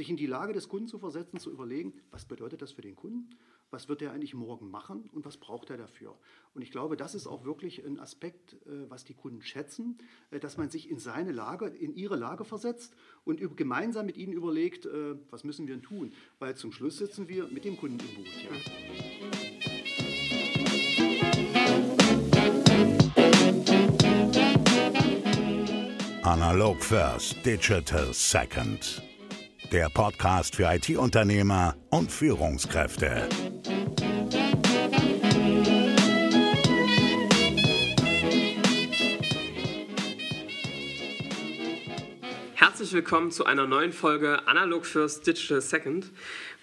sich 0.00 0.08
in 0.08 0.16
die 0.16 0.24
Lage 0.24 0.54
des 0.54 0.70
Kunden 0.70 0.88
zu 0.88 0.98
versetzen, 0.98 1.38
zu 1.38 1.52
überlegen, 1.52 1.92
was 2.10 2.24
bedeutet 2.24 2.62
das 2.62 2.72
für 2.72 2.80
den 2.80 2.96
Kunden, 2.96 3.28
was 3.70 3.90
wird 3.90 4.00
er 4.00 4.12
eigentlich 4.12 4.32
morgen 4.32 4.70
machen 4.70 5.10
und 5.12 5.26
was 5.26 5.36
braucht 5.36 5.68
er 5.68 5.76
dafür. 5.76 6.16
Und 6.54 6.62
ich 6.62 6.70
glaube, 6.70 6.96
das 6.96 7.14
ist 7.14 7.26
auch 7.26 7.44
wirklich 7.44 7.84
ein 7.84 8.00
Aspekt, 8.00 8.54
äh, 8.64 8.88
was 8.88 9.04
die 9.04 9.12
Kunden 9.12 9.42
schätzen, 9.42 9.98
äh, 10.30 10.40
dass 10.40 10.56
man 10.56 10.70
sich 10.70 10.88
in 10.88 10.98
seine 10.98 11.32
Lage, 11.32 11.66
in 11.66 11.94
ihre 11.94 12.16
Lage 12.16 12.46
versetzt 12.46 12.96
und 13.24 13.42
gemeinsam 13.58 14.06
mit 14.06 14.16
ihnen 14.16 14.32
überlegt, 14.32 14.86
äh, 14.86 15.16
was 15.28 15.44
müssen 15.44 15.68
wir 15.68 15.82
tun. 15.82 16.14
Weil 16.38 16.56
zum 16.56 16.72
Schluss 16.72 16.96
sitzen 16.96 17.28
wir 17.28 17.48
mit 17.48 17.66
dem 17.66 17.76
Kunden 17.76 17.98
im 18.00 18.14
Boot. 18.14 18.26
Ja. 18.42 18.50
Analog 26.22 26.82
First, 26.82 27.44
Digital 27.44 28.14
Second. 28.14 29.09
Der 29.72 29.88
Podcast 29.88 30.56
für 30.56 30.64
IT-Unternehmer 30.64 31.76
und 31.90 32.10
Führungskräfte. 32.10 33.28
Herzlich 42.54 42.92
willkommen 42.92 43.30
zu 43.30 43.44
einer 43.44 43.68
neuen 43.68 43.92
Folge 43.92 44.48
Analog 44.48 44.86
First, 44.86 45.28
Digital 45.28 45.60
Second. 45.60 46.06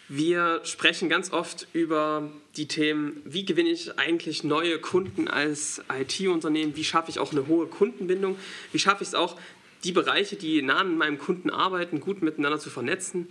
Wir 0.09 0.61
sprechen 0.63 1.09
ganz 1.09 1.33
oft 1.33 1.67
über 1.73 2.29
die 2.55 2.67
Themen, 2.67 3.21
wie 3.25 3.43
gewinne 3.43 3.69
ich 3.69 3.99
eigentlich 3.99 4.43
neue 4.45 4.79
Kunden 4.79 5.27
als 5.27 5.81
IT-Unternehmen, 5.93 6.77
wie 6.77 6.85
schaffe 6.85 7.11
ich 7.11 7.19
auch 7.19 7.33
eine 7.33 7.47
hohe 7.47 7.67
Kundenbindung, 7.67 8.37
wie 8.71 8.79
schaffe 8.79 9.03
ich 9.03 9.09
es 9.09 9.15
auch, 9.15 9.37
die 9.83 9.91
Bereiche, 9.91 10.35
die 10.35 10.61
nah 10.61 10.79
an 10.79 10.97
meinem 10.97 11.17
Kunden 11.17 11.49
arbeiten, 11.49 11.99
gut 11.99 12.21
miteinander 12.21 12.59
zu 12.59 12.69
vernetzen. 12.69 13.27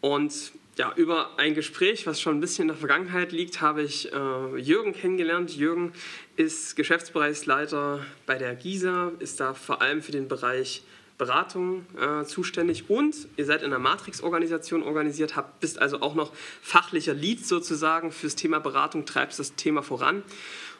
Und 0.00 0.52
ja, 0.76 0.92
über 0.94 1.38
ein 1.38 1.54
Gespräch, 1.54 2.06
was 2.06 2.20
schon 2.20 2.36
ein 2.36 2.40
bisschen 2.40 2.62
in 2.62 2.68
der 2.68 2.76
Vergangenheit 2.76 3.32
liegt, 3.32 3.60
habe 3.60 3.82
ich 3.82 4.12
äh, 4.12 4.56
Jürgen 4.56 4.92
kennengelernt. 4.92 5.56
Jürgen 5.56 5.92
ist 6.36 6.76
Geschäftsbereichsleiter 6.76 8.06
bei 8.26 8.38
der 8.38 8.54
GISA, 8.54 9.12
ist 9.18 9.40
da 9.40 9.54
vor 9.54 9.82
allem 9.82 10.02
für 10.02 10.12
den 10.12 10.28
Bereich 10.28 10.82
Beratung 11.18 11.84
äh, 12.00 12.24
zuständig 12.24 12.88
und 12.88 13.14
ihr 13.36 13.44
seid 13.44 13.62
in 13.62 13.66
einer 13.66 13.80
Matrix-Organisation 13.80 14.84
organisiert, 14.84 15.34
habt, 15.34 15.58
bist 15.58 15.80
also 15.80 16.00
auch 16.00 16.14
noch 16.14 16.32
fachlicher 16.62 17.12
Lead 17.12 17.44
sozusagen 17.44 18.12
fürs 18.12 18.36
Thema 18.36 18.60
Beratung, 18.60 19.04
treibst 19.04 19.40
das 19.40 19.56
Thema 19.56 19.82
voran. 19.82 20.22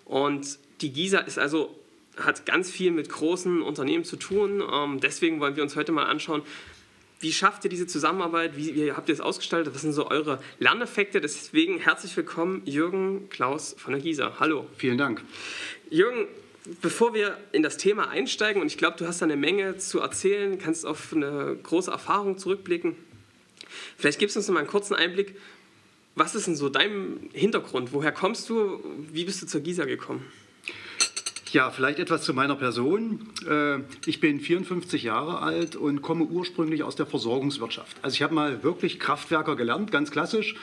Und 0.04 0.58
die 0.80 0.92
GISA 0.92 1.18
ist 1.18 1.40
also, 1.40 1.76
hat 2.24 2.46
ganz 2.46 2.70
viel 2.70 2.90
mit 2.90 3.08
großen 3.08 3.62
Unternehmen 3.62 4.04
zu 4.04 4.16
tun. 4.16 4.62
Ähm, 4.72 5.00
deswegen 5.00 5.40
wollen 5.40 5.56
wir 5.56 5.62
uns 5.62 5.76
heute 5.76 5.92
mal 5.92 6.04
anschauen, 6.04 6.42
wie 7.20 7.32
schafft 7.32 7.64
ihr 7.64 7.70
diese 7.70 7.86
Zusammenarbeit? 7.86 8.56
Wie, 8.56 8.74
wie, 8.76 8.92
habt 8.92 9.08
ihr 9.08 9.12
es 9.12 9.20
ausgestaltet? 9.20 9.74
Was 9.74 9.82
sind 9.82 9.92
so 9.92 10.08
eure 10.08 10.40
Lerneffekte? 10.60 11.20
Deswegen 11.20 11.78
herzlich 11.78 12.16
willkommen, 12.16 12.62
Jürgen 12.64 13.28
Klaus 13.28 13.74
von 13.76 13.92
der 13.92 14.00
GISA. 14.00 14.36
Hallo. 14.38 14.66
Vielen 14.76 14.98
Dank. 14.98 15.22
Jürgen, 15.90 16.28
bevor 16.80 17.14
wir 17.14 17.36
in 17.50 17.64
das 17.64 17.76
Thema 17.76 18.08
einsteigen, 18.08 18.62
und 18.62 18.68
ich 18.68 18.78
glaube, 18.78 18.96
du 18.96 19.06
hast 19.06 19.20
da 19.20 19.26
eine 19.26 19.36
Menge 19.36 19.78
zu 19.78 19.98
erzählen, 19.98 20.58
kannst 20.58 20.86
auf 20.86 21.12
eine 21.12 21.56
große 21.60 21.90
Erfahrung 21.90 22.38
zurückblicken. 22.38 22.94
Vielleicht 23.96 24.20
gibst 24.20 24.36
du 24.36 24.40
uns 24.40 24.46
noch 24.46 24.54
mal 24.54 24.60
einen 24.60 24.68
kurzen 24.68 24.94
Einblick. 24.94 25.34
Was 26.14 26.36
ist 26.36 26.46
denn 26.46 26.56
so 26.56 26.68
dein 26.68 27.30
Hintergrund? 27.32 27.92
Woher 27.92 28.12
kommst 28.12 28.48
du? 28.48 28.80
Wie 29.12 29.24
bist 29.24 29.42
du 29.42 29.46
zur 29.46 29.60
GISA 29.60 29.86
gekommen? 29.86 30.24
Ja, 31.52 31.70
vielleicht 31.70 31.98
etwas 31.98 32.22
zu 32.22 32.34
meiner 32.34 32.56
Person. 32.56 33.20
Äh, 33.48 33.78
ich 34.06 34.20
bin 34.20 34.40
54 34.40 35.02
Jahre 35.02 35.40
alt 35.40 35.76
und 35.76 36.02
komme 36.02 36.24
ursprünglich 36.24 36.82
aus 36.82 36.96
der 36.96 37.06
Versorgungswirtschaft. 37.06 37.96
Also 38.02 38.14
ich 38.14 38.22
habe 38.22 38.34
mal 38.34 38.62
wirklich 38.62 38.98
Kraftwerker 38.98 39.56
gelernt, 39.56 39.90
ganz 39.90 40.10
klassisch. 40.10 40.56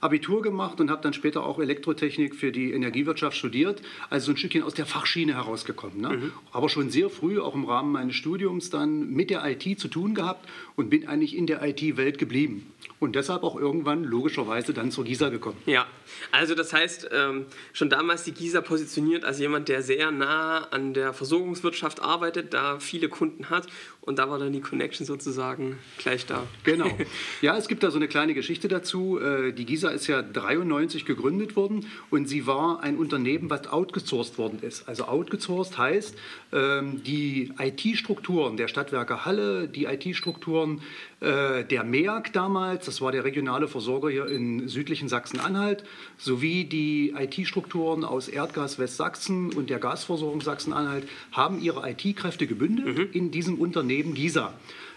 Abitur 0.00 0.42
gemacht 0.42 0.80
und 0.80 0.90
habe 0.90 1.02
dann 1.02 1.12
später 1.12 1.44
auch 1.44 1.58
Elektrotechnik 1.58 2.34
für 2.34 2.52
die 2.52 2.72
Energiewirtschaft 2.72 3.36
studiert. 3.36 3.82
Also 4.08 4.26
so 4.26 4.32
ein 4.32 4.36
Stückchen 4.36 4.62
aus 4.62 4.74
der 4.74 4.86
Fachschiene 4.86 5.34
herausgekommen. 5.34 6.00
Ne? 6.00 6.08
Mhm. 6.08 6.32
Aber 6.52 6.68
schon 6.68 6.90
sehr 6.90 7.10
früh, 7.10 7.40
auch 7.40 7.54
im 7.54 7.64
Rahmen 7.64 7.92
meines 7.92 8.16
Studiums, 8.16 8.70
dann 8.70 9.10
mit 9.10 9.30
der 9.30 9.44
IT 9.44 9.78
zu 9.78 9.88
tun 9.88 10.14
gehabt 10.14 10.48
und 10.76 10.90
bin 10.90 11.06
eigentlich 11.06 11.36
in 11.36 11.46
der 11.46 11.62
IT-Welt 11.62 12.18
geblieben. 12.18 12.72
Und 12.98 13.16
deshalb 13.16 13.42
auch 13.42 13.56
irgendwann 13.56 14.04
logischerweise 14.04 14.74
dann 14.74 14.90
zur 14.90 15.04
GISA 15.04 15.30
gekommen. 15.30 15.56
Ja, 15.64 15.86
also 16.32 16.54
das 16.54 16.72
heißt, 16.72 17.08
ähm, 17.12 17.46
schon 17.72 17.88
damals 17.88 18.24
die 18.24 18.32
GISA 18.32 18.60
positioniert 18.60 19.24
als 19.24 19.38
jemand, 19.38 19.68
der 19.68 19.82
sehr 19.82 20.10
nah 20.10 20.68
an 20.70 20.92
der 20.92 21.14
Versorgungswirtschaft 21.14 22.02
arbeitet, 22.02 22.52
da 22.52 22.78
viele 22.78 23.08
Kunden 23.08 23.48
hat 23.48 23.66
und 24.02 24.18
da 24.18 24.30
war 24.30 24.38
dann 24.38 24.52
die 24.52 24.60
Connection 24.60 25.06
sozusagen 25.06 25.78
gleich 25.98 26.26
da. 26.26 26.46
Genau. 26.64 26.90
Ja, 27.42 27.56
es 27.56 27.68
gibt 27.68 27.82
da 27.82 27.90
so 27.90 27.96
eine 27.96 28.08
kleine 28.08 28.34
Geschichte 28.34 28.68
dazu. 28.68 29.18
Äh, 29.18 29.52
die 29.52 29.64
GISA 29.64 29.90
ist 29.90 30.06
ja 30.06 30.20
93 30.22 31.04
gegründet 31.04 31.56
worden 31.56 31.86
und 32.10 32.28
sie 32.28 32.46
war 32.46 32.82
ein 32.82 32.96
Unternehmen, 32.96 33.48
was 33.50 33.66
outgesourced 33.68 34.36
worden 34.36 34.58
ist. 34.62 34.88
Also 34.88 35.06
outgesourced 35.06 35.78
heißt, 35.78 36.16
ähm, 36.52 37.02
die 37.02 37.52
IT-Strukturen 37.58 38.56
der 38.56 38.68
Stadtwerke 38.68 39.24
Halle, 39.24 39.68
die 39.68 39.84
IT-Strukturen 39.84 40.82
äh, 41.20 41.64
der 41.64 41.84
MEAG 41.84 42.32
damals, 42.32 42.86
das 42.86 43.00
war 43.00 43.12
der 43.12 43.24
regionale 43.24 43.68
Versorger 43.68 44.08
hier 44.08 44.26
in 44.26 44.68
südlichen 44.68 45.08
Sachsen-Anhalt, 45.08 45.84
sowie 46.16 46.64
die 46.64 47.14
IT-Strukturen 47.16 48.04
aus 48.04 48.28
Erdgas 48.28 48.78
Westsachsen 48.78 49.52
und 49.52 49.68
der 49.68 49.78
Gasversorgung 49.78 50.40
Sachsen-Anhalt 50.40 51.06
haben 51.32 51.60
ihre 51.60 51.88
IT-Kräfte 51.90 52.46
gebündelt 52.46 52.96
mhm. 52.96 53.08
in 53.12 53.30
diesem 53.30 53.58
Unternehmen 53.58 54.14
GISA. 54.14 54.54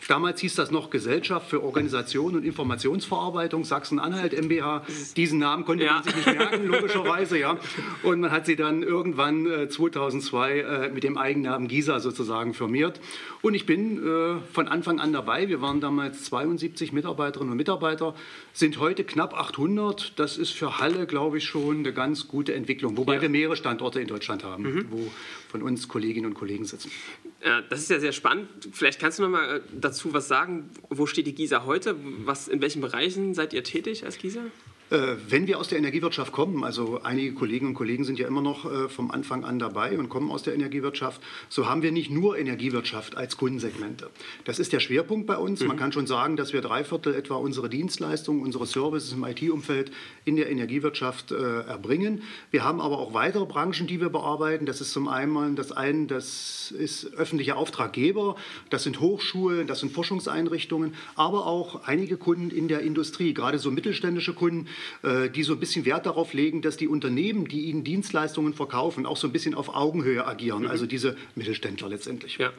Damals 0.08 0.42
hieß 0.42 0.56
das 0.56 0.72
noch 0.72 0.90
Gesellschaft 0.90 1.50
für 1.50 1.64
Organisation 1.64 2.36
und 2.36 2.46
Informationsverarbeitung 2.46 3.64
Sachsen-Anhalt 3.64 4.34
MBH. 4.34 4.84
Diesen 5.16 5.40
Namen 5.40 5.66
konnte 5.66 5.86
ja. 5.86 5.94
man 5.94 6.04
sich 6.04 6.16
nicht 6.16 6.38
merken, 6.38 6.68
logischerweise. 6.68 7.38
Ja. 7.38 7.58
Und 8.04 8.20
man 8.20 8.32
hat 8.32 8.46
sie 8.46 8.56
dann 8.56 8.84
irgendwann 8.84 9.46
äh, 9.46 9.70
2002 9.70 10.60
äh, 10.60 10.90
mit 10.90 11.04
dem 11.04 11.18
Eigennamen 11.18 11.68
GISA 11.68 12.00
sozusagen 12.00 12.54
firmiert. 12.54 13.00
Und 13.42 13.54
ich 13.54 13.66
bin 13.66 14.06
äh, 14.06 14.40
von 14.52 14.68
Anfang 14.68 15.00
an 15.00 15.14
dabei. 15.14 15.48
Wir 15.48 15.62
waren 15.62 15.82
damals 15.82 16.26
72 16.26 16.94
Mitarbeiterinnen 16.94 17.52
und 17.52 17.58
Mitarbeiter, 17.58 18.16
sind 18.54 18.80
heute 18.80 19.04
knapp 19.04 19.34
800. 19.34 20.20
Das 20.20 20.38
ist 20.38 20.52
für 20.52 20.80
Halle, 20.80 21.08
glaube 21.08 21.38
ich, 21.38 21.46
schon 21.46 21.80
eine 21.80 21.94
ganz 21.94 22.28
gute 22.28 22.54
Entwicklung. 22.54 22.98
Wobei 22.98 23.16
ja. 23.16 23.22
wir 23.22 23.30
mehrere 23.30 23.56
Standorte 23.56 24.00
in 24.00 24.08
Deutschland 24.08 24.44
haben, 24.44 24.64
mhm. 24.64 24.86
wo 24.90 25.12
von 25.50 25.62
uns 25.62 25.88
Kolleginnen 25.88 26.28
und 26.28 26.34
Kollegen 26.34 26.66
sitzen. 26.66 26.92
Das 27.70 27.80
ist 27.80 27.90
ja 27.90 28.00
sehr 28.00 28.14
spannend. 28.14 28.48
Vielleicht 28.72 29.00
kannst 29.00 29.20
du 29.20 29.24
noch 29.24 29.30
mal 29.30 29.62
dazu 29.74 29.94
dazu 30.04 30.14
was 30.14 30.28
sagen? 30.28 30.70
Wo 30.90 31.06
steht 31.06 31.28
die 31.28 31.36
GISA 31.36 31.66
heute? 31.66 31.96
Was, 32.26 32.48
in 32.48 32.62
welchen 32.62 32.82
Bereichen 32.82 33.34
seid 33.34 33.54
ihr 33.54 33.64
tätig 33.64 34.06
als 34.06 34.18
GISA? 34.18 34.42
Äh, 34.90 35.16
wenn 35.28 35.48
wir 35.48 35.60
aus 35.60 35.70
der 35.70 35.78
Energiewirtschaft 35.78 36.32
kommen, 36.32 36.64
also 36.64 37.02
einige 37.04 37.34
Kolleginnen 37.34 37.70
und 37.70 37.76
Kollegen 37.76 38.04
sind 38.04 38.20
ja 38.20 38.28
immer 38.28 38.42
noch 38.42 38.72
äh, 38.72 38.90
vom 38.90 39.12
Anfang 39.12 39.44
an 39.44 39.58
dabei 39.60 39.98
und 39.98 40.10
kommen 40.10 40.30
aus 40.32 40.44
der 40.44 40.54
Energiewirtschaft, 40.54 41.22
so 41.50 41.68
haben 41.68 41.82
wir 41.82 41.92
nicht 41.92 42.12
nur 42.12 42.38
Energiewirtschaft 42.38 43.18
als 43.18 43.38
Kundensegmente. 43.38 44.10
Das 44.46 44.60
ist 44.60 44.74
der 44.74 44.80
Schwerpunkt 44.80 45.26
bei 45.26 45.38
uns. 45.38 45.62
Mhm. 45.62 45.68
Man 45.68 45.78
kann 45.78 45.92
schon 45.92 46.08
sagen, 46.08 46.36
dass 46.36 46.54
wir 46.54 46.62
drei 46.62 46.84
Viertel 46.84 47.16
etwa 47.16 47.36
unsere 47.36 47.70
Dienstleistungen, 47.70 48.42
unsere 48.42 48.66
Services 48.66 49.14
im 49.14 49.24
IT-Umfeld 49.24 49.92
in 50.26 50.36
der 50.36 50.50
Energiewirtschaft 50.50 51.32
äh, 51.32 51.62
erbringen. 51.62 52.24
Wir 52.52 52.64
haben 52.64 52.82
aber 52.82 53.00
auch 53.00 53.14
weitere 53.14 53.46
Branchen, 53.46 53.88
die 53.88 54.00
wir 54.00 54.10
bearbeiten. 54.10 54.66
Das 54.66 54.82
ist 54.82 54.92
zum 54.92 55.08
einen 55.08 55.56
das 55.56 55.72
eine, 55.72 56.08
das 56.08 56.72
ist 56.72 57.14
öffentliche 57.16 57.56
Auftraggeber, 57.56 58.36
das 58.70 58.84
sind 58.84 59.00
Hochschulen, 59.00 59.68
das 59.68 59.80
sind 59.80 59.92
Forschungseinrichtungen, 59.92 60.94
aber 61.16 61.46
auch 61.46 61.84
einige 61.86 62.18
Kunden 62.18 62.50
in 62.52 62.68
der 62.68 62.82
Industrie, 62.82 63.34
gerade 63.34 63.58
so 63.58 63.72
mittelständische 63.72 64.34
Kunden, 64.34 64.68
die 65.04 65.44
so 65.44 65.54
ein 65.54 65.60
bisschen 65.60 65.86
Wert 65.86 66.06
darauf 66.06 66.34
legen, 66.34 66.62
dass 66.62 66.78
die 66.78 66.88
Unternehmen, 66.88 67.48
die 67.48 67.62
ihnen 67.62 67.84
Dienstleistungen 67.84 68.54
verkaufen, 68.54 69.06
auch 69.06 69.18
so 69.18 69.28
ein 69.28 69.34
bisschen 69.34 69.56
auf 69.56 69.76
Augenhöhe 69.76 70.26
agieren. 70.26 70.64
Mhm. 70.64 70.70
Also 70.70 70.86
diese 70.86 71.16
Mittelständler 71.36 71.90
letztendlich. 71.90 72.38
Ja. 72.38 72.52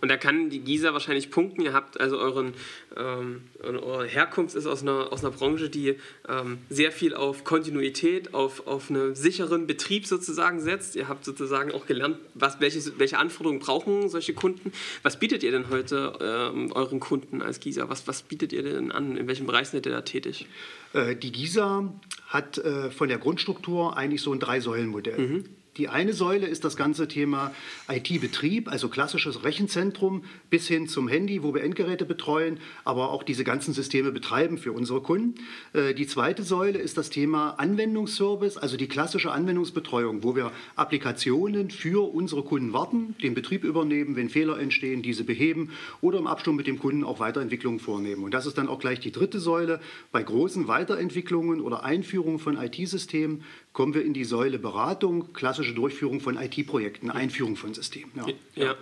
Und 0.00 0.08
da 0.08 0.16
kann 0.16 0.50
die 0.50 0.60
GISA 0.60 0.92
wahrscheinlich 0.92 1.30
punkten. 1.30 1.62
Ihr 1.62 1.72
habt 1.72 2.00
also 2.00 2.18
euren, 2.18 2.54
ähm, 2.96 3.42
eure 3.62 4.06
Herkunft 4.06 4.54
ist 4.54 4.66
aus 4.66 4.82
einer, 4.82 5.12
aus 5.12 5.24
einer 5.24 5.32
Branche, 5.32 5.68
die 5.70 5.96
ähm, 6.28 6.58
sehr 6.68 6.92
viel 6.92 7.14
auf 7.14 7.44
Kontinuität, 7.44 8.34
auf, 8.34 8.66
auf 8.66 8.90
einen 8.90 9.14
sicheren 9.14 9.66
Betrieb 9.66 10.06
sozusagen 10.06 10.60
setzt. 10.60 10.96
Ihr 10.96 11.08
habt 11.08 11.24
sozusagen 11.24 11.72
auch 11.72 11.86
gelernt, 11.86 12.18
was, 12.34 12.60
welche, 12.60 12.98
welche 12.98 13.18
Anforderungen 13.18 13.60
brauchen 13.60 14.08
solche 14.08 14.34
Kunden. 14.34 14.72
Was 15.02 15.18
bietet 15.18 15.42
ihr 15.42 15.50
denn 15.50 15.70
heute 15.70 16.14
ähm, 16.20 16.72
euren 16.72 17.00
Kunden 17.00 17.42
als 17.42 17.60
GISA? 17.60 17.88
Was, 17.88 18.06
was 18.06 18.22
bietet 18.22 18.52
ihr 18.52 18.62
denn 18.62 18.92
an? 18.92 19.16
In 19.16 19.26
welchem 19.26 19.46
Bereich 19.46 19.68
seid 19.68 19.86
ihr 19.86 19.92
da 19.92 20.02
tätig? 20.02 20.46
Äh, 20.92 21.16
die 21.16 21.32
GISA 21.32 21.92
hat 22.26 22.58
äh, 22.58 22.90
von 22.90 23.08
der 23.08 23.18
Grundstruktur 23.18 23.96
eigentlich 23.96 24.22
so 24.22 24.32
ein 24.32 24.40
Drei-Säulen-Modell. 24.40 25.18
Mhm. 25.18 25.44
Die 25.76 25.88
eine 25.88 26.14
Säule 26.14 26.46
ist 26.46 26.64
das 26.64 26.76
ganze 26.76 27.06
Thema 27.06 27.52
IT-Betrieb, 27.88 28.68
also 28.68 28.88
klassisches 28.88 29.44
Rechenzentrum 29.44 30.24
bis 30.48 30.66
hin 30.68 30.88
zum 30.88 31.06
Handy, 31.06 31.42
wo 31.42 31.54
wir 31.54 31.62
Endgeräte 31.62 32.06
betreuen, 32.06 32.58
aber 32.84 33.10
auch 33.10 33.22
diese 33.22 33.44
ganzen 33.44 33.74
Systeme 33.74 34.10
betreiben 34.10 34.56
für 34.56 34.72
unsere 34.72 35.02
Kunden. 35.02 35.34
Äh, 35.74 35.92
die 35.92 36.06
zweite 36.06 36.42
Säule 36.42 36.78
ist 36.78 36.96
das 36.96 37.10
Thema 37.10 37.50
Anwendungsservice, 37.58 38.56
also 38.56 38.78
die 38.78 38.88
klassische 38.88 39.32
Anwendungsbetreuung, 39.32 40.22
wo 40.22 40.34
wir 40.34 40.50
Applikationen 40.76 41.70
für 41.70 42.14
unsere 42.14 42.42
Kunden 42.42 42.72
warten, 42.72 43.14
den 43.22 43.34
Betrieb 43.34 43.62
übernehmen, 43.62 44.16
wenn 44.16 44.30
Fehler 44.30 44.58
entstehen, 44.58 45.02
diese 45.02 45.24
beheben 45.24 45.70
oder 46.00 46.18
im 46.18 46.26
Abstimmung 46.26 46.56
mit 46.56 46.66
dem 46.66 46.78
Kunden 46.78 47.04
auch 47.04 47.20
Weiterentwicklungen 47.20 47.80
vornehmen. 47.80 48.24
Und 48.24 48.32
das 48.32 48.46
ist 48.46 48.56
dann 48.56 48.68
auch 48.68 48.78
gleich 48.78 49.00
die 49.00 49.12
dritte 49.12 49.40
Säule. 49.40 49.80
Bei 50.10 50.22
großen 50.22 50.68
Weiterentwicklungen 50.68 51.60
oder 51.60 51.84
Einführungen 51.84 52.38
von 52.38 52.56
IT-Systemen 52.56 53.44
kommen 53.76 53.92
wir 53.92 54.06
in 54.06 54.14
die 54.14 54.24
Säule 54.24 54.58
Beratung, 54.58 55.34
klassische 55.34 55.74
Durchführung 55.74 56.20
von 56.20 56.38
IT-Projekten, 56.38 57.10
Einführung 57.10 57.56
von 57.56 57.74
Systemen. 57.74 58.10
Ja. 58.54 58.64
Ja. 58.64 58.74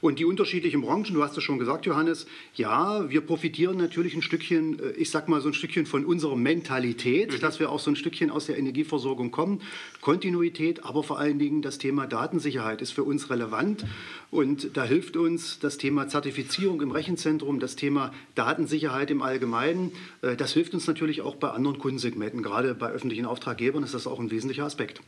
Und 0.00 0.18
die 0.18 0.24
unterschiedlichen 0.24 0.80
Branchen, 0.80 1.14
du 1.14 1.22
hast 1.22 1.36
es 1.36 1.44
schon 1.44 1.58
gesagt, 1.58 1.86
Johannes, 1.86 2.26
ja, 2.54 3.08
wir 3.10 3.20
profitieren 3.20 3.76
natürlich 3.76 4.14
ein 4.14 4.22
Stückchen, 4.22 4.78
äh, 4.78 4.90
ich 4.92 5.10
sag 5.10 5.28
mal 5.28 5.40
so 5.40 5.48
ein 5.48 5.54
Stückchen 5.54 5.86
von 5.86 6.04
unserer 6.04 6.36
Mentalität, 6.36 7.32
mhm. 7.32 7.40
dass 7.40 7.60
wir 7.60 7.70
auch 7.70 7.80
so 7.80 7.90
ein 7.90 7.96
Stückchen 7.96 8.30
aus 8.30 8.46
der 8.46 8.58
Energieversorgung 8.58 9.30
kommen. 9.30 9.60
Kontinuität, 10.00 10.84
aber 10.84 11.02
vor 11.02 11.18
allen 11.18 11.38
Dingen 11.38 11.62
das 11.62 11.78
Thema 11.78 12.06
Datensicherheit 12.06 12.80
ist 12.82 12.92
für 12.92 13.04
uns 13.04 13.30
relevant. 13.30 13.84
Und 14.30 14.76
da 14.76 14.84
hilft 14.84 15.16
uns 15.16 15.58
das 15.58 15.76
Thema 15.76 16.08
Zertifizierung 16.08 16.80
im 16.80 16.92
Rechenzentrum, 16.92 17.60
das 17.60 17.76
Thema 17.76 18.12
Datensicherheit 18.34 19.10
im 19.10 19.22
Allgemeinen. 19.22 19.92
Äh, 20.22 20.36
das 20.36 20.52
hilft 20.52 20.74
uns 20.74 20.86
natürlich 20.86 21.20
auch 21.20 21.36
bei 21.36 21.50
anderen 21.50 21.78
Kundensegmenten. 21.78 22.42
Gerade 22.42 22.74
bei 22.74 22.90
öffentlichen 22.90 23.26
Auftraggebern 23.26 23.82
ist 23.82 23.94
das 23.94 24.06
auch 24.06 24.18
ein 24.18 24.30
wesentlicher 24.30 24.64
Aspekt. 24.64 25.00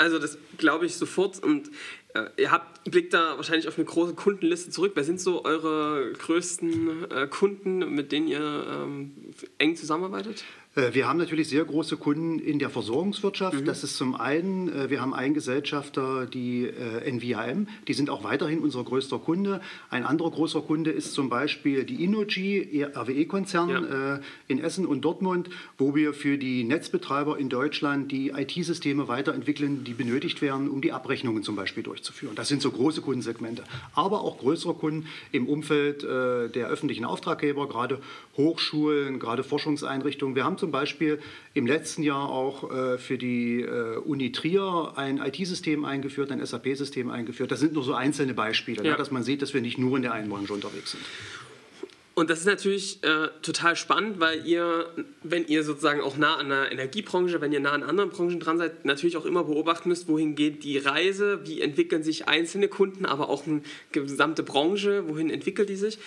Also 0.00 0.18
das 0.18 0.38
glaube 0.56 0.86
ich 0.86 0.96
sofort 0.96 1.42
und 1.42 1.70
äh, 2.14 2.24
ihr 2.38 2.50
habt, 2.50 2.90
blickt 2.90 3.12
da 3.12 3.36
wahrscheinlich 3.36 3.68
auf 3.68 3.76
eine 3.76 3.84
große 3.84 4.14
Kundenliste 4.14 4.70
zurück. 4.70 4.92
Wer 4.94 5.04
sind 5.04 5.20
so 5.20 5.44
eure 5.44 6.14
größten 6.14 7.10
äh, 7.10 7.26
Kunden, 7.26 7.80
mit 7.94 8.10
denen 8.10 8.26
ihr 8.26 8.40
ähm, 8.40 9.12
eng 9.58 9.76
zusammenarbeitet? 9.76 10.42
Äh, 10.76 10.94
wir 10.94 11.08
haben 11.08 11.18
natürlich 11.18 11.48
sehr 11.48 11.64
große 11.64 11.96
Kunden 11.96 12.38
in 12.38 12.58
der 12.58 12.70
Versorgungswirtschaft. 12.70 13.60
Mhm. 13.60 13.64
Das 13.64 13.82
ist 13.82 13.96
zum 13.96 14.14
einen, 14.14 14.68
äh, 14.68 14.90
wir 14.90 15.00
haben 15.00 15.14
einen 15.14 15.34
Gesellschafter, 15.34 16.26
die 16.26 16.64
äh, 16.66 17.10
NVAM, 17.10 17.68
die 17.88 17.94
sind 17.94 18.10
auch 18.10 18.22
weiterhin 18.22 18.60
unser 18.60 18.84
größter 18.84 19.18
Kunde. 19.18 19.60
Ein 19.90 20.04
anderer 20.04 20.30
großer 20.30 20.60
Kunde 20.60 20.90
ist 20.90 21.12
zum 21.12 21.28
Beispiel 21.28 21.84
die 21.84 22.04
Innogy, 22.04 22.84
RWE-Konzern 22.94 23.70
ja. 23.70 24.20
in 24.48 24.60
Essen 24.60 24.86
und 24.86 25.02
Dortmund, 25.02 25.50
wo 25.78 25.94
wir 25.94 26.14
für 26.14 26.38
die 26.38 26.64
Netzbetreiber 26.64 27.38
in 27.38 27.48
Deutschland 27.48 28.12
die 28.12 28.30
IT-Systeme 28.30 29.08
weiterentwickeln, 29.08 29.84
die 29.84 29.92
benötigt 29.92 30.42
werden, 30.42 30.68
um 30.68 30.80
die 30.80 30.92
Abrechnungen 30.92 31.42
zum 31.42 31.56
Beispiel 31.56 31.82
durchzuführen. 31.82 32.34
Das 32.34 32.48
sind 32.48 32.62
so 32.62 32.70
große 32.70 33.00
Kundensegmente. 33.00 33.64
Aber 33.94 34.22
auch 34.22 34.38
größere 34.38 34.74
Kunden 34.74 35.06
im 35.32 35.48
Umfeld 35.48 36.02
der 36.02 36.68
öffentlichen 36.68 37.04
Auftraggeber, 37.04 37.68
gerade 37.68 38.00
Hochschulen, 38.36 39.18
gerade 39.18 39.42
Forschungseinrichtungen. 39.42 40.34
Wir 40.34 40.44
haben 40.44 40.58
zum 40.60 40.70
Beispiel 40.70 41.18
im 41.54 41.66
letzten 41.66 42.02
Jahr 42.04 42.28
auch 42.28 42.70
äh, 42.70 42.98
für 42.98 43.18
die 43.18 43.62
äh, 43.62 43.96
Uni 43.96 44.30
Trier 44.30 44.92
ein 44.94 45.18
IT-System 45.18 45.84
eingeführt, 45.84 46.30
ein 46.30 46.44
SAP-System 46.44 47.10
eingeführt. 47.10 47.50
Das 47.50 47.58
sind 47.58 47.72
nur 47.72 47.82
so 47.82 47.94
einzelne 47.94 48.34
Beispiele, 48.34 48.84
ja. 48.84 48.92
ne, 48.92 48.96
dass 48.96 49.10
man 49.10 49.24
sieht, 49.24 49.42
dass 49.42 49.54
wir 49.54 49.60
nicht 49.60 49.78
nur 49.78 49.96
in 49.96 50.02
der 50.02 50.12
einen 50.12 50.28
Branche 50.28 50.52
unterwegs 50.52 50.92
sind. 50.92 51.02
Und 52.14 52.28
das 52.28 52.40
ist 52.40 52.46
natürlich 52.46 53.02
äh, 53.02 53.28
total 53.40 53.76
spannend, 53.76 54.20
weil 54.20 54.46
ihr, 54.46 54.90
wenn 55.22 55.46
ihr 55.46 55.62
sozusagen 55.64 56.02
auch 56.02 56.18
nah 56.18 56.36
an 56.36 56.50
der 56.50 56.70
Energiebranche, 56.70 57.40
wenn 57.40 57.50
ihr 57.50 57.60
nah 57.60 57.72
an 57.72 57.82
anderen 57.82 58.10
Branchen 58.10 58.38
dran 58.40 58.58
seid, 58.58 58.84
natürlich 58.84 59.16
auch 59.16 59.24
immer 59.24 59.44
beobachten 59.44 59.88
müsst, 59.88 60.06
wohin 60.06 60.34
geht 60.34 60.62
die 60.62 60.76
Reise, 60.76 61.40
wie 61.46 61.62
entwickeln 61.62 62.02
sich 62.02 62.28
einzelne 62.28 62.68
Kunden, 62.68 63.06
aber 63.06 63.30
auch 63.30 63.46
eine 63.46 63.62
gesamte 63.92 64.42
Branche, 64.42 65.08
wohin 65.08 65.30
entwickelt 65.30 65.70
die 65.70 65.76
sich 65.76 65.98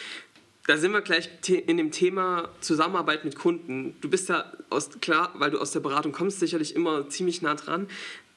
da 0.67 0.77
sind 0.77 0.91
wir 0.91 1.01
gleich 1.01 1.29
in 1.47 1.77
dem 1.77 1.91
Thema 1.91 2.49
Zusammenarbeit 2.61 3.25
mit 3.25 3.35
Kunden. 3.35 3.95
Du 4.01 4.09
bist 4.09 4.29
ja 4.29 4.51
aus, 4.69 4.89
klar, 5.01 5.31
weil 5.35 5.51
du 5.51 5.59
aus 5.59 5.71
der 5.71 5.81
Beratung 5.81 6.11
kommst, 6.13 6.39
sicherlich 6.39 6.75
immer 6.75 7.09
ziemlich 7.09 7.41
nah 7.41 7.55
dran. 7.55 7.87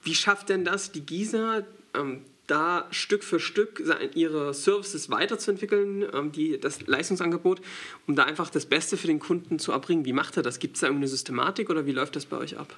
Wie 0.03 0.15
schafft 0.15 0.49
denn 0.49 0.65
das 0.65 0.93
die 0.93 1.07
GISA, 1.07 1.63
ähm, 1.95 2.23
da 2.47 2.87
Stück 2.91 3.25
für 3.25 3.41
Stück 3.41 3.83
ihre 4.15 4.55
Services 4.55 5.11
weiterzuentwickeln, 5.11 6.05
ähm, 6.13 6.33
die, 6.33 6.59
das 6.59 6.87
Leistungsangebot, 6.87 7.61
um 8.07 8.15
da 8.15 8.25
einfach 8.25 8.51
das 8.51 8.67
Beste 8.67 8.97
für 8.97 9.07
den 9.07 9.19
Kunden 9.19 9.59
zu 9.59 9.73
erbringen? 9.73 10.05
Wie 10.05 10.13
macht 10.13 10.37
er 10.37 10.43
das? 10.43 10.59
Gibt 10.59 10.77
es 10.77 10.81
da 10.81 10.87
irgendeine 10.89 11.09
Systematik 11.09 11.71
oder 11.71 11.87
wie 11.87 11.93
läuft 11.93 12.17
das 12.17 12.27
bei 12.27 12.37
euch 12.37 12.59
ab? 12.59 12.75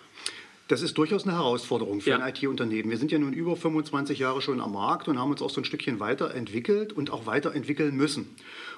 Das 0.69 0.83
ist 0.83 0.99
durchaus 0.99 1.25
eine 1.25 1.33
Herausforderung 1.33 2.03
für 2.03 2.11
ja. 2.11 2.19
ein 2.19 2.35
IT-Unternehmen. 2.35 2.91
Wir 2.91 2.99
sind 2.99 3.11
ja 3.11 3.19
nun 3.19 3.33
über 3.33 3.57
25 3.57 4.19
Jahre 4.19 4.43
schon 4.43 4.61
am 4.61 4.73
Markt 4.73 5.09
und 5.09 5.19
haben 5.19 5.31
uns 5.31 5.41
auch 5.41 5.49
so 5.49 5.63
ein 5.63 5.65
Stückchen 5.65 5.99
weiterentwickelt 5.99 6.93
und 6.93 7.11
auch 7.11 7.25
weiterentwickeln 7.25 7.97
müssen. 7.97 8.37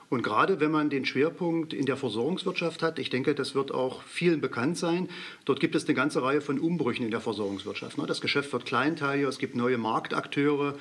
Und 0.08 0.22
gerade 0.22 0.60
wenn 0.60 0.70
man 0.70 0.88
den 0.88 1.04
Schwerpunkt 1.04 1.72
in 1.72 1.86
der 1.86 1.96
Versorgungswirtschaft 1.96 2.82
hat, 2.82 3.00
ich 3.00 3.10
denke, 3.10 3.34
das 3.34 3.56
wird 3.56 3.72
auch 3.72 4.02
vielen 4.02 4.40
bekannt 4.40 4.78
sein, 4.78 5.08
dort 5.44 5.58
gibt 5.58 5.74
es 5.74 5.86
eine 5.86 5.94
ganze 5.94 6.22
Reihe 6.22 6.40
von 6.40 6.60
Umbrüchen 6.60 7.04
in 7.04 7.10
der 7.10 7.20
Versorgungswirtschaft. 7.20 7.98
Ne? 7.98 8.06
Das 8.06 8.20
Geschäft 8.20 8.52
wird 8.52 8.64
kleinteiliger, 8.64 9.28
es 9.28 9.38
gibt 9.38 9.56
neue 9.56 9.78
Marktakteure, 9.78 10.74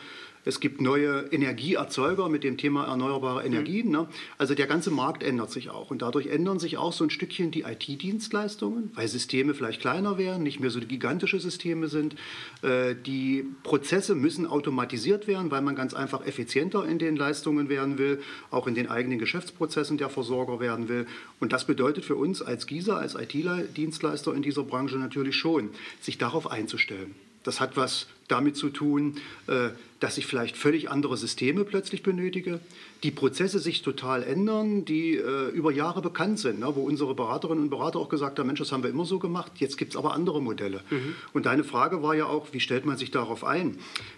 es 0.46 0.60
gibt 0.60 0.82
neue 0.82 1.28
Energieerzeuger 1.32 2.30
mit 2.30 2.44
dem 2.44 2.58
Thema 2.58 2.86
erneuerbare 2.86 3.44
Energien. 3.44 3.88
Mhm. 3.88 3.92
Ne? 3.92 4.08
Also 4.38 4.56
der 4.56 4.68
ganze 4.68 4.92
Markt 4.92 5.24
ändert 5.24 5.52
sich 5.52 5.70
auch. 5.70 5.92
Und 5.92 6.02
dadurch 6.02 6.28
ändern 6.28 6.60
sich 6.60 6.78
auch 6.78 6.94
so 6.94 7.04
ein 7.04 7.10
Stückchen 7.10 7.52
die 7.52 7.62
IT-Dienstleistungen, 7.62 8.92
weil 8.96 9.08
Systeme 9.08 9.54
vielleicht 9.54 9.82
kleiner 9.82 10.18
werden, 10.18 10.44
nicht 10.44 10.60
mehr 10.60 10.70
so 10.70 10.80
gigantische 10.80 11.40
Systeme 11.40 11.88
sind. 11.88 12.16
Äh, 12.62 12.96
die 12.96 13.46
Prozesse 13.64 14.16
müssen 14.16 14.46
automatisiert 14.46 15.28
werden, 15.28 15.52
weil 15.52 15.62
man 15.62 15.76
ganz 15.76 15.94
einfach 15.94 16.26
effizienter 16.26 16.86
in 16.86 17.00
den 17.00 17.16
Leistungen 17.16 17.70
werden 17.70 17.98
will, 17.98 18.22
auch 18.52 18.68
in 18.68 18.76
den 18.76 18.88
eigenen 18.88 19.20
Geschäftsprozessen 19.20 19.98
der 19.98 20.10
Versorger 20.10 20.60
werden 20.60 20.90
will. 20.90 21.06
Und 21.40 21.54
das 21.54 21.66
bedeutet 21.66 22.06
für 22.06 22.16
uns 22.16 22.42
als 22.42 22.66
GISA, 22.66 22.98
als 22.98 23.16
IT-Dienstleister 23.16 24.34
in 24.34 24.42
dieser 24.42 24.64
Branche 24.64 24.98
natürlich 24.98 25.36
schon, 25.36 25.70
sich 26.02 26.18
darauf 26.18 26.50
einzustellen. 26.50 27.16
Das 27.44 27.60
hat 27.60 27.78
was 27.78 28.08
damit 28.28 28.58
zu 28.58 28.70
tun, 28.70 29.16
äh, 29.48 29.70
dass 30.00 30.18
ich 30.18 30.26
vielleicht 30.26 30.56
völlig 30.56 30.90
andere 30.90 31.18
Systeme 31.18 31.66
plötzlich 31.66 32.04
benötige, 32.04 32.60
die 33.04 33.12
Prozesse 33.12 33.60
sich 33.60 33.82
total 33.82 34.24
ändern, 34.24 34.86
die 34.86 35.16
äh, 35.16 35.50
über 35.50 35.72
Jahre 35.72 36.02
bekannt 36.02 36.40
sind, 36.40 36.60
ne, 36.60 36.76
wo 36.76 36.82
unsere 36.82 37.16
Beraterinnen 37.16 37.66
und 37.66 37.70
Berater 37.70 38.00
auch 38.00 38.10
gesagt 38.10 38.40
haben, 38.40 38.48
Mensch, 38.48 38.60
das 38.60 38.72
haben 38.72 38.84
wir 38.84 38.90
immer 38.90 39.06
so 39.06 39.20
gemacht, 39.20 39.54
jetzt 39.58 39.78
gibt 39.78 39.92
es 39.92 39.98
aber 39.98 40.14
andere 40.14 40.42
Modelle. 40.42 40.82
Mhm. 40.90 41.16
Und 41.34 41.46
deine 41.46 41.64
Frage 41.64 42.02
war 42.02 42.16
ja 42.16 42.26
auch, 42.26 42.48
wie 42.52 42.60
stellt 42.60 42.86
man 42.86 42.98
sich 42.98 43.12
darauf 43.12 43.44
ein? 43.44 43.78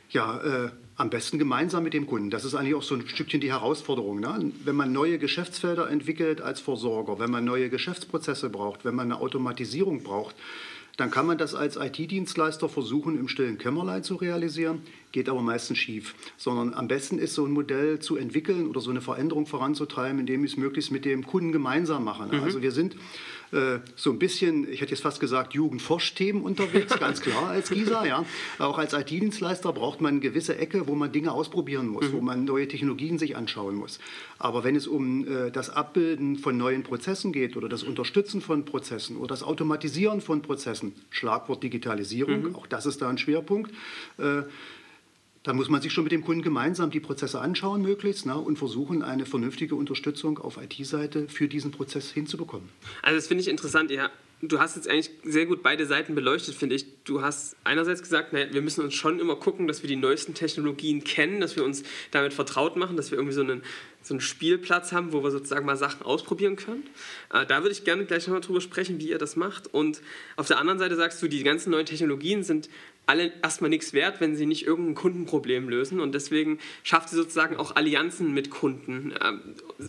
Ja, 0.10 0.66
äh, 0.66 0.70
am 0.98 1.10
besten 1.10 1.40
gemeinsam 1.40 1.84
mit 1.84 1.94
dem 1.94 2.06
Kunden. 2.06 2.30
Das 2.30 2.46
ist 2.46 2.54
eigentlich 2.54 2.76
auch 2.76 2.84
so 2.84 2.94
ein 2.94 3.08
Stückchen 3.08 3.42
die 3.42 3.52
Herausforderung. 3.52 4.20
Ne? 4.20 4.52
Wenn 4.64 4.76
man 4.76 4.92
neue 4.92 5.18
Geschäftsfelder 5.18 5.90
entwickelt 5.90 6.42
als 6.42 6.60
Versorger, 6.60 7.18
wenn 7.18 7.32
man 7.32 7.44
neue 7.44 7.70
Geschäftsprozesse 7.70 8.52
braucht, 8.52 8.86
wenn 8.86 8.94
man 8.94 9.12
eine 9.12 9.20
Automatisierung 9.20 10.04
braucht, 10.04 10.36
dann 10.98 11.10
kann 11.10 11.26
man 11.26 11.40
das 11.40 11.56
als 11.56 11.78
IT-Dienstleister 11.78 12.70
versuchen, 12.70 13.18
im 13.18 13.28
stillen 13.28 13.58
Kämmerlein 13.58 14.04
zu 14.04 14.16
realisieren, 14.16 14.84
geht 15.12 15.30
aber 15.30 15.42
meistens 15.42 15.78
schief. 15.78 16.16
Sondern 16.38 16.74
am 16.74 16.88
besten 16.88 17.20
ist 17.20 17.34
so 17.34 17.46
ein 17.46 17.52
Modell 17.52 18.00
zu 18.00 18.16
entwickeln 18.16 18.68
oder 18.68 18.82
so 18.82 18.90
eine 18.90 19.02
Veränderung 19.02 19.46
voranzutreiben, 19.46 20.20
indem 20.20 20.44
ich 20.44 20.52
es 20.52 20.58
möglichst 20.58 20.92
mit 20.92 21.06
dem 21.06 21.26
Kunden 21.26 21.52
gemeinsam 21.52 22.04
mache. 22.04 22.26
Mhm. 22.28 22.44
Also 22.44 22.62
wir 22.62 22.72
sind 22.72 22.96
äh, 23.52 23.80
so 23.96 24.12
ein 24.12 24.20
bisschen, 24.20 24.72
ich 24.72 24.82
hätte 24.82 24.92
jetzt 24.92 25.02
fast 25.02 25.20
gesagt, 25.20 25.54
Jugendforsch-Themen 25.54 26.42
unterwegs, 26.42 26.98
ganz 27.00 27.22
klar 27.22 27.50
als 27.50 27.70
GISA. 27.70 28.06
Ja. 28.06 28.26
Auch 28.60 28.78
als 28.78 28.94
IT-Dienstleister 28.94 29.74
braucht 29.74 30.00
man 30.02 30.14
eine 30.14 30.20
gewisse 30.22 30.58
Ecke, 30.58 30.88
wo 30.88 30.96
man 30.96 31.12
Dinge 31.12 31.34
ausprobieren 31.34 31.88
muss, 31.88 32.10
mhm. 32.10 32.14
wo 32.14 32.22
man 32.22 32.46
neue 32.46 32.68
Technologien 32.68 33.20
sich 33.20 33.36
anschauen 33.36 33.76
muss. 33.76 34.00
Aber 34.40 34.64
wenn 34.64 34.76
es 34.76 34.88
um 34.88 35.28
äh, 35.28 35.52
das 35.52 35.70
Abbilden 35.70 36.38
von 36.38 36.58
neuen 36.58 36.84
Prozessen 36.84 37.34
geht 37.34 37.58
oder 37.58 37.68
das 37.68 37.84
Unterstützen 37.84 38.42
von 38.42 38.64
Prozessen 38.64 39.18
oder 39.18 39.28
das 39.28 39.44
Automatisieren 39.44 40.22
von 40.22 40.42
Prozessen, 40.42 40.94
Schlagwort 41.10 41.62
Digitalisierung, 41.62 42.44
mhm. 42.44 42.56
auch 42.56 42.68
das 42.68 42.86
ist 42.86 43.02
da 43.02 43.10
ein 43.10 43.18
Schwerpunkt, 43.18 43.72
äh, 44.18 44.44
da 45.44 45.54
muss 45.54 45.70
man 45.70 45.82
sich 45.82 45.92
schon 45.92 46.04
mit 46.04 46.12
dem 46.12 46.24
Kunden 46.24 46.44
gemeinsam 46.44 46.92
die 46.92 47.00
Prozesse 47.00 47.42
anschauen, 47.42 47.82
möglichst, 47.82 48.26
ne, 48.26 48.38
und 48.38 48.58
versuchen, 48.58 49.02
eine 49.02 49.26
vernünftige 49.26 49.76
Unterstützung 49.76 50.38
auf 50.38 50.58
IT-Seite 50.58 51.28
für 51.28 51.48
diesen 51.48 51.72
Prozess 51.72 52.12
hinzubekommen. 52.12 52.70
Also, 53.02 53.16
das 53.16 53.28
finde 53.28 53.42
ich 53.42 53.48
interessant. 53.48 53.90
Ja, 53.90 54.12
du 54.42 54.60
hast 54.60 54.76
jetzt 54.76 54.88
eigentlich 54.88 55.12
sehr 55.24 55.46
gut 55.46 55.64
beide 55.64 55.86
Seiten 55.86 56.16
beleuchtet, 56.16 56.56
finde 56.56 56.76
ich. 56.76 56.86
Du 57.04 57.22
hast 57.22 57.56
einerseits 57.64 58.02
gesagt, 58.02 58.34
naja, 58.34 58.48
wir 58.52 58.62
müssen 58.62 58.84
uns 58.84 58.94
schon 58.94 59.20
immer 59.20 59.36
gucken, 59.36 59.68
dass 59.68 59.84
wir 59.84 59.88
die 59.88 59.96
neuesten 59.96 60.34
Technologien 60.34 61.04
kennen, 61.04 61.40
dass 61.42 61.56
wir 61.56 61.64
uns 61.64 61.84
damit 62.12 62.34
vertraut 62.34 62.76
machen, 62.76 62.98
dass 62.98 63.12
wir 63.12 63.18
irgendwie 63.18 63.36
so 63.36 63.42
einen, 63.42 63.64
so 64.02 64.14
einen 64.14 64.22
Spielplatz 64.22 64.92
haben, 64.92 65.14
wo 65.14 65.24
wir 65.24 65.32
sozusagen 65.32 65.66
mal 65.66 65.78
Sachen 65.78 66.04
ausprobieren 66.04 66.56
können. 66.56 66.84
Äh, 67.32 67.46
da 67.46 67.62
würde 67.62 67.72
ich 67.72 67.84
gerne 67.84 68.06
gleich 68.06 68.28
nochmal 68.28 68.42
drüber 68.42 68.62
sprechen, 68.62 69.00
wie 69.00 69.10
ihr 69.10 69.18
das 69.18 69.36
macht. 69.36 69.74
Und 69.74 70.02
auf 70.36 70.48
der 70.48 70.58
anderen 70.58 70.80
Seite 70.80 70.96
sagst 70.96 71.22
du, 71.22 71.28
die 71.28 71.44
ganzen 71.44 71.72
neuen 71.72 71.86
Technologien 71.86 72.44
sind 72.44 72.70
alle 73.08 73.34
erstmal 73.42 73.70
nichts 73.70 73.94
wert, 73.94 74.22
wenn 74.22 74.36
sie 74.36 74.46
nicht 74.46 74.66
irgendein 74.66 74.96
Kundenproblem 74.96 75.68
lösen. 75.68 76.00
Und 76.00 76.14
deswegen 76.14 76.60
schafft 76.84 77.10
sie 77.10 77.16
sozusagen 77.16 77.58
auch 77.58 77.76
Allianzen 77.76 78.34
mit 78.34 78.50
Kunden. 78.50 79.14
Ähm, 79.22 79.42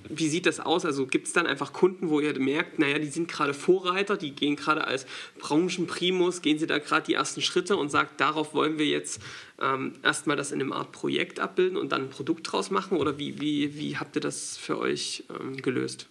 wie 0.08 0.28
sieht 0.28 0.46
das 0.46 0.60
aus? 0.60 0.84
Also 0.84 1.06
gibt 1.06 1.26
es 1.26 1.32
dann 1.32 1.46
einfach 1.46 1.72
Kunden, 1.72 2.10
wo 2.10 2.20
ihr 2.20 2.38
merkt, 2.38 2.78
naja, 2.78 2.98
die 2.98 3.08
sind 3.08 3.28
gerade 3.28 3.54
Vorreiter, 3.54 4.16
die 4.16 4.32
gehen 4.34 4.56
gerade 4.56 4.86
als 4.86 5.06
Branchenprimus, 5.38 6.42
gehen 6.42 6.58
sie 6.58 6.66
da 6.66 6.78
gerade 6.78 7.06
die 7.06 7.14
ersten 7.14 7.42
Schritte 7.42 7.76
und 7.76 7.90
sagt, 7.90 8.20
darauf 8.20 8.54
wollen 8.54 8.78
wir 8.78 8.86
jetzt 8.86 9.20
ähm, 9.60 9.94
erstmal 10.02 10.36
das 10.36 10.50
in 10.50 10.60
einem 10.60 10.72
Art 10.72 10.92
Projekt 10.92 11.38
abbilden 11.38 11.76
und 11.76 11.92
dann 11.92 12.02
ein 12.02 12.10
Produkt 12.10 12.50
draus 12.50 12.70
machen? 12.70 12.98
Oder 12.98 13.18
wie, 13.18 13.40
wie, 13.40 13.78
wie 13.78 13.96
habt 13.98 14.16
ihr 14.16 14.22
das 14.22 14.56
für 14.56 14.78
euch 14.78 15.24
ähm, 15.38 15.56
gelöst? 15.56 16.08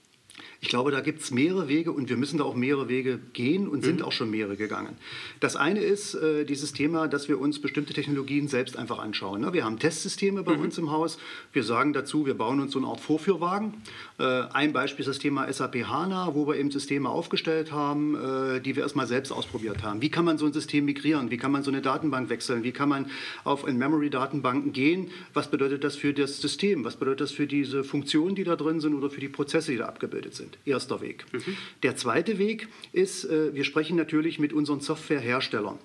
Ich 0.64 0.70
glaube, 0.70 0.92
da 0.92 1.02
gibt 1.02 1.22
es 1.22 1.32
mehrere 1.32 1.68
Wege 1.68 1.92
und 1.92 2.08
wir 2.08 2.18
müssen 2.18 2.38
da 2.38 2.44
auch 2.44 2.54
mehrere 2.54 2.88
Wege 2.88 3.20
gehen 3.34 3.68
und 3.68 3.84
sind 3.84 4.00
mhm. 4.00 4.06
auch 4.06 4.12
schon 4.12 4.30
mehrere 4.30 4.56
gegangen. 4.56 4.96
Das 5.40 5.56
eine 5.56 5.80
ist 5.80 6.14
äh, 6.14 6.46
dieses 6.46 6.72
Thema, 6.72 7.08
dass 7.08 7.28
wir 7.28 7.42
uns 7.42 7.60
bestimmte 7.60 7.94
Technologien 7.94 8.48
selbst 8.48 8.78
einfach 8.78 9.00
anschauen. 9.00 9.42
Ne? 9.42 9.54
Wir 9.54 9.66
haben 9.66 9.80
Testsysteme 9.80 10.44
bei 10.44 10.56
mhm. 10.56 10.66
uns 10.66 10.78
im 10.78 10.92
Haus. 10.92 11.18
Wir 11.52 11.64
sagen 11.64 11.94
dazu, 11.94 12.28
wir 12.28 12.36
bauen 12.36 12.60
uns 12.60 12.74
so 12.74 12.80
eine 12.80 12.90
Art 12.90 13.00
Vorführwagen. 13.00 13.74
Äh, 14.20 14.24
ein 14.24 14.72
Beispiel 14.72 15.02
ist 15.02 15.08
das 15.08 15.18
Thema 15.18 15.52
SAP 15.52 15.88
HANA, 15.88 16.36
wo 16.36 16.48
wir 16.48 16.56
eben 16.58 16.70
Systeme 16.70 17.10
aufgestellt 17.10 17.72
haben, 17.72 18.14
äh, 18.14 18.62
die 18.62 18.76
wir 18.76 18.84
erstmal 18.84 19.08
selbst 19.08 19.32
ausprobiert 19.32 19.82
haben. 19.82 20.04
Wie 20.04 20.12
kann 20.12 20.26
man 20.26 20.38
so 20.38 20.46
ein 20.46 20.54
System 20.54 20.86
migrieren? 20.86 21.32
Wie 21.32 21.38
kann 21.38 21.52
man 21.52 21.64
so 21.64 21.72
eine 21.72 21.82
Datenbank 21.82 22.30
wechseln? 22.30 22.64
Wie 22.64 22.72
kann 22.72 22.88
man 22.88 23.10
auf 23.44 23.68
In-Memory-Datenbanken 23.68 24.74
gehen? 24.74 25.10
Was 25.34 25.50
bedeutet 25.50 25.84
das 25.84 25.96
für 25.96 26.14
das 26.14 26.40
System? 26.40 26.86
Was 26.86 26.98
bedeutet 26.98 27.22
das 27.22 27.32
für 27.32 27.48
diese 27.48 27.84
Funktionen, 27.84 28.36
die 28.36 28.44
da 28.44 28.56
drin 28.56 28.80
sind 28.80 28.94
oder 28.94 29.10
für 29.10 29.22
die 29.22 29.28
Prozesse, 29.28 29.72
die 29.72 29.80
da 29.80 29.88
abgebildet 29.88 30.36
sind? 30.36 30.51
Sind. 30.52 30.68
Erster 30.68 31.02
Weg. 31.02 31.26
Mhm. 31.32 31.58
Der 31.84 31.96
zweite 31.96 32.38
Weg 32.38 32.68
ist, 32.94 33.26
äh, 33.26 33.54
wir 33.54 33.64
sprechen 33.64 33.98
natürlich 33.98 34.40
mit 34.40 34.54
unseren 34.54 34.82
Softwareherstellern. 34.82 35.78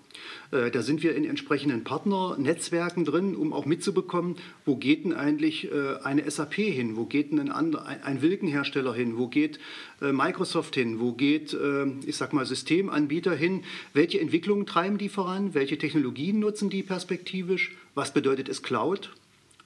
Äh, 0.51 0.71
da 0.71 0.83
sind 0.83 1.03
wir 1.03 1.15
in 1.15 1.25
entsprechenden 1.25 1.85
Partnernetzwerken 1.85 3.05
drin, 3.05 3.37
um 3.37 3.53
auch 3.53 3.67
mitzubekommen, 3.67 4.37
wo 4.65 4.77
geht 4.77 5.05
denn 5.05 5.13
eigentlich 5.13 5.71
äh, 5.71 5.97
eine 6.03 6.29
SAP 6.31 6.55
hin, 6.55 6.97
wo 6.97 7.05
geht 7.05 7.33
denn 7.33 7.51
ein, 7.51 7.77
ein 7.77 8.23
Wilkenhersteller 8.23 8.95
hin, 8.95 9.17
wo 9.17 9.29
geht 9.29 9.59
Microsoft 10.01 10.75
hin, 10.75 11.01
wo 11.01 11.13
geht, 11.13 11.57
ich 12.05 12.17
sag 12.17 12.35
mal, 12.35 12.45
Systemanbieter 12.45 13.35
hin, 13.35 13.65
welche 13.95 14.21
Entwicklungen 14.21 14.67
treiben 14.67 14.99
die 14.99 15.09
voran, 15.09 15.55
welche 15.55 15.79
Technologien 15.79 16.39
nutzen 16.39 16.69
die 16.69 16.83
perspektivisch, 16.83 17.75
was 17.95 18.13
bedeutet 18.13 18.51
es 18.51 18.63
Cloud? 18.63 19.11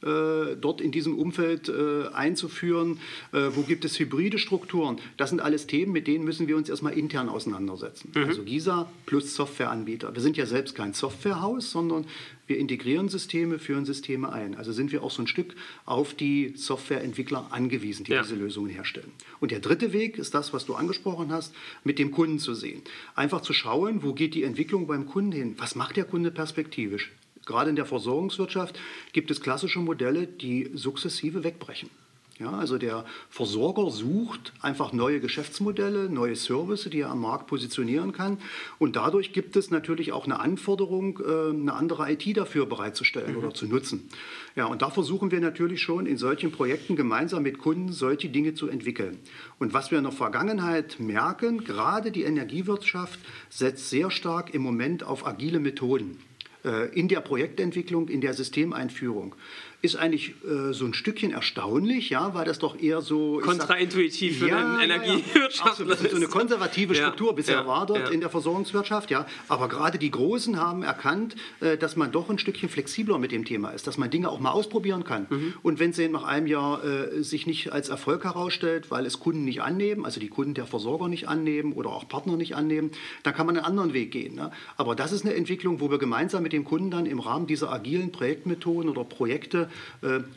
Äh, 0.03 0.57
dort 0.57 0.81
in 0.81 0.93
diesem 0.93 1.19
Umfeld 1.19 1.69
äh, 1.69 2.09
einzuführen? 2.15 2.99
Äh, 3.33 3.51
wo 3.55 3.63
gibt 3.63 3.85
es 3.85 3.99
hybride 3.99 4.39
Strukturen? 4.39 4.99
Das 5.19 5.29
sind 5.29 5.41
alles 5.41 5.67
Themen, 5.67 5.93
mit 5.93 6.07
denen 6.07 6.25
müssen 6.25 6.49
wir 6.49 6.57
uns 6.57 6.71
erstmal 6.71 6.95
intern 6.95 7.29
auseinandersetzen. 7.29 8.13
Mhm. 8.15 8.25
Also 8.25 8.43
GISA 8.43 8.91
plus 9.05 9.35
Softwareanbieter. 9.35 10.15
Wir 10.15 10.23
sind 10.23 10.39
ja 10.39 10.47
selbst 10.47 10.75
kein 10.75 10.95
Softwarehaus, 10.95 11.71
sondern 11.71 12.07
wir 12.47 12.57
integrieren 12.57 13.11
Systeme, 13.11 13.59
führen 13.59 13.85
Systeme 13.85 14.33
ein. 14.33 14.57
Also 14.57 14.73
sind 14.73 14.91
wir 14.91 15.03
auch 15.03 15.11
so 15.11 15.23
ein 15.23 15.27
Stück 15.27 15.55
auf 15.85 16.15
die 16.15 16.55
Softwareentwickler 16.57 17.49
angewiesen, 17.51 18.05
die 18.05 18.13
ja. 18.13 18.23
diese 18.23 18.37
Lösungen 18.37 18.71
herstellen. 18.71 19.13
Und 19.39 19.51
der 19.51 19.61
dritte 19.61 19.93
Weg 19.93 20.19
ist 20.19 20.35
das, 20.35 20.55
was 20.55 20.65
du 20.65 20.75
angesprochen 20.75 21.31
hast, 21.31 21.55
mit 21.85 21.99
dem 21.99 22.11
Kunden 22.11 22.39
zu 22.39 22.55
sehen. 22.55 22.81
Einfach 23.15 23.43
zu 23.43 23.53
schauen, 23.53 24.03
wo 24.03 24.15
geht 24.15 24.35
die 24.35 24.45
Entwicklung 24.45 24.87
beim 24.87 25.07
Kunden 25.07 25.33
hin? 25.33 25.55
Was 25.59 25.75
macht 25.75 25.97
der 25.97 26.05
Kunde 26.05 26.31
perspektivisch? 26.31 27.13
Gerade 27.51 27.71
in 27.71 27.75
der 27.75 27.85
Versorgungswirtschaft 27.85 28.79
gibt 29.13 29.29
es 29.33 29.41
klassische 29.41 29.81
Modelle, 29.81 30.29
die 30.29 30.71
sukzessive 30.73 31.43
wegbrechen. 31.43 31.91
Ja, 32.39 32.53
also 32.53 32.79
der 32.79 33.05
Versorger 33.29 33.91
sucht 33.91 34.53
einfach 34.63 34.93
neue 34.93 35.19
Geschäftsmodelle, 35.19 36.09
neue 36.09 36.37
Services, 36.37 36.91
die 36.91 37.01
er 37.01 37.11
am 37.11 37.21
Markt 37.21 37.49
positionieren 37.49 38.13
kann. 38.13 38.39
Und 38.79 38.95
dadurch 38.95 39.33
gibt 39.33 39.57
es 39.57 39.73
natürlich 39.73 40.13
auch 40.13 40.27
eine 40.27 40.39
Anforderung, 40.39 41.19
äh, 41.19 41.51
eine 41.51 41.75
andere 41.75 42.11
IT 42.13 42.37
dafür 42.37 42.67
bereitzustellen 42.67 43.33
mhm. 43.33 43.39
oder 43.39 43.53
zu 43.53 43.67
nutzen. 43.67 44.09
Ja, 44.55 44.67
und 44.67 44.81
da 44.81 44.91
versuchen 44.91 45.33
wir 45.33 45.41
natürlich 45.41 45.83
schon 45.83 46.07
in 46.07 46.19
solchen 46.19 46.53
Projekten 46.53 46.95
gemeinsam 46.95 47.43
mit 47.43 47.59
Kunden 47.59 47.91
solche 47.91 48.29
Dinge 48.29 48.55
zu 48.55 48.69
entwickeln. 48.69 49.19
Und 49.59 49.75
was 49.75 49.91
wir 49.91 49.99
in 49.99 50.05
der 50.05 50.13
Vergangenheit 50.13 51.01
merken, 51.01 51.65
gerade 51.65 52.13
die 52.13 52.23
Energiewirtschaft 52.23 53.19
setzt 53.51 53.91
sehr 53.91 54.13
stark 54.13 54.55
im 54.55 54.63
Moment 54.63 55.03
auf 55.03 55.27
agile 55.27 55.59
Methoden. 55.59 56.30
Äh, 56.65 56.89
in 56.99 57.09
der 57.09 57.21
Projektentwicklung, 57.21 58.09
in 58.09 58.21
der 58.21 58.35
Systemeinführung 58.35 59.35
ist 59.83 59.97
eigentlich 59.97 60.35
äh, 60.45 60.73
so 60.73 60.85
ein 60.85 60.93
Stückchen 60.93 61.33
erstaunlich, 61.33 62.11
ja, 62.11 62.35
weil 62.35 62.45
das 62.45 62.59
doch 62.59 62.79
eher 62.79 63.01
so 63.01 63.41
kontraintuitiv 63.43 64.39
für 64.39 64.49
ja, 64.49 64.77
den 64.77 64.91
Energiewirtschaft 64.91 65.81
ja, 65.81 65.97
so 65.97 66.17
eine 66.17 66.27
konservative 66.27 66.95
Struktur 66.95 67.29
ja, 67.29 67.33
bisher 67.33 67.67
war 67.67 67.87
dort 67.87 68.11
in 68.11 68.21
der 68.21 68.29
Versorgungswirtschaft, 68.29 69.11
ja. 69.11 69.27
Aber 69.49 69.69
gerade 69.69 69.99
die 69.99 70.11
Großen 70.11 70.61
haben 70.61 70.83
erkannt, 70.83 71.35
äh, 71.61 71.79
dass 71.79 71.97
man 71.97 72.13
doch 72.13 72.29
ein 72.29 72.39
Stückchen 72.39 72.69
flexibler 72.69 73.19
mit 73.19 73.33
dem 73.33 73.47
Thema 73.47 73.71
ist, 73.71 73.87
dass 73.87 73.97
man 73.97 74.11
Dinge 74.11 74.29
auch 74.29 74.39
mal 74.39 74.51
ausprobieren 74.51 75.05
kann. 75.05 75.27
Mhm. 75.31 75.55
Und 75.63 75.79
wenn 75.79 75.95
sie 75.95 76.09
nach 76.09 76.25
einem 76.25 76.47
Jahr 76.47 76.85
äh, 76.85 77.23
sich 77.23 77.47
nicht 77.47 77.73
als 77.73 77.89
Erfolg 77.89 78.25
herausstellt, 78.25 78.91
weil 78.91 79.07
es 79.07 79.19
Kunden 79.19 79.45
nicht 79.45 79.63
annehmen, 79.63 80.05
also 80.05 80.21
die 80.21 80.29
Kunden 80.29 80.53
der 80.53 80.67
Versorger 80.67 81.09
nicht 81.09 81.27
annehmen 81.27 81.73
oder 81.73 81.89
auch 81.89 82.07
Partner 82.07 82.37
nicht 82.37 82.55
annehmen, 82.55 82.91
dann 83.23 83.35
kann 83.35 83.47
man 83.47 83.57
einen 83.57 83.65
anderen 83.65 83.95
Weg 83.95 84.11
gehen. 84.11 84.35
Ne? 84.35 84.51
Aber 84.77 84.95
das 84.95 85.13
ist 85.13 85.25
eine 85.25 85.35
Entwicklung, 85.35 85.81
wo 85.81 85.91
wir 85.91 85.99
gemeinsam 85.99 86.43
mit 86.43 86.53
dem 86.53 86.65
Kunden 86.65 86.91
dann 86.91 87.07
im 87.07 87.21
Rahmen 87.21 87.47
dieser 87.47 87.73
agilen 87.73 88.13
Projektmethoden 88.13 88.91
oder 88.91 89.05
Projekte 89.05 89.70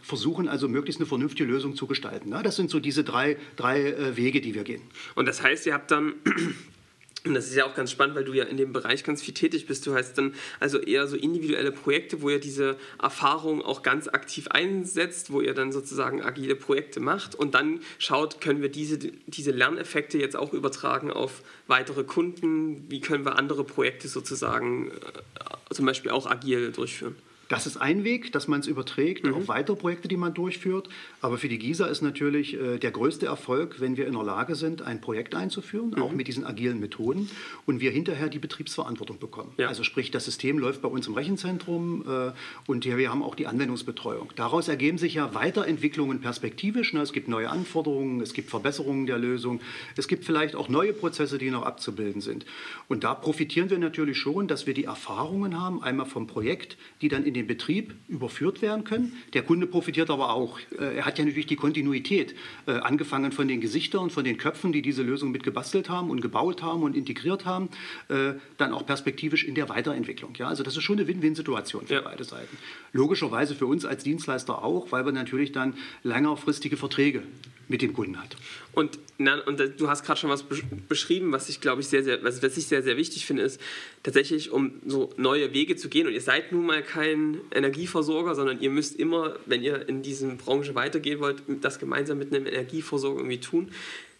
versuchen 0.02 0.48
also 0.48 0.68
möglichst 0.68 1.00
eine 1.00 1.08
vernünftige 1.08 1.50
Lösung 1.50 1.75
zu 1.75 1.88
gestalten. 1.88 2.32
Das 2.44 2.56
sind 2.56 2.70
so 2.70 2.80
diese 2.80 3.04
drei, 3.04 3.38
drei 3.56 3.92
äh, 3.92 4.18
Wege, 4.18 4.42
die 4.42 4.56
wir 4.56 4.63
gehen. 4.63 4.82
Und 5.16 5.28
das 5.28 5.42
heißt, 5.42 5.66
ihr 5.66 5.74
habt 5.74 5.92
dann 5.92 6.13
und 7.25 7.34
das 7.34 7.48
ist 7.48 7.56
ja 7.56 7.66
auch 7.66 7.74
ganz 7.74 7.92
spannend, 7.92 8.16
weil 8.16 8.25
du 8.25 8.34
ja 8.34 8.44
in 8.44 8.58
dem 8.58 8.74
Bereich 8.74 9.04
ganz 9.04 9.22
viel 9.22 9.34
tätig 9.34 9.66
bist. 9.66 9.88
Du 9.88 9.96
hast 9.96 10.16
dann 10.18 10.34
also 10.60 10.80
eher 10.80 11.08
so 11.08 11.16
individuelle 11.16 11.72
Projekte, 11.72 12.22
wo 12.22 12.30
ihr 12.30 12.40
diese 12.40 12.75
Erfahrung 13.02 13.62
auch 13.62 13.82
ganz 13.82 14.08
aktiv 14.08 14.48
einsetzt, 14.50 15.32
wo 15.32 15.40
ihr 15.40 15.54
dann 15.54 15.72
sozusagen 15.72 16.22
agile 16.22 16.56
Projekte 16.56 17.00
macht 17.00 17.36
und 17.36 17.56
dann 17.56 17.80
schaut, 17.98 18.42
können 18.42 18.62
wir 18.62 18.70
diese, 18.70 18.98
diese 18.98 19.52
Lerneffekte 19.52 20.18
jetzt 20.18 20.36
auch 20.36 20.54
übertragen 20.54 21.12
auf 21.12 21.44
weitere 21.68 22.04
Kunden? 22.04 22.86
Wie 22.90 23.00
können 23.00 23.25
wir 23.25 23.38
andere 23.38 23.63
Projekte 23.63 24.08
sozusagen 24.10 24.92
äh, 24.92 25.74
zum 25.74 25.86
Beispiel 25.86 26.12
auch 26.12 26.30
agil 26.30 26.72
durchführen? 26.72 27.16
Das 27.53 27.67
ist 27.67 27.77
ein 27.77 28.03
Weg, 28.03 28.31
dass 28.31 28.48
man 28.48 28.62
es 28.62 28.67
überträgt 28.67 29.25
mhm. 29.25 29.36
auf 29.36 29.48
weitere 29.48 29.75
Projekte, 29.75 30.07
die 30.07 30.17
man 30.17 30.33
durchführt. 30.33 30.89
Aber 31.22 31.38
für 31.38 31.50
die 31.50 31.60
GISA 31.60 31.86
ist 31.86 32.01
natürlich 32.01 32.60
äh, 32.60 32.79
der 32.79 32.89
größte 32.89 33.27
Erfolg, 33.27 33.79
wenn 33.79 33.95
wir 33.95 34.07
in 34.07 34.13
der 34.13 34.24
Lage 34.24 34.55
sind, 34.55 34.81
ein 34.81 35.01
Projekt 35.01 35.36
einzuführen, 35.36 35.91
mhm. 35.95 36.01
auch 36.01 36.12
mit 36.12 36.27
diesen 36.27 36.45
agilen 36.45 36.79
Methoden, 36.79 37.29
und 37.67 37.79
wir 37.79 37.91
hinterher 37.91 38.29
die 38.29 38.39
Betriebsverantwortung 38.39 39.19
bekommen. 39.19 39.51
Ja. 39.57 39.67
Also 39.67 39.83
sprich, 39.83 40.10
das 40.10 40.25
System 40.25 40.57
läuft 40.57 40.81
bei 40.81 40.88
uns 40.88 41.05
im 41.05 41.13
Rechenzentrum 41.13 42.03
äh, 42.07 42.31
und 42.65 42.86
wir 42.86 43.12
haben 43.12 43.22
auch 43.22 43.36
die 43.36 43.45
Anwendungsbetreuung. 43.45 44.31
Daraus 44.36 44.67
ergeben 44.67 44.98
sich 44.98 45.13
ja 45.13 45.36
Weiterentwicklungen 45.36 46.22
perspektivisch. 46.22 46.93
Ne? 46.93 47.01
Es 47.01 47.13
gibt 47.13 47.27
neue 47.27 47.51
Anforderungen, 47.51 48.22
es 48.22 48.33
gibt 48.33 48.50
Verbesserungen 48.50 49.05
der 49.05 49.19
Lösung, 49.19 49.62
es 49.95 50.07
gibt 50.07 50.25
vielleicht 50.25 50.55
auch 50.55 50.69
neue 50.69 50.93
Prozesse, 50.93 51.38
die 51.38 51.51
noch 51.51 51.63
abzubilden 51.63 52.22
sind. 52.22 52.48
Und 52.88 53.03
da 53.03 53.13
profitieren 53.13 53.69
wir 53.69 53.77
natürlich 53.77 54.17
schon, 54.17 54.48
dass 54.48 54.65
wir 54.65 54.74
die 54.74 54.86
Erfahrungen 54.86 55.62
haben, 55.62 55.83
einmal 55.83 56.07
vom 56.07 56.25
Projekt, 56.25 56.77
die 57.01 57.10
dann 57.10 57.24
in 57.25 57.33
in 57.33 57.43
den 57.44 57.48
Betrieb 57.48 57.94
überführt 58.08 58.62
werden 58.62 58.84
können. 58.84 59.14
Der 59.34 59.44
Kunde 59.44 59.68
profitiert 59.68 60.10
aber 60.10 60.34
auch. 60.34 60.60
Äh, 60.80 60.98
er 60.98 61.06
hat 61.06 61.20
ja 61.20 61.26
natürlich 61.26 61.48
die 61.48 61.56
Kontinuität, 61.56 62.36
äh, 62.66 62.72
angefangen 62.72 63.32
von 63.32 63.48
den 63.48 63.62
Gesichtern, 63.62 64.10
von 64.10 64.24
den 64.24 64.38
Köpfen, 64.38 64.72
die 64.72 64.82
diese 64.82 65.04
Lösung 65.04 65.32
mit 65.32 65.44
gebastelt 65.44 65.90
haben 65.90 66.10
und 66.10 66.22
gebaut 66.22 66.62
haben 66.64 66.84
und 66.84 66.96
integriert 66.96 67.46
haben, 67.46 67.70
äh, 68.10 68.34
dann 68.58 68.74
auch 68.74 68.86
perspektivisch 68.86 69.44
in 69.44 69.56
der 69.56 69.70
Weiterentwicklung. 69.70 70.34
Ja, 70.38 70.48
also 70.48 70.64
das 70.64 70.78
ist 70.78 70.84
schon 70.84 70.98
eine 70.98 71.08
Win-Win-Situation 71.08 71.88
für 71.88 71.96
ja. 71.96 72.02
beide 72.02 72.24
Seiten. 72.24 72.58
Logischerweise 72.94 73.56
für 73.56 73.66
uns 73.66 73.86
als 73.86 74.04
Dienstleister 74.04 74.64
auch, 74.64 74.92
weil 74.92 75.06
wir 75.06 75.12
natürlich 75.12 75.52
dann 75.52 75.76
längerfristige 76.04 76.78
Verträge 76.78 77.24
mit 77.67 77.82
dem 77.82 77.93
Kunden 77.93 78.22
hat. 78.22 78.36
Und, 78.74 79.00
na, 79.17 79.39
und 79.41 79.60
du 79.77 79.88
hast 79.88 80.05
gerade 80.05 80.20
schon 80.20 80.29
was 80.29 80.46
beschrieben, 80.89 81.32
was 81.32 81.50
ich 81.50 81.62
glaube 81.62 81.82
ich 81.82 81.88
sehr, 81.88 82.03
sehr, 82.03 82.24
was, 82.24 82.41
was 82.41 82.58
ich 82.58 82.67
sehr, 82.67 82.84
sehr 82.84 82.98
wichtig 82.98 83.25
finde, 83.25 83.43
ist 83.43 83.60
tatsächlich, 84.03 84.51
um 84.51 84.74
so 84.86 85.12
neue 85.17 85.53
Wege 85.53 85.75
zu 85.75 85.89
gehen. 85.89 86.08
Und 86.08 86.13
ihr 86.13 86.22
seid 86.22 86.51
nun 86.51 86.65
mal 86.65 86.84
kein 86.84 87.39
Energieversorger, 87.51 88.36
sondern 88.36 88.60
ihr 88.62 88.70
müsst 88.70 89.00
immer, 89.00 89.38
wenn 89.46 89.63
ihr 89.63 89.88
in 89.88 90.01
diese 90.01 90.27
Branche 90.36 90.75
weitergehen 90.75 91.20
wollt, 91.20 91.43
das 91.62 91.79
gemeinsam 91.79 92.17
mit 92.17 92.34
einem 92.34 92.48
Energieversorger 92.48 93.20
irgendwie 93.20 93.39
tun 93.39 93.72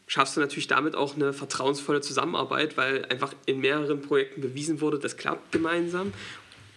schaffst 0.06 0.36
du 0.36 0.42
natürlich 0.42 0.68
damit 0.68 0.96
auch 0.96 1.16
eine 1.16 1.34
vertrauensvolle 1.34 2.02
Zusammenarbeit, 2.02 2.78
weil 2.78 3.06
einfach 3.06 3.34
in 3.46 3.60
mehreren 3.60 4.02
Projekten 4.02 4.42
bewiesen 4.42 4.82
wurde, 4.82 5.00
das 5.00 5.18
klappt 5.18 5.52
gemeinsam 5.52 6.14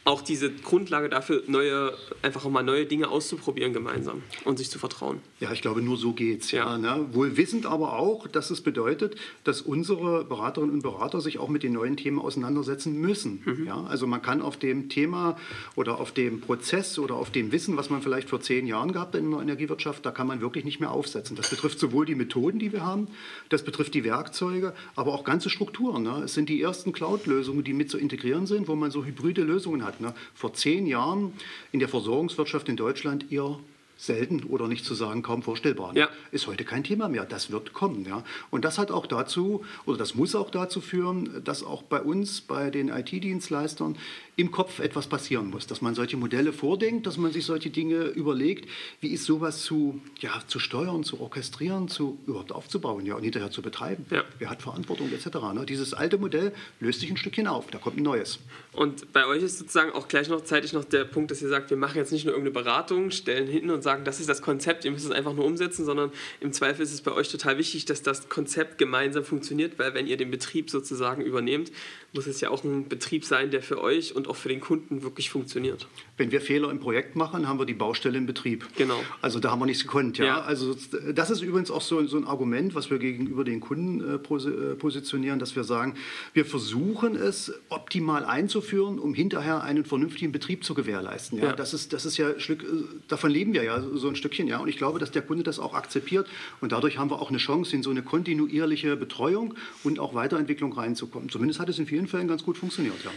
auch 0.06 0.22
diese 0.22 0.52
Grundlage 0.52 1.08
dafür, 1.08 1.42
neue, 1.48 1.92
einfach 2.22 2.44
auch 2.44 2.50
mal 2.50 2.62
neue 2.62 2.86
Dinge 2.86 3.08
auszuprobieren 3.08 3.72
gemeinsam 3.72 4.22
und 4.44 4.56
sich 4.56 4.70
zu 4.70 4.78
vertrauen. 4.78 5.20
Ja, 5.40 5.50
ich 5.50 5.62
glaube, 5.62 5.82
nur 5.82 5.96
so 5.96 6.12
geht's. 6.12 6.52
Ja. 6.52 6.64
ja 6.64 6.78
ne? 6.78 7.06
Wohl 7.12 7.36
wissend 7.36 7.66
aber 7.66 7.98
auch, 7.98 8.28
dass 8.28 8.50
es 8.50 8.60
bedeutet, 8.60 9.16
dass 9.42 9.60
unsere 9.60 10.24
Beraterinnen 10.24 10.76
und 10.76 10.82
Berater 10.82 11.20
sich 11.20 11.40
auch 11.40 11.48
mit 11.48 11.64
den 11.64 11.72
neuen 11.72 11.96
Themen 11.96 12.20
auseinandersetzen 12.20 13.00
müssen. 13.00 13.42
Mhm. 13.44 13.66
Ja? 13.66 13.82
Also 13.88 14.06
man 14.06 14.22
kann 14.22 14.42
auf 14.42 14.56
dem 14.56 14.88
Thema 14.88 15.36
oder 15.74 15.98
auf 15.98 16.12
dem 16.12 16.40
Prozess 16.40 17.00
oder 17.00 17.16
auf 17.16 17.32
dem 17.32 17.50
Wissen, 17.50 17.76
was 17.76 17.90
man 17.90 18.00
vielleicht 18.00 18.30
vor 18.30 18.40
zehn 18.40 18.68
Jahren 18.68 18.92
gehabt 18.92 19.14
hat 19.14 19.20
in 19.20 19.32
der 19.32 19.40
Energiewirtschaft, 19.40 20.06
da 20.06 20.12
kann 20.12 20.28
man 20.28 20.40
wirklich 20.40 20.64
nicht 20.64 20.78
mehr 20.78 20.92
aufsetzen. 20.92 21.34
Das 21.34 21.50
betrifft 21.50 21.80
sowohl 21.80 22.06
die 22.06 22.14
Methoden, 22.14 22.60
die 22.60 22.72
wir 22.72 22.86
haben, 22.86 23.08
das 23.48 23.64
betrifft 23.64 23.92
die 23.94 24.04
Werkzeuge, 24.04 24.72
aber 24.94 25.14
auch 25.14 25.24
ganze 25.24 25.50
Strukturen. 25.50 26.04
Ne? 26.04 26.22
Es 26.24 26.34
sind 26.34 26.48
die 26.48 26.62
ersten 26.62 26.92
Cloud-Lösungen, 26.92 27.64
die 27.64 27.72
mit 27.72 27.90
zu 27.90 27.98
integrieren 27.98 28.46
sind, 28.46 28.68
wo 28.68 28.76
man 28.76 28.92
so 28.92 29.04
hybride 29.04 29.42
Lösungen 29.42 29.84
hat. 29.84 29.95
Hat. 29.96 30.00
Ne? 30.00 30.14
Vor 30.34 30.54
zehn 30.54 30.86
Jahren 30.86 31.32
in 31.72 31.80
der 31.80 31.88
Versorgungswirtschaft 31.88 32.68
in 32.68 32.76
Deutschland 32.76 33.32
eher 33.32 33.58
selten 33.98 34.44
oder 34.44 34.68
nicht 34.68 34.84
zu 34.84 34.94
sagen 34.94 35.22
kaum 35.22 35.42
vorstellbar. 35.42 35.94
Ne? 35.94 36.00
Ja. 36.00 36.08
Ist 36.30 36.46
heute 36.46 36.64
kein 36.64 36.84
Thema 36.84 37.08
mehr. 37.08 37.24
Das 37.24 37.50
wird 37.50 37.72
kommen. 37.72 38.04
Ja? 38.04 38.24
Und 38.50 38.64
das 38.64 38.78
hat 38.78 38.90
auch 38.90 39.06
dazu, 39.06 39.64
oder 39.86 39.96
das 39.96 40.14
muss 40.14 40.34
auch 40.34 40.50
dazu 40.50 40.80
führen, 40.80 41.42
dass 41.44 41.62
auch 41.62 41.82
bei 41.82 42.02
uns, 42.02 42.42
bei 42.42 42.70
den 42.70 42.88
IT-Dienstleistern, 42.88 43.96
im 44.36 44.50
Kopf 44.50 44.80
etwas 44.80 45.06
passieren 45.06 45.48
muss. 45.48 45.66
Dass 45.66 45.80
man 45.80 45.94
solche 45.94 46.18
Modelle 46.18 46.52
vordenkt, 46.52 47.06
dass 47.06 47.16
man 47.16 47.32
sich 47.32 47.46
solche 47.46 47.70
Dinge 47.70 48.04
überlegt, 48.04 48.68
wie 49.00 49.08
ist 49.08 49.24
sowas 49.24 49.62
zu, 49.62 49.98
ja, 50.20 50.42
zu 50.46 50.58
steuern, 50.58 51.04
zu 51.04 51.20
orchestrieren, 51.20 51.88
zu 51.88 52.18
überhaupt 52.26 52.52
aufzubauen 52.52 53.06
ja, 53.06 53.14
und 53.14 53.22
hinterher 53.22 53.50
zu 53.50 53.62
betreiben. 53.62 54.04
Ja. 54.10 54.24
Wer 54.38 54.50
hat 54.50 54.60
Verantwortung 54.60 55.10
etc. 55.10 55.38
Ne? 55.54 55.64
Dieses 55.66 55.94
alte 55.94 56.18
Modell 56.18 56.52
löst 56.80 57.00
sich 57.00 57.10
ein 57.10 57.16
Stückchen 57.16 57.46
auf. 57.46 57.68
Da 57.70 57.78
kommt 57.78 57.96
ein 57.96 58.02
neues. 58.02 58.40
Und 58.76 59.14
bei 59.14 59.26
euch 59.26 59.42
ist 59.42 59.58
sozusagen 59.58 59.92
auch 59.92 60.06
gleich 60.06 60.28
noch 60.28 60.44
zeitig 60.44 60.74
noch 60.74 60.84
der 60.84 61.06
Punkt, 61.06 61.30
dass 61.30 61.40
ihr 61.40 61.48
sagt, 61.48 61.70
wir 61.70 61.78
machen 61.78 61.96
jetzt 61.96 62.12
nicht 62.12 62.26
nur 62.26 62.34
irgendeine 62.34 62.62
Beratung, 62.62 63.10
stellen 63.10 63.48
hinten 63.48 63.70
und 63.70 63.82
sagen, 63.82 64.04
das 64.04 64.20
ist 64.20 64.28
das 64.28 64.42
Konzept, 64.42 64.84
ihr 64.84 64.90
müsst 64.90 65.06
es 65.06 65.10
einfach 65.12 65.32
nur 65.32 65.46
umsetzen, 65.46 65.86
sondern 65.86 66.12
im 66.40 66.52
Zweifel 66.52 66.82
ist 66.82 66.92
es 66.92 67.00
bei 67.00 67.10
euch 67.12 67.30
total 67.30 67.56
wichtig, 67.56 67.86
dass 67.86 68.02
das 68.02 68.28
Konzept 68.28 68.76
gemeinsam 68.76 69.24
funktioniert, 69.24 69.78
weil 69.78 69.94
wenn 69.94 70.06
ihr 70.06 70.18
den 70.18 70.30
Betrieb 70.30 70.68
sozusagen 70.68 71.22
übernehmt, 71.22 71.72
muss 72.16 72.26
es 72.26 72.40
ja 72.40 72.50
auch 72.50 72.64
ein 72.64 72.88
Betrieb 72.88 73.24
sein, 73.24 73.50
der 73.50 73.62
für 73.62 73.80
euch 73.80 74.16
und 74.16 74.26
auch 74.26 74.36
für 74.36 74.48
den 74.48 74.60
Kunden 74.60 75.02
wirklich 75.02 75.30
funktioniert. 75.30 75.86
Wenn 76.16 76.32
wir 76.32 76.40
Fehler 76.40 76.70
im 76.70 76.80
Projekt 76.80 77.14
machen, 77.14 77.46
haben 77.46 77.58
wir 77.58 77.66
die 77.66 77.74
Baustelle 77.74 78.16
im 78.16 78.26
Betrieb. 78.26 78.66
Genau. 78.76 78.98
Also 79.20 79.38
da 79.38 79.50
haben 79.50 79.60
wir 79.60 79.66
nichts 79.66 79.82
gekonnt. 79.82 80.18
Ja? 80.18 80.24
Ja. 80.24 80.40
Also 80.40 80.74
das 81.12 81.30
ist 81.30 81.42
übrigens 81.42 81.70
auch 81.70 81.82
so, 81.82 82.04
so 82.06 82.16
ein 82.16 82.24
Argument, 82.24 82.74
was 82.74 82.90
wir 82.90 82.98
gegenüber 82.98 83.44
den 83.44 83.60
Kunden 83.60 84.00
äh, 84.00 84.14
äh, 84.14 84.74
positionieren, 84.74 85.38
dass 85.38 85.54
wir 85.54 85.64
sagen, 85.64 85.94
wir 86.32 86.46
versuchen 86.46 87.16
es 87.16 87.52
optimal 87.68 88.24
einzuführen, 88.24 88.98
um 88.98 89.14
hinterher 89.14 89.62
einen 89.62 89.84
vernünftigen 89.84 90.32
Betrieb 90.32 90.64
zu 90.64 90.74
gewährleisten. 90.74 91.38
Ja? 91.38 91.46
Ja. 91.46 91.52
Das, 91.52 91.74
ist, 91.74 91.92
das 91.92 92.06
ist 92.06 92.16
ja, 92.16 92.40
Stück, 92.40 92.62
äh, 92.62 92.66
davon 93.08 93.30
leben 93.30 93.52
wir 93.52 93.62
ja 93.62 93.82
so 93.94 94.08
ein 94.08 94.16
Stückchen. 94.16 94.48
Ja? 94.48 94.58
Und 94.58 94.68
ich 94.68 94.78
glaube, 94.78 94.98
dass 94.98 95.10
der 95.10 95.22
Kunde 95.22 95.42
das 95.42 95.58
auch 95.58 95.74
akzeptiert. 95.74 96.26
Und 96.62 96.72
dadurch 96.72 96.98
haben 96.98 97.10
wir 97.10 97.20
auch 97.20 97.28
eine 97.28 97.38
Chance, 97.38 97.76
in 97.76 97.82
so 97.82 97.90
eine 97.90 98.02
kontinuierliche 98.02 98.96
Betreuung 98.96 99.54
und 99.84 99.98
auch 99.98 100.14
Weiterentwicklung 100.14 100.72
reinzukommen. 100.72 101.28
Zumindest 101.28 101.60
hat 101.60 101.68
es 101.68 101.78
in 101.78 101.86
vielen 101.86 102.05
Fällen 102.08 102.28
ganz 102.28 102.44
gut 102.44 102.58
funktioniert. 102.58 103.02
Ja. 103.04 103.10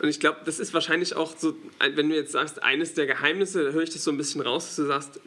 Und 0.00 0.08
ich 0.08 0.18
glaube, 0.18 0.38
das 0.46 0.58
ist 0.58 0.72
wahrscheinlich 0.72 1.14
auch 1.14 1.36
so, 1.36 1.54
wenn 1.94 2.08
du 2.08 2.14
jetzt 2.14 2.32
sagst, 2.32 2.62
eines 2.62 2.94
der 2.94 3.06
Geheimnisse, 3.06 3.64
da 3.64 3.70
höre 3.72 3.82
ich 3.82 3.90
das 3.90 4.02
so 4.02 4.10
ein 4.10 4.16
bisschen 4.16 4.40
raus, 4.40 4.64
dass 4.64 4.76
du 4.76 4.86
sagst, 4.86 5.20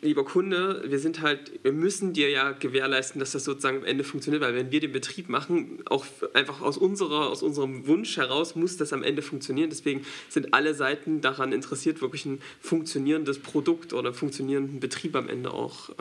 lieber 0.00 0.24
Kunde, 0.24 0.82
wir 0.86 0.98
sind 0.98 1.20
halt, 1.20 1.52
wir 1.62 1.72
müssen 1.72 2.14
dir 2.14 2.30
ja 2.30 2.52
gewährleisten, 2.52 3.18
dass 3.18 3.32
das 3.32 3.44
sozusagen 3.44 3.78
am 3.78 3.84
Ende 3.84 4.02
funktioniert, 4.02 4.42
weil 4.42 4.54
wenn 4.54 4.70
wir 4.70 4.80
den 4.80 4.92
Betrieb 4.92 5.28
machen, 5.28 5.82
auch 5.90 6.06
einfach 6.32 6.62
aus, 6.62 6.78
unserer, 6.78 7.28
aus 7.28 7.42
unserem 7.42 7.86
Wunsch 7.86 8.16
heraus, 8.16 8.56
muss 8.56 8.78
das 8.78 8.94
am 8.94 9.02
Ende 9.02 9.20
funktionieren. 9.20 9.68
Deswegen 9.68 10.06
sind 10.30 10.54
alle 10.54 10.72
Seiten 10.72 11.20
daran 11.20 11.52
interessiert, 11.52 12.00
wirklich 12.00 12.24
ein 12.24 12.40
funktionierendes 12.60 13.40
Produkt 13.40 13.92
oder 13.92 14.14
funktionierenden 14.14 14.80
Betrieb 14.80 15.16
am 15.16 15.28
Ende 15.28 15.52
auch 15.52 15.90
äh, 15.90 15.94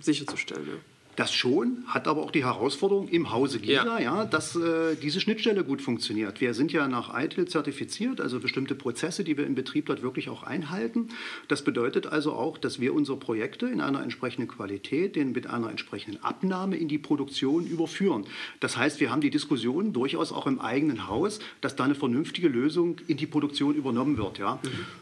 sicherzustellen. 0.00 0.64
Ja. 0.64 0.74
Das 1.18 1.34
schon, 1.34 1.82
hat 1.88 2.06
aber 2.06 2.22
auch 2.22 2.30
die 2.30 2.44
Herausforderung 2.44 3.08
im 3.08 3.32
Hause 3.32 3.58
GISA, 3.58 3.98
Ja. 3.98 3.98
ja. 3.98 4.24
dass 4.24 4.54
äh, 4.54 4.94
diese 5.02 5.18
Schnittstelle 5.20 5.64
gut 5.64 5.82
funktioniert. 5.82 6.40
Wir 6.40 6.54
sind 6.54 6.70
ja 6.70 6.86
nach 6.86 7.12
ITIL 7.12 7.48
zertifiziert, 7.48 8.20
also 8.20 8.38
bestimmte 8.38 8.76
Prozesse, 8.76 9.24
die 9.24 9.36
wir 9.36 9.44
im 9.44 9.56
Betrieb 9.56 9.86
dort 9.86 10.02
wirklich 10.02 10.28
auch 10.28 10.44
einhalten. 10.44 11.08
Das 11.48 11.62
bedeutet 11.64 12.06
also 12.06 12.34
auch, 12.34 12.56
dass 12.56 12.78
wir 12.80 12.94
unsere 12.94 13.16
Projekte 13.18 13.66
in 13.66 13.80
einer 13.80 14.00
entsprechenden 14.00 14.46
Qualität, 14.46 15.16
den 15.16 15.32
mit 15.32 15.48
einer 15.48 15.68
entsprechenden 15.70 16.22
Abnahme 16.22 16.76
in 16.76 16.86
die 16.86 16.98
Produktion 16.98 17.66
überführen. 17.66 18.24
Das 18.60 18.76
heißt, 18.76 19.00
wir 19.00 19.10
haben 19.10 19.20
die 19.20 19.30
Diskussion 19.30 19.92
durchaus 19.92 20.30
auch 20.30 20.46
im 20.46 20.60
eigenen 20.60 21.08
Haus, 21.08 21.40
dass 21.60 21.74
da 21.74 21.82
eine 21.82 21.96
vernünftige 21.96 22.46
Lösung 22.46 23.00
in 23.08 23.16
die 23.16 23.26
Produktion 23.26 23.74
übernommen 23.74 24.16
wird. 24.18 24.38
Ja. 24.38 24.60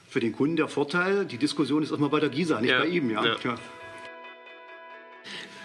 Für 0.09 0.21
den 0.21 0.33
Kunden 0.33 0.57
der 0.57 0.69
Vorteil, 0.69 1.27
die 1.27 1.37
Diskussion 1.37 1.83
ist 1.83 1.91
immer 1.93 2.09
bei 2.09 2.21
der 2.21 2.31
GISA, 2.31 2.63
nicht 2.63 2.71
Ja. 2.71 2.79
bei 2.81 2.87
ihm. 2.87 3.11
Ja. 3.11 3.23
Ja. 3.23 3.59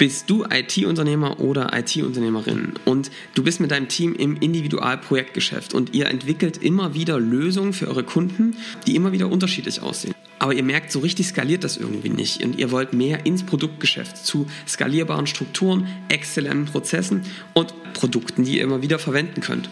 Bist 0.01 0.31
du 0.31 0.46
IT-Unternehmer 0.50 1.39
oder 1.39 1.77
IT-Unternehmerin 1.77 2.74
und 2.86 3.12
du 3.36 3.43
bist 3.43 3.60
mit 3.60 3.70
deinem 3.70 3.88
Team 3.88 4.15
im 4.15 4.36
Individualprojektgeschäft 4.36 5.75
und 5.75 5.93
ihr 5.93 6.08
entwickelt 6.08 6.58
immer 6.58 6.96
wieder 6.96 7.20
Lösungen 7.20 7.72
für 7.72 7.88
eure 7.88 8.03
Kunden, 8.03 8.58
die 8.88 8.96
immer 8.96 9.12
wieder 9.12 9.29
unterschiedlich 9.29 9.84
aussehen. 9.84 10.15
Aber 10.39 10.55
ihr 10.55 10.63
merkt, 10.63 10.91
so 10.91 11.01
richtig 11.01 11.27
skaliert 11.27 11.63
das 11.63 11.77
irgendwie 11.77 12.10
nicht 12.10 12.43
und 12.43 12.58
ihr 12.58 12.72
wollt 12.72 12.93
mehr 12.93 13.27
ins 13.27 13.43
Produktgeschäft 13.43 14.17
zu 14.17 14.48
skalierbaren 14.67 15.27
Strukturen, 15.27 15.86
exzellenten 16.10 16.65
Prozessen 16.65 17.22
und 17.53 17.72
Produkten, 17.93 18.43
die 18.43 18.58
ihr 18.58 18.63
immer 18.63 18.81
wieder 18.81 18.98
verwenden 18.98 19.41
könnt. 19.41 19.70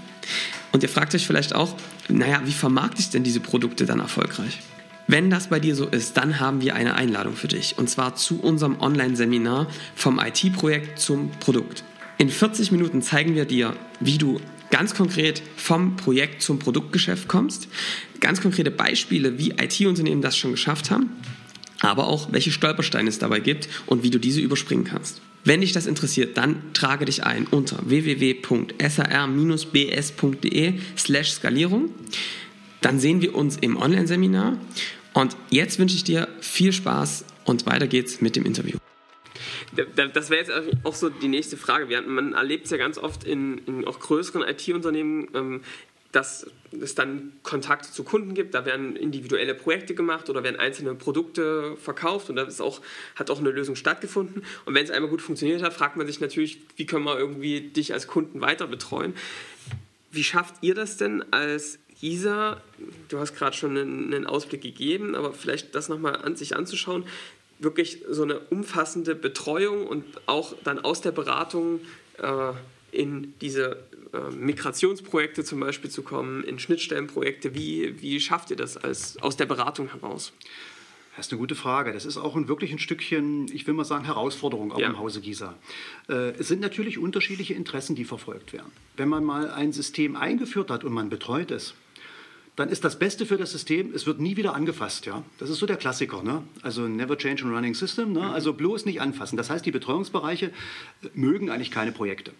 Und 0.72 0.84
ihr 0.84 0.90
fragt 0.90 1.16
euch 1.16 1.26
vielleicht 1.26 1.56
auch, 1.56 1.76
naja, 2.08 2.44
wie 2.46 2.52
vermarkte 2.52 3.02
ich 3.02 3.10
denn 3.10 3.24
diese 3.24 3.40
Produkte 3.40 3.88
dann 3.88 4.00
erfolgreich? 4.00 4.60
Wenn 5.12 5.32
das 5.32 5.48
bei 5.48 5.60
dir 5.60 5.76
so 5.76 5.88
ist, 5.88 6.18
dann 6.18 6.40
haben 6.40 6.62
wir 6.62 6.76
eine 6.76 6.94
Einladung 6.94 7.36
für 7.36 7.48
dich. 7.48 7.80
Und 7.80 7.90
zwar 7.90 8.16
zu 8.16 8.40
unserem 8.42 8.80
Online-Seminar 8.80 9.68
vom 9.96 10.20
IT-Projekt 10.20 11.00
zum 11.00 11.32
Produkt. 11.40 11.84
In 12.20 12.30
40 12.30 12.72
Minuten 12.72 13.02
zeigen 13.02 13.34
wir 13.34 13.46
dir, 13.46 13.76
wie 14.00 14.20
du 14.20 14.40
ganz 14.70 14.94
konkret 14.94 15.42
vom 15.56 15.96
Projekt 15.96 16.44
zum 16.44 16.60
Produktgeschäft 16.60 17.28
kommst. 17.28 17.70
Ganz 18.20 18.40
konkrete 18.40 18.70
Beispiele, 18.70 19.40
wie 19.40 19.56
IT-Unternehmen 19.60 20.22
das 20.22 20.38
schon 20.38 20.52
geschafft 20.52 20.92
haben. 20.92 21.10
Aber 21.80 22.08
auch, 22.08 22.32
welche 22.32 22.52
Stolpersteine 22.52 23.10
es 23.10 23.18
dabei 23.18 23.40
gibt 23.40 23.68
und 23.88 24.04
wie 24.04 24.12
du 24.12 24.20
diese 24.20 24.42
überspringen 24.42 24.84
kannst. 24.84 25.22
Wenn 25.44 25.62
dich 25.62 25.72
das 25.72 25.88
interessiert, 25.88 26.38
dann 26.38 26.72
trage 26.74 27.06
dich 27.06 27.24
ein 27.24 27.48
unter 27.48 27.80
www.sar-bs.de 27.84 30.74
slash 30.96 31.32
Skalierung. 31.32 31.90
Dann 32.82 33.00
sehen 33.00 33.24
wir 33.24 33.34
uns 33.34 33.58
im 33.58 33.76
Online-Seminar. 33.76 34.60
Und 35.14 35.36
jetzt 35.50 35.80
wünsche 35.80 35.96
ich 35.96 36.04
dir 36.04 36.28
viel 36.40 36.72
Spaß 36.72 37.26
und 37.46 37.66
weiter 37.66 37.88
geht's 37.88 38.22
mit 38.22 38.36
dem 38.36 38.46
Interview. 38.46 38.78
Da- 39.76 39.84
da- 39.96 40.08
Das 40.08 40.30
wäre 40.30 40.42
jetzt 40.42 40.52
auch 40.84 40.96
so 40.96 41.10
die 41.10 41.28
nächste 41.28 41.58
Frage. 41.58 42.02
Man 42.02 42.34
erlebt 42.34 42.66
es 42.66 42.72
ja 42.72 42.78
ganz 42.78 42.98
oft 42.98 43.24
in, 43.24 43.60
in 43.66 43.86
auch 43.86 44.00
größeren 44.00 44.42
IT-Unternehmen, 44.48 45.28
ähm, 45.34 45.62
dass 46.12 46.48
es 46.82 46.96
dann 46.96 47.34
Kontakte 47.44 47.92
zu 47.92 48.04
Kunden 48.04 48.34
gibt. 48.34 48.56
Da 48.56 48.66
werden 48.66 48.96
individuelle 48.96 49.54
Projekte 49.54 49.94
gemacht 49.94 50.30
oder 50.30 50.44
werden 50.44 50.60
einzelne 50.60 50.96
Produkte 50.96 51.76
verkauft 51.78 52.30
und 52.32 52.36
da 52.36 52.44
ist 52.44 52.62
auch, 52.62 52.82
hat 53.16 53.30
auch 53.30 53.40
eine 53.40 53.52
Lösung 53.52 53.76
stattgefunden. 53.76 54.44
Und 54.66 54.74
wenn 54.74 54.84
es 54.84 54.90
einmal 54.92 55.10
gut 55.10 55.22
funktioniert 55.22 55.62
hat, 55.62 55.74
fragt 55.74 55.98
man 55.98 56.08
sich 56.08 56.20
natürlich, 56.20 56.62
wie 56.78 56.86
können 56.88 57.06
wir 57.06 57.18
irgendwie 57.18 57.62
dich 57.62 57.94
als 57.94 58.08
Kunden 58.08 58.42
weiter 58.42 58.66
betreuen. 58.68 59.14
Wie 60.12 60.24
schafft 60.24 60.56
ihr 60.62 60.74
das 60.74 60.98
denn 60.98 61.24
als 61.32 61.78
ISA? 62.02 62.62
Du 63.10 63.20
hast 63.20 63.36
gerade 63.36 63.56
schon 63.56 63.78
einen, 63.78 64.14
einen 64.14 64.26
Ausblick 64.26 64.62
gegeben, 64.62 65.16
aber 65.16 65.34
vielleicht 65.34 65.76
das 65.76 65.90
nochmal 65.90 66.16
an 66.18 66.36
sich 66.36 66.56
anzuschauen. 66.56 67.06
Wirklich 67.60 68.04
so 68.10 68.24
eine 68.24 68.40
umfassende 68.40 69.16
Betreuung 69.16 69.86
und 69.86 70.06
auch 70.26 70.56
dann 70.64 70.80
aus 70.80 71.02
der 71.02 71.12
Beratung 71.12 71.82
äh, 72.18 72.54
in 72.92 73.34
diese 73.42 73.84
äh, 74.14 74.34
Migrationsprojekte 74.34 75.44
zum 75.44 75.60
Beispiel 75.60 75.90
zu 75.92 76.02
kommen, 76.02 76.44
in 76.44 76.58
Schnittstellenprojekte. 76.58 77.54
Wie, 77.54 78.02
wie 78.02 78.20
schafft 78.20 78.50
ihr 78.52 78.58
das 78.58 78.78
als, 78.78 79.18
aus 79.18 79.36
der 79.38 79.46
Beratung 79.46 79.90
heraus? 79.92 80.32
Das 81.18 81.28
ist 81.28 81.34
eine 81.34 81.40
gute 81.40 81.56
Frage. 81.56 81.92
Das 81.92 82.06
ist 82.06 82.16
auch 82.16 82.38
ein, 82.38 82.48
wirklich 82.48 82.72
ein 82.72 82.80
Stückchen, 82.80 83.48
ich 83.54 83.68
will 83.68 83.74
mal 83.74 83.84
sagen, 83.84 84.06
Herausforderung 84.06 84.72
auch 84.72 84.80
Ja. 84.80 84.88
im 84.88 84.98
Hause 85.00 85.20
GISA. 85.20 85.54
Äh, 86.08 86.30
es 86.40 86.48
sind 86.48 86.62
natürlich 86.62 86.98
unterschiedliche 86.98 87.54
Interessen, 87.56 87.94
die 87.94 88.06
verfolgt 88.06 88.54
werden. 88.54 88.72
Wenn 88.96 89.10
man 89.10 89.26
mal 89.26 89.52
ein 89.52 89.74
System 89.74 90.16
eingeführt 90.16 90.72
hat 90.72 90.86
und 90.86 90.94
man 90.94 91.10
betreut 91.10 91.52
es, 91.52 91.74
dann 92.60 92.68
ist 92.68 92.84
das 92.84 93.00
Beste 93.00 93.26
für 93.26 93.38
das 93.38 93.52
System, 93.52 93.94
es 93.96 94.06
wird 94.06 94.20
nie 94.20 94.36
wieder 94.36 94.54
angefasst. 94.54 95.06
Ja? 95.06 95.24
Das 95.38 95.50
ist 95.50 95.60
so 95.60 95.66
der 95.66 95.78
Klassiker. 95.78 96.22
Ne? 96.24 96.44
Also 96.62 96.90
never 96.90 97.18
change 97.18 97.46
a 97.46 97.48
running 97.48 97.74
system. 97.74 98.12
Ne? 98.12 98.30
Also 98.30 98.52
bloß 98.52 98.86
nicht 98.86 99.00
anfassen. 99.00 99.38
Das 99.38 99.50
heißt, 99.50 99.66
die 99.66 99.72
Betreuungsbereiche 99.72 100.48
äh, 100.48 100.52
mögen 101.14 101.50
eigentlich 101.50 101.72
keine 101.72 101.94
Projekte. 101.94 102.34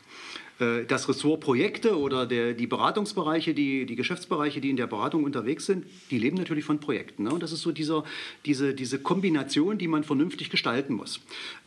Äh, 0.60 0.86
Das 0.86 1.08
Ressort 1.08 1.42
Projekte 1.42 1.98
oder 1.98 2.26
der, 2.26 2.54
die 2.54 2.68
Beratungsbereiche, 2.68 3.54
die, 3.54 3.86
die 3.86 3.96
Geschäftsbereiche, 3.96 4.62
die 4.62 4.70
in 4.70 4.78
der 4.78 4.88
Beratung 4.88 5.24
unterwegs 5.24 5.66
sind, 5.66 5.86
die 6.12 6.18
leben 6.18 6.38
natürlich 6.38 6.66
von 6.66 6.80
Projekten. 6.80 7.24
Ne? 7.24 7.32
Und 7.32 7.42
das 7.44 7.52
ist 7.52 7.62
so 7.62 7.72
dieser, 7.72 8.04
diese, 8.46 8.74
diese 8.74 9.00
Kombination, 9.00 9.78
die 9.78 9.88
man 9.88 10.04
vernünftig 10.04 10.50
gestalten 10.50 10.94
muss. 10.94 11.22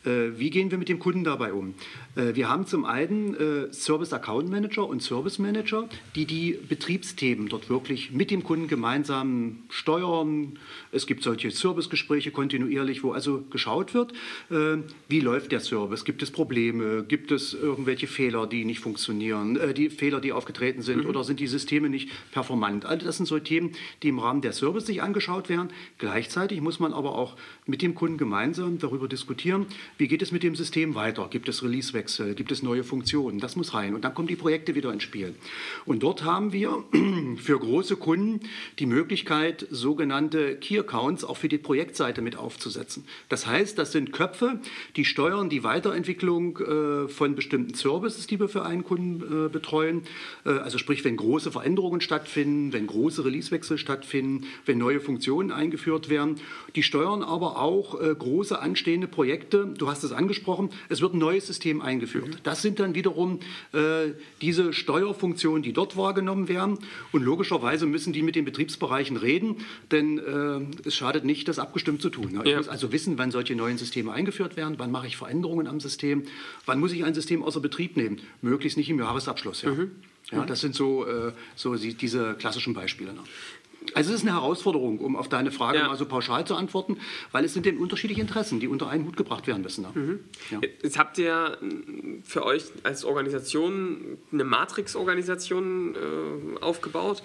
Äh, 0.05 0.37
Wie 0.37 0.49
gehen 0.49 0.71
wir 0.71 0.77
mit 0.77 0.89
dem 0.89 0.99
Kunden 0.99 1.23
dabei 1.23 1.53
um? 1.53 1.73
Äh, 2.15 2.35
Wir 2.35 2.49
haben 2.49 2.65
zum 2.67 2.85
einen 2.85 3.35
äh, 3.35 3.73
Service 3.73 4.13
Account 4.13 4.49
Manager 4.49 4.87
und 4.87 5.01
Service 5.01 5.39
Manager, 5.39 5.89
die 6.15 6.25
die 6.25 6.59
Betriebsthemen 6.67 7.49
dort 7.49 7.69
wirklich 7.69 8.11
mit 8.11 8.29
dem 8.29 8.43
Kunden 8.43 8.67
gemeinsam 8.67 9.63
steuern. 9.69 10.59
Es 10.91 11.07
gibt 11.07 11.23
solche 11.23 11.49
Servicegespräche 11.51 12.31
kontinuierlich, 12.31 13.03
wo 13.03 13.11
also 13.11 13.43
geschaut 13.49 13.93
wird, 13.93 14.13
äh, 14.51 14.77
wie 15.07 15.19
läuft 15.19 15.51
der 15.51 15.59
Service? 15.59 16.05
Gibt 16.05 16.21
es 16.21 16.31
Probleme? 16.31 17.03
Gibt 17.03 17.31
es 17.31 17.53
irgendwelche 17.53 18.07
Fehler, 18.07 18.45
die 18.45 18.65
nicht 18.65 18.82
funktionieren, 18.83 19.55
äh, 19.55 19.73
die 19.73 19.89
Fehler, 19.89 20.21
die 20.21 20.31
aufgetreten 20.31 20.81
sind, 20.81 21.03
mhm. 21.03 21.09
oder 21.09 21.23
sind 21.23 21.39
die 21.39 21.47
Systeme 21.47 21.89
nicht 21.89 22.09
performant. 22.31 22.85
All 22.85 22.99
das 22.99 23.17
sind 23.17 23.25
so 23.25 23.39
Themen, 23.39 23.71
die 24.03 24.09
im 24.09 24.19
Rahmen 24.19 24.41
der 24.41 24.53
Service 24.53 24.85
sich 24.85 25.01
angeschaut 25.01 25.49
werden. 25.49 25.69
Gleichzeitig 25.97 26.61
muss 26.61 26.79
man 26.79 26.93
aber 26.93 27.15
auch 27.15 27.35
mit 27.65 27.81
dem 27.81 27.95
Kunden 27.95 28.17
gemeinsam 28.17 28.77
darüber 28.77 29.07
diskutieren, 29.07 29.65
wie 29.97 30.07
geht 30.07 30.21
es 30.21 30.31
mit 30.31 30.43
dem 30.43 30.55
System 30.55 30.95
weiter? 30.95 31.27
Gibt 31.29 31.49
es 31.49 31.63
Releasewechsel? 31.63 32.35
Gibt 32.35 32.51
es 32.51 32.61
neue 32.61 32.83
Funktionen? 32.83 33.39
Das 33.39 33.55
muss 33.55 33.73
rein. 33.73 33.95
Und 33.95 34.03
dann 34.03 34.13
kommen 34.13 34.27
die 34.27 34.35
Projekte 34.35 34.75
wieder 34.75 34.91
ins 34.91 35.03
Spiel. 35.03 35.33
Und 35.85 36.03
dort 36.03 36.23
haben 36.23 36.53
wir 36.53 36.83
für 37.37 37.57
große 37.57 37.95
Kunden 37.95 38.41
die 38.79 38.85
Möglichkeit, 38.85 39.65
sogenannte 39.71 40.57
Key 40.57 40.77
Accounts 40.79 41.23
auch 41.23 41.37
für 41.37 41.49
die 41.49 41.57
Projektseite 41.57 42.21
mit 42.21 42.35
aufzusetzen. 42.35 43.05
Das 43.29 43.47
heißt, 43.47 43.77
das 43.77 43.91
sind 43.91 44.11
Köpfe, 44.11 44.59
die 44.95 45.05
steuern 45.05 45.49
die 45.49 45.63
Weiterentwicklung 45.63 46.57
äh, 46.57 47.07
von 47.07 47.35
bestimmten 47.35 47.73
Services, 47.73 48.27
die 48.27 48.39
wir 48.39 48.49
für 48.49 48.65
einen 48.73 48.83
Kunden 48.83 49.45
äh, 49.45 49.49
betreuen. 49.49 50.03
Äh, 50.45 50.49
also 50.49 50.77
sprich, 50.77 51.05
wenn 51.05 51.15
große 51.15 51.51
Veränderungen 51.51 52.01
stattfinden, 52.01 52.73
wenn 52.73 52.87
große 52.87 53.23
Releasewechsel 53.23 53.77
stattfinden, 53.77 54.45
wenn 54.65 54.77
neue 54.77 54.99
Funktionen 54.99 55.51
eingeführt 55.51 56.09
werden. 56.09 56.35
Die 56.75 56.83
steuern 56.83 57.23
aber 57.23 57.59
auch 57.59 57.99
große 57.99 58.59
anstehende 58.59 59.07
Projekte. 59.07 59.73
Du 59.77 59.87
hast 59.89 60.03
es 60.03 60.11
angesprochen, 60.11 60.69
es 60.89 61.01
wird 61.01 61.13
ein 61.13 61.19
neues 61.19 61.47
System 61.47 61.81
eingeführt. 61.81 62.27
Mhm. 62.27 62.37
Das 62.43 62.61
sind 62.61 62.79
dann 62.79 62.95
wiederum 62.95 63.39
diese 64.41 64.73
Steuerfunktionen, 64.73 65.61
die 65.61 65.73
dort 65.73 65.95
wahrgenommen 65.95 66.47
werden. 66.47 66.79
Und 67.11 67.23
logischerweise 67.23 67.85
müssen 67.85 68.13
die 68.13 68.21
mit 68.21 68.35
den 68.35 68.45
Betriebsbereichen 68.45 69.17
reden, 69.17 69.57
denn 69.91 70.19
es 70.85 70.95
schadet 70.95 71.25
nicht, 71.25 71.47
das 71.47 71.59
abgestimmt 71.59 72.01
zu 72.01 72.09
tun. 72.09 72.39
Ich 72.43 72.51
ja. 72.51 72.57
muss 72.57 72.67
also 72.67 72.91
wissen, 72.91 73.17
wann 73.17 73.31
solche 73.31 73.55
neuen 73.55 73.77
Systeme 73.77 74.11
eingeführt 74.11 74.57
werden, 74.57 74.75
wann 74.77 74.91
mache 74.91 75.07
ich 75.07 75.17
Veränderungen 75.17 75.67
am 75.67 75.79
System, 75.79 76.23
wann 76.65 76.79
muss 76.79 76.93
ich 76.93 77.03
ein 77.03 77.13
System 77.13 77.43
außer 77.43 77.59
Betrieb 77.59 77.97
nehmen. 77.97 78.21
Möglichst 78.63 78.77
nicht 78.77 78.89
im 78.89 78.99
Jahresabschluss. 78.99 79.63
Ja, 79.63 79.71
mhm. 79.71 79.91
ja 80.31 80.45
das 80.45 80.61
sind 80.61 80.73
so, 80.73 81.05
äh, 81.05 81.33
so 81.53 81.75
diese 81.75 82.33
klassischen 82.35 82.73
Beispiele. 82.73 83.11
Ne? 83.11 83.19
Also 83.93 84.11
es 84.11 84.21
ist 84.21 84.25
eine 84.25 84.39
Herausforderung, 84.39 84.99
um 84.99 85.17
auf 85.17 85.27
deine 85.27 85.51
Frage 85.51 85.79
ja. 85.79 85.87
mal 85.87 85.97
so 85.97 86.05
pauschal 86.05 86.47
zu 86.47 86.55
antworten, 86.55 86.97
weil 87.33 87.43
es 87.43 87.53
sind 87.53 87.67
eben 87.67 87.79
unterschiedliche 87.79 88.21
Interessen, 88.21 88.61
die 88.61 88.69
unter 88.69 88.87
einen 88.87 89.05
Hut 89.05 89.17
gebracht 89.17 89.47
werden 89.47 89.63
müssen. 89.63 89.81
Ne? 89.81 89.89
Mhm. 89.93 90.19
Ja. 90.49 90.61
Jetzt 90.81 90.97
habt 90.97 91.17
ihr 91.17 91.57
für 92.23 92.45
euch 92.45 92.63
als 92.83 93.03
Organisation 93.03 94.17
eine 94.31 94.45
Matrix-Organisation 94.45 95.95
äh, 95.95 96.63
aufgebaut 96.63 97.21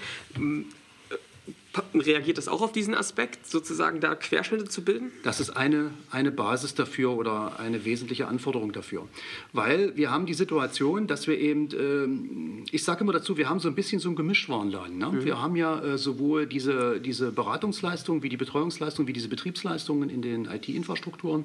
reagiert 1.94 2.38
das 2.38 2.48
auch 2.48 2.62
auf 2.62 2.72
diesen 2.72 2.94
Aspekt, 2.94 3.46
sozusagen 3.46 4.00
da 4.00 4.14
Querschnitte 4.14 4.64
zu 4.66 4.82
bilden? 4.82 5.12
Das 5.22 5.40
ist 5.40 5.50
eine, 5.50 5.90
eine 6.10 6.30
Basis 6.30 6.74
dafür 6.74 7.16
oder 7.16 7.58
eine 7.58 7.84
wesentliche 7.84 8.28
Anforderung 8.28 8.72
dafür. 8.72 9.06
Weil 9.52 9.96
wir 9.96 10.10
haben 10.10 10.26
die 10.26 10.34
Situation, 10.34 11.06
dass 11.06 11.26
wir 11.26 11.38
eben, 11.38 12.64
äh, 12.66 12.72
ich 12.72 12.84
sage 12.84 13.02
immer 13.02 13.12
dazu, 13.12 13.36
wir 13.36 13.48
haben 13.48 13.60
so 13.60 13.68
ein 13.68 13.74
bisschen 13.74 14.00
so 14.00 14.08
ein 14.08 14.16
Gemischtwarenladen. 14.16 14.98
Ne? 14.98 15.06
Mhm. 15.06 15.24
Wir 15.24 15.40
haben 15.40 15.56
ja 15.56 15.80
äh, 15.80 15.98
sowohl 15.98 16.46
diese, 16.46 17.00
diese 17.00 17.32
Beratungsleistungen 17.32 18.22
wie 18.22 18.28
die 18.28 18.36
Betreuungsleistungen, 18.36 19.08
wie 19.08 19.12
diese 19.12 19.28
Betriebsleistungen 19.28 20.10
in 20.10 20.22
den 20.22 20.46
IT-Infrastrukturen. 20.46 21.44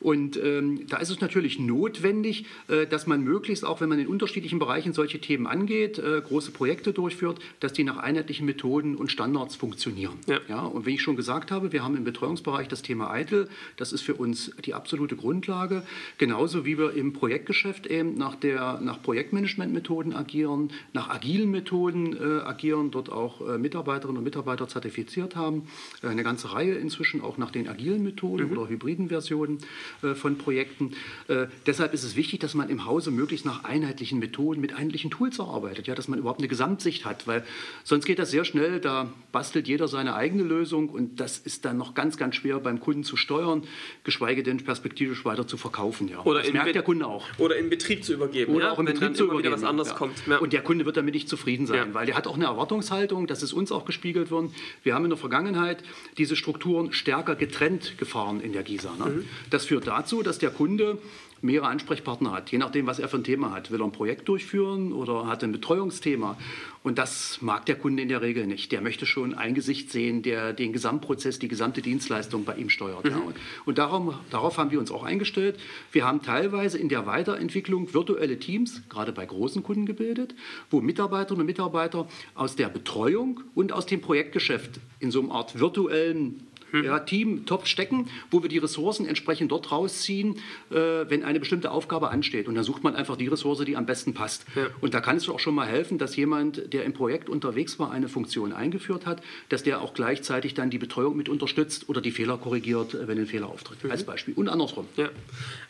Und 0.00 0.36
ähm, 0.42 0.86
da 0.88 0.96
ist 0.96 1.10
es 1.10 1.20
natürlich 1.20 1.58
notwendig, 1.58 2.46
äh, 2.68 2.86
dass 2.86 3.06
man 3.06 3.22
möglichst, 3.22 3.64
auch 3.64 3.80
wenn 3.80 3.88
man 3.88 3.98
in 3.98 4.06
unterschiedlichen 4.06 4.58
Bereichen 4.58 4.92
solche 4.92 5.20
Themen 5.20 5.46
angeht, 5.46 5.98
äh, 5.98 6.20
große 6.20 6.52
Projekte 6.52 6.92
durchführt, 6.92 7.38
dass 7.60 7.72
die 7.72 7.84
nach 7.84 7.98
einheitlichen 7.98 8.46
Methoden 8.46 8.96
und 8.96 9.12
Standards 9.12 9.56
funktionieren. 9.56 10.14
Ja. 10.26 10.40
Ja, 10.48 10.62
und 10.62 10.86
wie 10.86 10.94
ich 10.94 11.02
schon 11.02 11.16
gesagt 11.16 11.50
habe, 11.50 11.72
wir 11.72 11.84
haben 11.84 11.96
im 11.96 12.04
Betreuungsbereich 12.04 12.68
das 12.68 12.82
Thema 12.82 13.12
EITEL. 13.12 13.48
Das 13.76 13.92
ist 13.92 14.02
für 14.02 14.14
uns 14.14 14.52
die 14.64 14.74
absolute 14.74 15.16
Grundlage. 15.16 15.82
Genauso 16.18 16.64
wie 16.64 16.78
wir 16.78 16.94
im 16.94 17.12
Projektgeschäft 17.12 17.86
eben 17.86 18.14
nach, 18.14 18.34
der, 18.34 18.80
nach 18.80 19.02
Projektmanagementmethoden 19.02 20.14
agieren, 20.14 20.70
nach 20.92 21.10
agilen 21.10 21.50
Methoden 21.50 22.16
äh, 22.16 22.40
agieren, 22.42 22.90
dort 22.90 23.10
auch 23.12 23.46
äh, 23.46 23.58
Mitarbeiterinnen 23.58 24.18
und 24.18 24.24
Mitarbeiter 24.24 24.66
zertifiziert 24.66 25.36
haben. 25.36 25.68
Äh, 26.02 26.08
eine 26.08 26.22
ganze 26.22 26.52
Reihe 26.52 26.74
inzwischen 26.74 27.20
auch 27.20 27.38
nach 27.38 27.50
den 27.50 27.68
agilen 27.68 28.02
Methoden 28.02 28.46
mhm. 28.46 28.58
oder 28.58 28.68
hybriden 28.68 29.08
Versionen. 29.08 29.58
Äh, 30.02 30.14
von 30.14 30.38
Projekten. 30.38 30.92
Äh, 31.28 31.46
deshalb 31.66 31.92
ist 31.94 32.04
es 32.04 32.16
wichtig, 32.16 32.40
dass 32.40 32.54
man 32.54 32.70
im 32.70 32.86
Hause 32.86 33.10
möglichst 33.10 33.44
nach 33.44 33.64
einheitlichen 33.64 34.18
Methoden 34.18 34.60
mit 34.60 34.72
einheitlichen 34.72 35.10
Tools 35.10 35.38
arbeitet, 35.40 35.86
ja, 35.86 35.94
dass 35.94 36.08
man 36.08 36.18
überhaupt 36.18 36.40
eine 36.40 36.48
Gesamtsicht 36.48 37.04
hat, 37.04 37.26
weil 37.26 37.44
sonst 37.84 38.06
geht 38.06 38.18
das 38.18 38.30
sehr 38.30 38.44
schnell, 38.44 38.80
da 38.80 39.12
bastelt 39.32 39.68
jeder 39.68 39.88
seine 39.88 40.14
eigene 40.14 40.42
Lösung 40.42 40.88
und 40.88 41.20
das 41.20 41.38
ist 41.38 41.64
dann 41.64 41.76
noch 41.76 41.94
ganz, 41.94 42.16
ganz 42.16 42.36
schwer 42.36 42.60
beim 42.60 42.80
Kunden 42.80 43.04
zu 43.04 43.16
steuern, 43.16 43.62
geschweige 44.04 44.42
denn 44.42 44.58
perspektivisch 44.58 45.24
weiter 45.24 45.46
zu 45.46 45.56
verkaufen. 45.56 46.08
Ja. 46.08 46.22
Oder 46.24 46.40
das 46.40 46.52
merkt 46.52 46.74
der 46.74 46.82
Kunde 46.82 47.06
auch. 47.06 47.26
Oder 47.38 47.56
in 47.56 47.70
Betrieb 47.70 48.04
zu 48.04 48.14
übergeben. 48.14 48.54
Oder 48.54 48.66
ja, 48.66 48.72
auch 48.72 48.78
in 48.78 48.86
Betrieb 48.86 49.16
zu 49.16 49.24
übergeben. 49.24 49.54
was 49.54 49.64
anderes 49.64 49.90
ja. 49.90 49.94
kommt. 49.94 50.26
Ja. 50.26 50.38
Und 50.38 50.52
der 50.52 50.62
Kunde 50.62 50.86
wird 50.86 50.96
damit 50.96 51.14
nicht 51.14 51.28
zufrieden 51.28 51.66
sein, 51.66 51.94
weil 51.94 52.06
der 52.06 52.16
hat 52.16 52.26
auch 52.26 52.36
eine 52.36 52.46
Erwartungshaltung, 52.46 53.26
das 53.26 53.42
ist 53.42 53.52
uns 53.52 53.72
auch 53.72 53.84
gespiegelt 53.84 54.30
worden. 54.30 54.54
Wir 54.82 54.94
haben 54.94 55.04
in 55.04 55.10
der 55.10 55.18
Vergangenheit 55.18 55.82
diese 56.16 56.36
Strukturen 56.36 56.92
stärker 56.92 57.34
getrennt 57.34 57.98
gefahren 57.98 58.40
in 58.40 58.52
der 58.52 58.62
GISA. 58.62 58.94
Ne? 58.98 59.04
Mhm. 59.06 59.24
Das 59.50 59.66
führt 59.66 59.79
führt 59.80 59.86
dazu, 59.86 60.22
dass 60.22 60.38
der 60.38 60.50
Kunde 60.50 60.98
mehrere 61.42 61.68
Ansprechpartner 61.68 62.32
hat, 62.32 62.50
je 62.50 62.58
nachdem, 62.58 62.86
was 62.86 62.98
er 62.98 63.08
für 63.08 63.16
ein 63.16 63.24
Thema 63.24 63.50
hat. 63.52 63.70
Will 63.70 63.80
er 63.80 63.86
ein 63.86 63.92
Projekt 63.92 64.28
durchführen 64.28 64.92
oder 64.92 65.26
hat 65.26 65.42
ein 65.42 65.52
Betreuungsthema? 65.52 66.36
Und 66.82 66.98
das 66.98 67.38
mag 67.40 67.64
der 67.64 67.76
Kunde 67.76 68.02
in 68.02 68.08
der 68.08 68.20
Regel 68.20 68.46
nicht. 68.46 68.72
Der 68.72 68.82
möchte 68.82 69.06
schon 69.06 69.32
ein 69.34 69.54
Gesicht 69.54 69.90
sehen, 69.90 70.22
der 70.22 70.52
den 70.52 70.74
Gesamtprozess, 70.74 71.38
die 71.38 71.48
gesamte 71.48 71.80
Dienstleistung 71.80 72.44
bei 72.44 72.56
ihm 72.56 72.68
steuert. 72.68 73.04
Mhm. 73.04 73.10
Ja. 73.10 73.22
Und, 73.64 73.78
darum, 73.78 74.14
darauf 74.30 74.58
haben 74.58 74.70
wir 74.70 74.78
uns 74.78 74.90
auch 74.90 75.02
eingestellt. 75.02 75.58
Wir 75.92 76.06
haben 76.06 76.20
teilweise 76.20 76.76
in 76.76 76.90
der 76.90 77.06
Weiterentwicklung 77.06 77.94
virtuelle 77.94 78.38
Teams, 78.38 78.82
gerade 78.90 79.12
bei 79.12 79.24
großen 79.24 79.62
Kunden 79.62 79.86
gebildet, 79.86 80.34
wo 80.70 80.82
Mitarbeiterinnen 80.82 81.40
und 81.40 81.46
Mitarbeiter 81.46 82.06
aus 82.34 82.54
der 82.54 82.68
Betreuung 82.68 83.40
und 83.54 83.72
aus 83.72 83.86
dem 83.86 84.02
Projektgeschäft 84.02 84.80
in 84.98 85.10
so 85.10 85.22
einer 85.22 85.32
Art 85.32 85.58
virtuellen 85.58 86.46
mhm. 86.72 86.84
ja, 86.84 86.98
Team 87.00 87.46
top 87.46 87.66
stecken, 87.66 88.08
wo 88.30 88.42
wir 88.42 88.48
die 88.48 88.58
Ressourcen 88.58 89.06
entsprechend 89.06 89.52
dort 89.52 89.70
rausziehen, 89.70 90.36
äh, 90.70 90.74
wenn 91.08 91.24
eine 91.24 91.40
bestimmte 91.40 91.70
Aufgabe 91.70 92.10
ansteht. 92.10 92.48
Und 92.48 92.54
dann 92.54 92.64
sucht 92.64 92.84
man 92.84 92.94
einfach 92.94 93.16
die 93.16 93.28
Ressource, 93.28 93.64
die 93.64 93.76
am 93.76 93.86
besten 93.86 94.14
passt. 94.14 94.44
Ja. 94.54 94.66
Und 94.80 94.94
da 94.94 95.00
kann 95.00 95.16
es 95.16 95.28
auch 95.28 95.40
schon 95.40 95.54
mal 95.54 95.66
helfen, 95.66 95.98
dass 95.98 96.16
jemand, 96.16 96.72
der 96.72 96.84
im 96.84 96.92
Projekt 96.92 97.28
unterwegs 97.28 97.78
war, 97.78 97.90
eine 97.90 98.08
Funktion 98.08 98.52
eingeführt 98.52 99.06
hat, 99.06 99.22
dass 99.48 99.62
der 99.62 99.80
auch 99.80 99.94
gleichzeitig 99.94 100.54
dann 100.54 100.70
die 100.70 100.78
Betreuung 100.78 101.16
mit 101.16 101.28
unterstützt 101.28 101.88
oder 101.88 102.00
die 102.00 102.10
Fehler 102.10 102.38
korrigiert, 102.38 102.96
wenn 103.06 103.18
ein 103.18 103.26
Fehler 103.26 103.48
auftritt. 103.48 103.82
Mhm. 103.84 103.90
Als 103.90 104.04
Beispiel. 104.04 104.34
Und 104.34 104.48
andersrum. 104.48 104.86
Ja. 104.96 105.10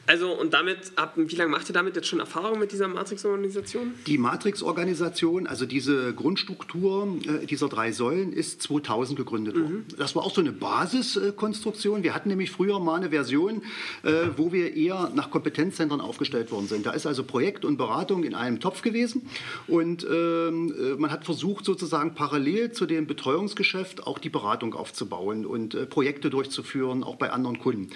Also 0.06 0.32
und 0.32 0.52
damit, 0.52 0.92
ab, 0.96 1.14
wie 1.16 1.36
lange 1.36 1.50
macht 1.50 1.68
ihr 1.68 1.72
damit 1.72 1.96
jetzt 1.96 2.08
schon 2.08 2.20
Erfahrung 2.20 2.58
mit 2.58 2.72
dieser 2.72 2.88
Matrix-Organisation? 2.88 3.94
Die 4.06 4.18
Matrix-Organisation, 4.18 5.46
also 5.46 5.66
diese 5.66 6.12
Grundstruktur 6.14 7.16
äh, 7.24 7.46
dieser 7.46 7.68
drei 7.68 7.92
Säulen, 7.92 8.32
ist 8.32 8.62
2000 8.62 9.16
gegründet 9.16 9.54
worden. 9.54 9.86
Mhm. 9.88 9.96
Das 9.96 10.16
war 10.16 10.24
auch 10.24 10.34
so 10.34 10.40
eine 10.40 10.52
Basis 10.52 10.89
Basiskonstruktion. 10.90 12.03
Wir 12.03 12.14
hatten 12.14 12.29
nämlich 12.29 12.50
früher 12.50 12.81
mal 12.81 12.96
eine 12.96 13.11
Version, 13.11 13.62
äh, 14.03 14.11
wo 14.37 14.53
wir 14.53 14.74
eher 14.74 15.11
nach 15.14 15.31
Kompetenzzentren 15.31 16.00
aufgestellt 16.00 16.50
worden 16.50 16.66
sind. 16.66 16.87
Da 16.87 16.92
ist 16.92 17.07
also 17.07 17.22
Projekt 17.24 17.64
und 17.64 17.76
Beratung 17.76 18.24
in 18.24 18.35
einem 18.35 18.61
Topf 18.61 18.83
gewesen 18.83 19.29
und 19.68 20.05
ähm, 20.05 20.74
äh, 20.79 20.96
man 20.96 21.11
hat 21.11 21.24
versucht 21.24 21.64
sozusagen 21.64 22.14
parallel 22.14 22.72
zu 22.72 22.87
dem 22.87 23.07
Betreuungsgeschäft 23.07 24.07
auch 24.07 24.18
die 24.18 24.31
Beratung 24.31 24.74
aufzubauen 24.74 25.46
und 25.46 25.74
äh, 25.74 25.87
Projekte 25.87 26.31
durchzuführen, 26.31 27.05
auch 27.05 27.16
bei 27.16 27.31
anderen 27.31 27.59
Kunden. 27.59 27.90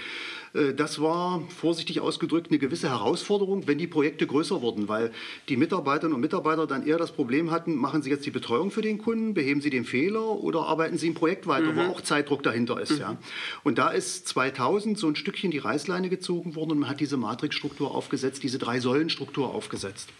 Äh, 0.54 0.74
das 0.74 1.00
war 1.00 1.42
vorsichtig 1.48 2.00
ausgedrückt 2.00 2.48
eine 2.50 2.58
gewisse 2.58 2.88
Herausforderung, 2.88 3.66
wenn 3.66 3.78
die 3.78 3.86
Projekte 3.86 4.26
größer 4.26 4.62
wurden, 4.62 4.88
weil 4.88 5.12
die 5.48 5.56
Mitarbeiterinnen 5.56 6.14
und 6.14 6.20
Mitarbeiter 6.20 6.66
dann 6.66 6.86
eher 6.86 6.98
das 6.98 7.12
Problem 7.12 7.50
hatten, 7.50 7.74
machen 7.74 8.02
sie 8.02 8.10
jetzt 8.10 8.24
die 8.24 8.30
Betreuung 8.30 8.70
für 8.70 8.82
den 8.82 8.98
Kunden, 8.98 9.34
beheben 9.34 9.60
sie 9.60 9.70
den 9.70 9.84
Fehler 9.84 10.24
oder 10.42 10.66
arbeiten 10.66 10.98
sie 10.98 11.08
im 11.08 11.14
Projekt 11.14 11.46
weiter, 11.46 11.72
mhm. 11.72 11.76
wo 11.76 11.80
auch 11.92 12.00
Zeitdruck 12.00 12.42
dahinter 12.42 12.80
ist. 12.80 12.92
Mhm. 12.92 12.98
Ja. 12.98 13.16
Und 13.62 13.78
da 13.78 13.90
ist 13.90 14.28
2000 14.28 14.98
so 14.98 15.08
ein 15.08 15.16
Stückchen 15.16 15.50
die 15.50 15.58
Reißleine 15.58 16.08
gezogen 16.08 16.54
worden 16.54 16.72
und 16.72 16.78
man 16.80 16.90
hat 16.90 17.00
diese 17.00 17.16
Matrixstruktur 17.16 17.94
aufgesetzt, 17.94 18.42
diese 18.42 18.58
drei 18.58 18.80
Säulenstruktur 18.80 19.54
aufgesetzt. 19.54 20.10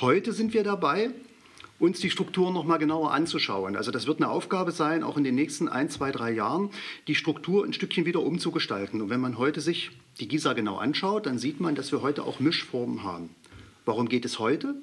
Heute 0.00 0.32
sind 0.32 0.54
wir 0.54 0.62
dabei, 0.62 1.10
uns 1.80 1.98
die 1.98 2.10
Strukturen 2.10 2.54
noch 2.54 2.64
mal 2.64 2.76
genauer 2.76 3.12
anzuschauen. 3.12 3.74
Also 3.74 3.90
das 3.90 4.06
wird 4.06 4.20
eine 4.20 4.30
Aufgabe 4.30 4.70
sein, 4.70 5.02
auch 5.02 5.16
in 5.16 5.24
den 5.24 5.34
nächsten 5.34 5.66
ein, 5.66 5.88
zwei, 5.88 6.12
drei 6.12 6.30
Jahren, 6.30 6.70
die 7.08 7.14
Struktur 7.14 7.64
ein 7.64 7.72
Stückchen 7.72 8.04
wieder 8.04 8.20
umzugestalten. 8.20 9.00
Und 9.00 9.10
wenn 9.10 9.20
man 9.20 9.38
heute 9.38 9.60
sich 9.60 9.90
die 10.20 10.28
GISA 10.28 10.52
genau 10.52 10.76
anschaut, 10.76 11.26
dann 11.26 11.38
sieht 11.38 11.58
man, 11.58 11.74
dass 11.74 11.90
wir 11.90 12.02
heute 12.02 12.24
auch 12.24 12.38
Mischformen 12.38 13.02
haben. 13.02 13.30
Warum 13.86 14.08
geht 14.08 14.26
es 14.26 14.38
heute? 14.38 14.74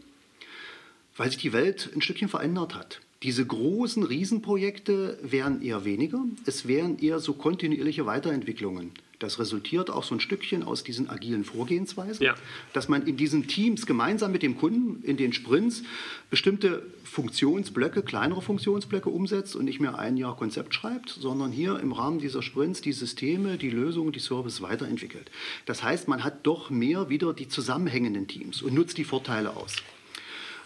Weil 1.15 1.29
sich 1.29 1.39
die 1.39 1.53
Welt 1.53 1.89
ein 1.95 2.01
Stückchen 2.01 2.29
verändert 2.29 2.75
hat. 2.75 2.99
Diese 3.23 3.45
großen 3.45 4.03
Riesenprojekte 4.03 5.19
wären 5.21 5.61
eher 5.61 5.85
weniger. 5.85 6.23
Es 6.45 6.67
wären 6.67 6.99
eher 6.99 7.19
so 7.19 7.33
kontinuierliche 7.33 8.05
Weiterentwicklungen. 8.05 8.91
Das 9.19 9.39
resultiert 9.39 9.89
auch 9.89 10.03
so 10.03 10.13
ein 10.13 10.19
Stückchen 10.19 10.61
aus 10.63 10.83
diesen 10.83 11.09
agilen 11.09 11.43
Vorgehensweisen, 11.43 12.23
ja. 12.23 12.35
dass 12.73 12.87
man 12.87 13.07
in 13.07 13.17
diesen 13.17 13.47
Teams 13.47 13.87
gemeinsam 13.87 14.31
mit 14.31 14.43
dem 14.43 14.57
Kunden 14.57 15.03
in 15.03 15.17
den 15.17 15.33
Sprints 15.33 15.83
bestimmte 16.29 16.83
Funktionsblöcke, 17.03 18.03
kleinere 18.03 18.43
Funktionsblöcke 18.43 19.09
umsetzt 19.09 19.55
und 19.55 19.65
nicht 19.65 19.79
mehr 19.79 19.97
ein 19.97 20.17
Jahr 20.17 20.35
Konzept 20.35 20.75
schreibt, 20.75 21.09
sondern 21.09 21.51
hier 21.51 21.79
im 21.79 21.93
Rahmen 21.93 22.19
dieser 22.19 22.43
Sprints 22.43 22.81
die 22.81 22.93
Systeme, 22.93 23.57
die 23.57 23.71
Lösungen, 23.71 24.11
die 24.11 24.19
Service 24.19 24.61
weiterentwickelt. 24.61 25.31
Das 25.65 25.81
heißt, 25.81 26.07
man 26.07 26.23
hat 26.23 26.45
doch 26.45 26.69
mehr 26.69 27.09
wieder 27.09 27.33
die 27.33 27.47
zusammenhängenden 27.47 28.27
Teams 28.27 28.61
und 28.61 28.75
nutzt 28.75 28.97
die 28.99 29.03
Vorteile 29.03 29.55
aus. 29.55 29.77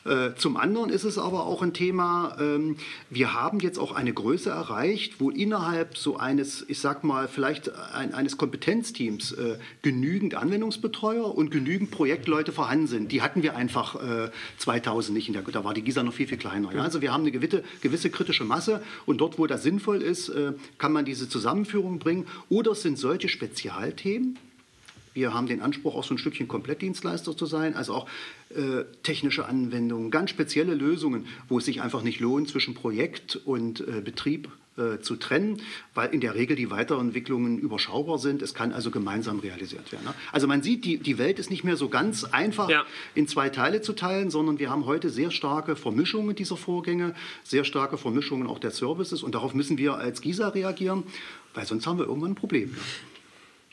Äh, 0.04 0.32
zum 0.36 0.58
anderen 0.58 0.90
ist 0.90 1.04
es 1.04 1.18
aber 1.18 1.46
auch 1.46 1.62
ein 1.62 1.74
Thema, 1.74 2.36
ähm, 2.40 2.78
wir 3.10 3.34
haben 3.34 3.60
jetzt 3.60 3.78
auch 3.78 3.92
eine 3.92 4.12
Größe 4.14 4.50
erreicht, 4.50 5.20
wo 5.20 5.30
innerhalb 5.30 5.98
so 5.98 6.18
eines, 6.18 6.66
ich 6.68 6.80
sag 6.80 7.04
mal, 7.04 7.28
vielleicht 7.28 7.72
ein, 7.94 8.14
eines 8.14 8.38
Kompetenzteams 8.38 9.34
äh, 9.34 9.58
genügend 9.84 10.36
Anwendungsbetreuer 10.36 11.36
und 11.36 11.52
genügend 11.52 11.92
Projektleute 11.92 12.52
vorhanden 12.52 12.88
sind. 12.88 13.12
Die 13.12 13.22
hatten 13.22 13.44
wir 13.44 13.56
einfach 13.56 14.00
2000 14.58 15.16
nicht. 15.16 15.28
In 15.28 15.34
der, 15.34 15.44
da 15.44 15.64
war 15.64 15.74
die 15.74 15.82
GISA 15.82 16.04
noch 16.04 16.14
viel, 16.14 16.28
viel 16.28 16.38
kleiner. 16.38 16.74
Ja? 16.74 16.82
Also 16.82 17.02
wir 17.02 17.14
haben 17.14 17.22
eine 17.22 17.32
gewisse, 17.32 17.64
gewisse 17.82 18.10
kritische 18.10 18.44
Masse 18.44 18.82
und 19.06 19.20
dort, 19.20 19.38
wo 19.38 19.48
das 19.48 19.64
sinnvoll 19.64 20.02
ist, 20.02 20.32
kann 20.78 20.92
man 20.92 21.06
diese 21.06 21.30
Zusammenführung 21.30 22.00
bringen. 22.00 22.28
Oder 22.50 22.72
es 22.72 22.82
sind 22.82 22.98
solche 22.98 23.30
Spezialthemen, 23.30 24.38
wir 25.14 25.34
haben 25.34 25.48
den 25.48 25.62
Anspruch, 25.62 25.96
auch 25.96 26.04
so 26.04 26.14
ein 26.14 26.18
Stückchen 26.18 26.48
Komplettdienstleister 26.48 27.36
zu 27.36 27.46
sein, 27.46 27.76
also 27.76 27.94
auch 27.94 28.08
äh, 28.50 28.86
technische 29.04 29.46
Anwendungen, 29.46 30.12
ganz 30.12 30.30
spezielle 30.30 30.74
Lösungen, 30.74 31.28
wo 31.50 31.58
es 31.58 31.66
sich 31.66 31.82
einfach 31.82 32.04
nicht 32.04 32.20
lohnt, 32.20 32.50
zwischen 32.50 32.74
Projekt 32.74 33.36
und 33.36 33.82
äh, 33.82 34.02
Betrieb 34.02 34.50
äh, 34.78 35.00
zu 35.02 35.18
trennen, 35.18 35.62
weil 35.94 36.14
in 36.14 36.22
der 36.22 36.34
Regel 36.34 36.56
die 36.56 36.72
Weiterentwicklungen 36.72 37.60
überschaubar 37.60 38.20
sind. 38.20 38.42
Es 38.42 38.54
kann 38.54 38.72
also 38.72 38.90
gemeinsam 38.90 39.40
realisiert 39.40 39.92
werden. 39.92 40.06
Ne? 40.06 40.14
Also 40.32 40.48
man 40.48 40.62
sieht, 40.62 40.86
die, 40.86 40.98
die 40.98 41.18
Welt 41.18 41.40
ist 41.40 41.50
nicht 41.50 41.66
mehr 41.66 41.76
so 41.76 41.90
ganz 41.90 42.24
einfach 42.24 42.70
ja. 42.70 42.86
in 43.14 43.28
zwei 43.28 43.50
Teile 43.50 43.82
zu 43.82 43.92
teilen, 43.92 44.30
sondern 44.30 44.60
wir 44.60 44.70
haben 44.70 44.86
heute 44.86 45.10
sehr 45.10 45.30
starke 45.30 45.76
Vermischungen 45.76 46.38
dieser 46.38 46.56
Vorgänge, 46.56 47.14
sehr 47.44 47.66
starke 47.66 47.98
Vermischungen 47.98 48.48
auch 48.48 48.60
der 48.60 48.72
Services 48.72 49.24
und 49.24 49.36
darauf 49.36 49.54
müssen 49.54 49.78
wir 49.78 49.96
als 49.96 50.22
GISA 50.22 50.48
reagieren, 50.48 51.04
weil 51.54 51.66
sonst 51.66 51.86
haben 51.86 52.00
wir 52.00 52.06
irgendwann 52.06 52.32
ein 52.32 52.36
Problem. 52.36 52.74
Ja. 52.74 52.82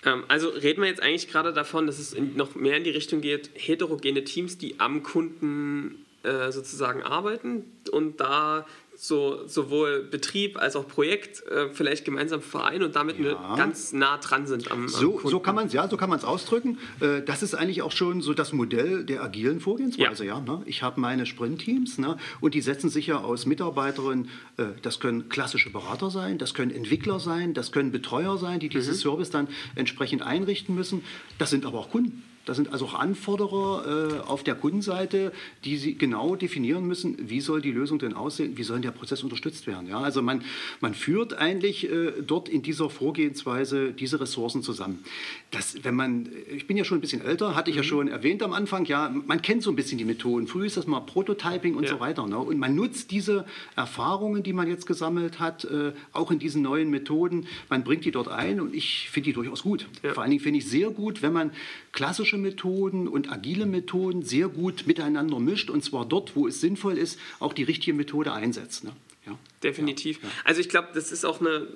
Ähm, 0.05 0.25
also 0.29 0.49
reden 0.49 0.83
wir 0.83 0.89
jetzt 0.89 1.03
eigentlich 1.03 1.29
gerade 1.29 1.53
davon, 1.53 1.87
dass 1.87 1.99
es 1.99 2.17
noch 2.19 2.55
mehr 2.55 2.77
in 2.77 2.85
die 2.85 2.91
Richtung 2.91 3.21
geht, 3.21 3.51
heterogene 3.55 4.25
Teams, 4.25 4.59
die 4.59 4.79
am 4.81 5.03
Kunden 5.03 6.07
äh, 6.23 6.51
sozusagen 6.53 7.03
arbeiten 7.03 7.65
und 7.91 8.21
da 8.21 8.67
so, 9.01 9.47
sowohl 9.47 10.03
Betrieb 10.03 10.61
als 10.61 10.75
auch 10.75 10.89
Projekt 10.89 11.47
äh, 11.47 11.73
vielleicht 11.73 12.05
gemeinsam 12.05 12.43
vereinen 12.43 12.83
und 12.83 12.97
damit 12.97 13.21
ja. 13.21 13.55
ganz 13.55 13.93
nah 13.93 14.19
dran 14.19 14.49
sind 14.49 14.73
am, 14.73 14.83
am 14.83 14.89
so, 14.89 15.13
Kunden. 15.13 15.29
So 15.29 15.39
kann 15.39 15.55
man 15.55 15.69
es 15.69 15.73
ja, 15.73 15.89
so 15.89 15.97
ausdrücken. 15.97 16.79
Äh, 16.99 17.23
das 17.23 17.45
ist 17.45 17.55
eigentlich 17.55 17.83
auch 17.83 17.93
schon 17.93 18.23
so 18.23 18.35
das 18.35 18.53
Modell 18.53 19.05
der 19.05 19.23
agilen 19.23 19.61
Vorgehensweise. 19.61 20.25
Ja. 20.25 20.39
ja 20.39 20.41
ne? 20.41 20.63
Ich 20.67 20.83
habe 20.83 21.01
meine 21.01 21.27
Sprint-Teams 21.27 21.99
ne? 21.99 22.17
und 22.41 22.55
die 22.55 22.61
setzen 22.61 22.91
sich 22.91 23.07
ja 23.07 23.19
aus 23.19 23.47
Mitarbeiterinnen, 23.47 24.31
äh, 24.57 24.65
das 24.83 24.99
können 24.99 25.29
klassische 25.29 25.71
Berater 25.71 26.11
sein, 26.11 26.39
das 26.39 26.53
können 26.53 26.73
Entwickler 26.73 27.21
sein, 27.21 27.55
das 27.55 27.71
können 27.71 27.93
Betreuer 27.93 28.37
sein, 28.37 28.59
die 28.59 28.69
dieses 28.69 28.97
mhm. 28.97 29.11
Service 29.11 29.31
dann 29.31 29.47
entsprechend 29.77 30.23
einrichten 30.23 30.75
müssen. 30.75 31.05
Das 31.39 31.51
sind 31.51 31.67
aber 31.67 31.79
auch 31.79 31.91
Kunden. 31.91 32.25
Das 32.49 32.57
sind 32.57 32.73
also 32.73 32.87
auch 32.87 32.95
Anforderer 32.95 34.21
äh, 34.25 34.27
auf 34.27 34.43
der 34.43 34.55
Kundenseite, 34.55 35.33
die 35.67 35.77
sie 35.77 35.97
genau 35.97 36.35
definieren 36.35 36.87
müssen, 36.87 37.29
wie 37.29 37.43
soll 37.43 37.61
die 37.61 37.73
Lösung 37.73 37.99
denn 37.99 38.15
aussehen, 38.15 38.57
wie 38.57 38.63
soll 38.63 38.81
der 38.81 38.91
Prozess 38.91 39.23
unterstützt 39.23 39.67
werden. 39.67 39.87
Ja? 39.87 40.01
Also 40.01 40.23
man, 40.23 40.43
man 40.81 40.95
führt 40.95 41.35
eigentlich 41.35 41.91
äh, 41.91 42.13
dort 42.27 42.49
in 42.49 42.63
dieser 42.63 42.89
Vorgehensweise 42.89 43.93
diese 43.93 44.19
Ressourcen 44.21 44.63
zusammen. 44.63 45.05
Das, 45.51 45.85
wenn 45.85 45.95
man, 45.95 46.31
ich 46.51 46.67
bin 46.67 46.79
ja 46.79 46.85
schon 46.85 46.99
ein 46.99 47.01
bisschen 47.03 47.21
älter, 47.21 47.55
hatte 47.55 47.71
ich 47.71 47.77
mhm. 47.77 47.83
ja 47.83 47.85
schon 47.87 48.09
erwähnt 48.09 48.43
am 48.43 48.55
Anfang, 48.55 48.87
ja, 48.87 49.15
man 49.27 49.43
kennt 49.43 49.63
so 49.63 49.69
ein 49.71 49.77
bisschen 49.77 49.99
die 49.99 50.07
Methoden. 50.07 50.47
Früher 50.47 50.65
ist 50.65 50.79
das 50.79 50.87
mal 50.87 51.01
Prototyping 51.01 51.75
und 51.75 51.85
ja. 51.85 51.91
so 51.91 52.01
weiter. 52.01 52.27
Ne? 52.27 52.39
Und 52.39 52.59
man 52.59 52.75
nutzt 52.75 53.11
diese 53.11 53.45
Erfahrungen, 53.77 54.43
die 54.43 54.55
man 54.55 54.69
jetzt 54.69 54.87
gesammelt 54.87 55.39
hat, 55.39 55.65
äh, 55.65 55.93
auch 56.15 56.31
in 56.31 56.39
diesen 56.39 56.63
neuen 56.63 56.89
Methoden. 56.89 57.47
Man 57.69 57.85
bringt 57.85 58.07
die 58.07 58.11
dort 58.11 58.29
ein 58.29 58.59
und 58.59 58.75
ich 58.75 59.11
finde 59.11 59.27
die 59.27 59.33
durchaus 59.35 59.65
gut. 59.65 59.87
Ja. 60.03 60.15
Vor 60.15 60.23
allen 60.23 60.31
Dingen 60.31 60.43
finde 60.43 60.61
ich 60.61 60.67
sehr 60.67 60.89
gut, 60.89 61.21
wenn 61.21 61.35
man 61.35 61.51
klassische 61.93 62.38
Methoden 62.39 63.09
und 63.09 63.31
agile 63.31 63.67
Methoden 63.67 64.23
sehr 64.23 64.49
gut 64.49 64.87
miteinander 64.87 65.39
mischt 65.39 65.71
und 65.71 65.85
zwar 65.85 66.07
dort, 66.07 66.37
wo 66.37 66.49
es 66.49 66.61
sinnvoll 66.61 66.97
ist, 66.97 67.19
auch 67.41 67.53
die 67.53 67.65
richtige 67.65 67.95
Methode 67.95 68.33
einsetzt. 68.33 68.85
Ne? 68.85 68.93
Ja. 69.27 69.39
Definitiv. 69.63 70.23
Ja. 70.23 70.29
Also 70.45 70.61
ich 70.61 70.69
glaube, 70.69 70.89
das 70.95 71.13
ist 71.13 71.25
auch 71.25 71.41
eine, 71.41 71.67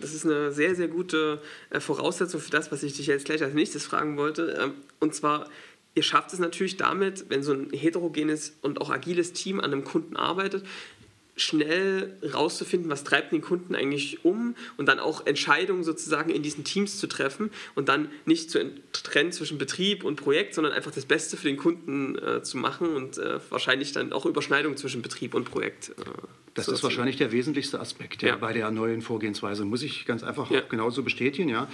das 0.00 0.14
ist 0.14 0.24
eine 0.24 0.52
sehr, 0.52 0.74
sehr 0.74 0.88
gute 0.88 1.42
äh, 1.70 1.80
Voraussetzung 1.80 2.40
für 2.40 2.50
das, 2.50 2.72
was 2.72 2.82
ich 2.82 2.94
dich 2.94 3.06
jetzt 3.06 3.24
gleich 3.24 3.42
als 3.42 3.54
nächstes 3.54 3.84
fragen 3.84 4.16
wollte. 4.16 4.58
Ähm, 4.62 4.72
und 5.00 5.14
zwar, 5.14 5.48
ihr 5.94 6.02
schafft 6.02 6.32
es 6.32 6.38
natürlich 6.38 6.76
damit, 6.76 7.26
wenn 7.28 7.42
so 7.42 7.52
ein 7.52 7.70
heterogenes 7.72 8.56
und 8.62 8.80
auch 8.80 8.90
agiles 8.90 9.32
Team 9.32 9.60
an 9.60 9.72
einem 9.72 9.84
Kunden 9.84 10.16
arbeitet, 10.16 10.64
schnell 11.36 12.18
rauszufinden, 12.22 12.90
was 12.90 13.04
treibt 13.04 13.32
den 13.32 13.40
Kunden 13.40 13.74
eigentlich 13.74 14.24
um 14.24 14.54
und 14.76 14.86
dann 14.86 14.98
auch 14.98 15.26
Entscheidungen 15.26 15.82
sozusagen 15.82 16.30
in 16.30 16.42
diesen 16.42 16.64
Teams 16.64 16.98
zu 16.98 17.06
treffen 17.06 17.50
und 17.74 17.88
dann 17.88 18.10
nicht 18.26 18.50
zu 18.50 18.70
trennen 18.92 19.32
zwischen 19.32 19.58
Betrieb 19.58 20.04
und 20.04 20.16
Projekt, 20.16 20.54
sondern 20.54 20.72
einfach 20.72 20.90
das 20.90 21.06
Beste 21.06 21.36
für 21.36 21.48
den 21.48 21.56
Kunden 21.56 22.18
äh, 22.18 22.42
zu 22.42 22.58
machen 22.58 22.94
und 22.94 23.18
äh, 23.18 23.40
wahrscheinlich 23.48 23.92
dann 23.92 24.12
auch 24.12 24.26
Überschneidungen 24.26 24.76
zwischen 24.76 25.00
Betrieb 25.00 25.34
und 25.34 25.44
Projekt. 25.44 25.90
Äh, 25.90 26.04
das 26.54 26.68
ist 26.68 26.82
wahrscheinlich 26.82 27.16
der 27.16 27.32
wesentlichste 27.32 27.80
Aspekt 27.80 28.22
ja, 28.22 28.36
bei 28.36 28.52
der 28.52 28.70
neuen 28.70 29.00
Vorgehensweise, 29.00 29.64
muss 29.64 29.82
ich 29.82 30.04
ganz 30.04 30.22
einfach 30.22 30.50
ja. 30.50 30.60
genauso 30.60 31.02
bestätigen. 31.02 31.48
Ja. 31.48 31.66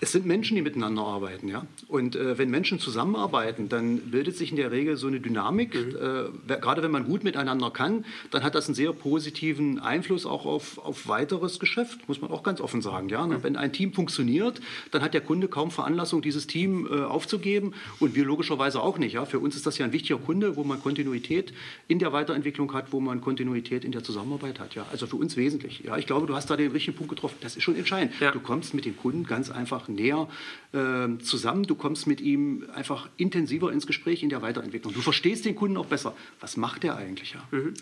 Es 0.00 0.12
sind 0.12 0.24
Menschen, 0.24 0.54
die 0.54 0.62
miteinander 0.62 1.02
arbeiten. 1.02 1.48
Ja. 1.48 1.66
Und 1.88 2.14
äh, 2.14 2.38
wenn 2.38 2.48
Menschen 2.48 2.78
zusammenarbeiten, 2.78 3.68
dann 3.68 3.98
bildet 3.98 4.36
sich 4.36 4.50
in 4.50 4.56
der 4.56 4.70
Regel 4.70 4.96
so 4.96 5.08
eine 5.08 5.18
Dynamik. 5.18 5.74
Mhm. 5.74 6.30
Äh, 6.48 6.56
gerade 6.60 6.82
wenn 6.82 6.92
man 6.92 7.06
gut 7.06 7.24
miteinander 7.24 7.70
kann, 7.72 8.04
dann 8.30 8.44
hat 8.44 8.54
das 8.54 8.68
einen 8.68 8.76
sehr 8.76 8.92
positiven 8.92 9.80
Einfluss 9.80 10.26
auch 10.26 10.46
auf, 10.46 10.78
auf 10.78 11.08
weiteres 11.08 11.58
Geschäft, 11.58 12.08
muss 12.08 12.20
man 12.20 12.30
auch 12.30 12.44
ganz 12.44 12.60
offen 12.60 12.82
sagen. 12.82 13.08
Ja. 13.08 13.26
Mhm. 13.26 13.42
Wenn 13.42 13.56
ein 13.56 13.72
Team 13.72 13.92
funktioniert, 13.92 14.60
dann 14.92 15.02
hat 15.02 15.12
der 15.12 15.22
Kunde 15.22 15.48
kaum 15.48 15.72
Veranlassung, 15.72 16.22
dieses 16.22 16.46
Team 16.46 16.86
äh, 16.86 17.02
aufzugeben 17.02 17.74
und 17.98 18.14
wir 18.14 18.24
logischerweise 18.24 18.80
auch 18.80 18.98
nicht. 18.98 19.14
Ja. 19.14 19.24
Für 19.24 19.40
uns 19.40 19.56
ist 19.56 19.66
das 19.66 19.76
ja 19.78 19.86
ein 19.86 19.92
wichtiger 19.92 20.18
Kunde, 20.20 20.54
wo 20.54 20.62
man 20.62 20.80
Kontinuität 20.80 21.52
in 21.88 21.98
der 21.98 22.12
Weiterentwicklung 22.12 22.72
hat, 22.74 22.92
wo 22.92 23.00
man 23.00 23.20
Kontinuität 23.20 23.84
in 23.84 23.90
der 23.90 24.04
Zusammenarbeit 24.04 24.19
Zusammenarbeit 24.20 24.60
hat. 24.60 24.74
Ja, 24.74 24.86
also 24.90 25.06
für 25.06 25.16
uns 25.16 25.36
wesentlich. 25.36 25.80
Ja, 25.80 25.96
ich 25.96 26.06
glaube, 26.06 26.26
du 26.26 26.34
hast 26.34 26.50
da 26.50 26.56
den 26.56 26.70
richtigen 26.72 26.96
Punkt 26.96 27.10
getroffen. 27.10 27.36
Das 27.40 27.56
ist 27.56 27.62
schon 27.62 27.76
entscheidend. 27.76 28.12
Ja. 28.20 28.32
Du 28.32 28.40
kommst 28.40 28.74
mit 28.74 28.84
dem 28.84 28.96
Kunden 28.96 29.24
ganz 29.24 29.50
einfach 29.50 29.88
näher 29.88 30.28
äh, 30.72 31.08
zusammen. 31.22 31.64
Du 31.64 31.74
kommst 31.74 32.06
mit 32.06 32.20
ihm 32.20 32.66
einfach 32.74 33.08
intensiver 33.16 33.72
ins 33.72 33.86
Gespräch 33.86 34.22
in 34.22 34.28
der 34.28 34.42
Weiterentwicklung. 34.42 34.92
Du 34.92 35.00
verstehst 35.00 35.44
den 35.44 35.54
Kunden 35.54 35.76
auch 35.76 35.86
besser. 35.86 36.14
Was 36.40 36.56
macht 36.56 36.82
der 36.82 36.96
eigentlich? 36.96 37.34
Ja? 37.34 37.42
Mhm. 37.50 37.74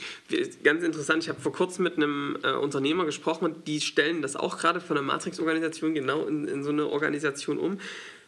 Ganz 0.63 0.85
interessant. 0.85 1.25
Ich 1.25 1.29
habe 1.29 1.41
vor 1.41 1.53
kurzem 1.53 1.83
mit 1.85 1.97
einem 1.97 2.39
äh, 2.43 2.53
Unternehmer 2.53 3.05
gesprochen 3.05 3.45
und 3.45 3.67
die 3.67 3.81
stellen 3.81 4.23
das 4.23 4.37
auch 4.37 4.59
gerade 4.59 4.81
von 4.81 4.95
der 4.95 5.03
Matrix-Organisation 5.03 5.95
genau 5.95 6.25
in, 6.27 6.47
in 6.47 6.63
so 6.63 6.71
eine 6.71 6.87
Organisation 6.87 7.59
um. 7.59 7.79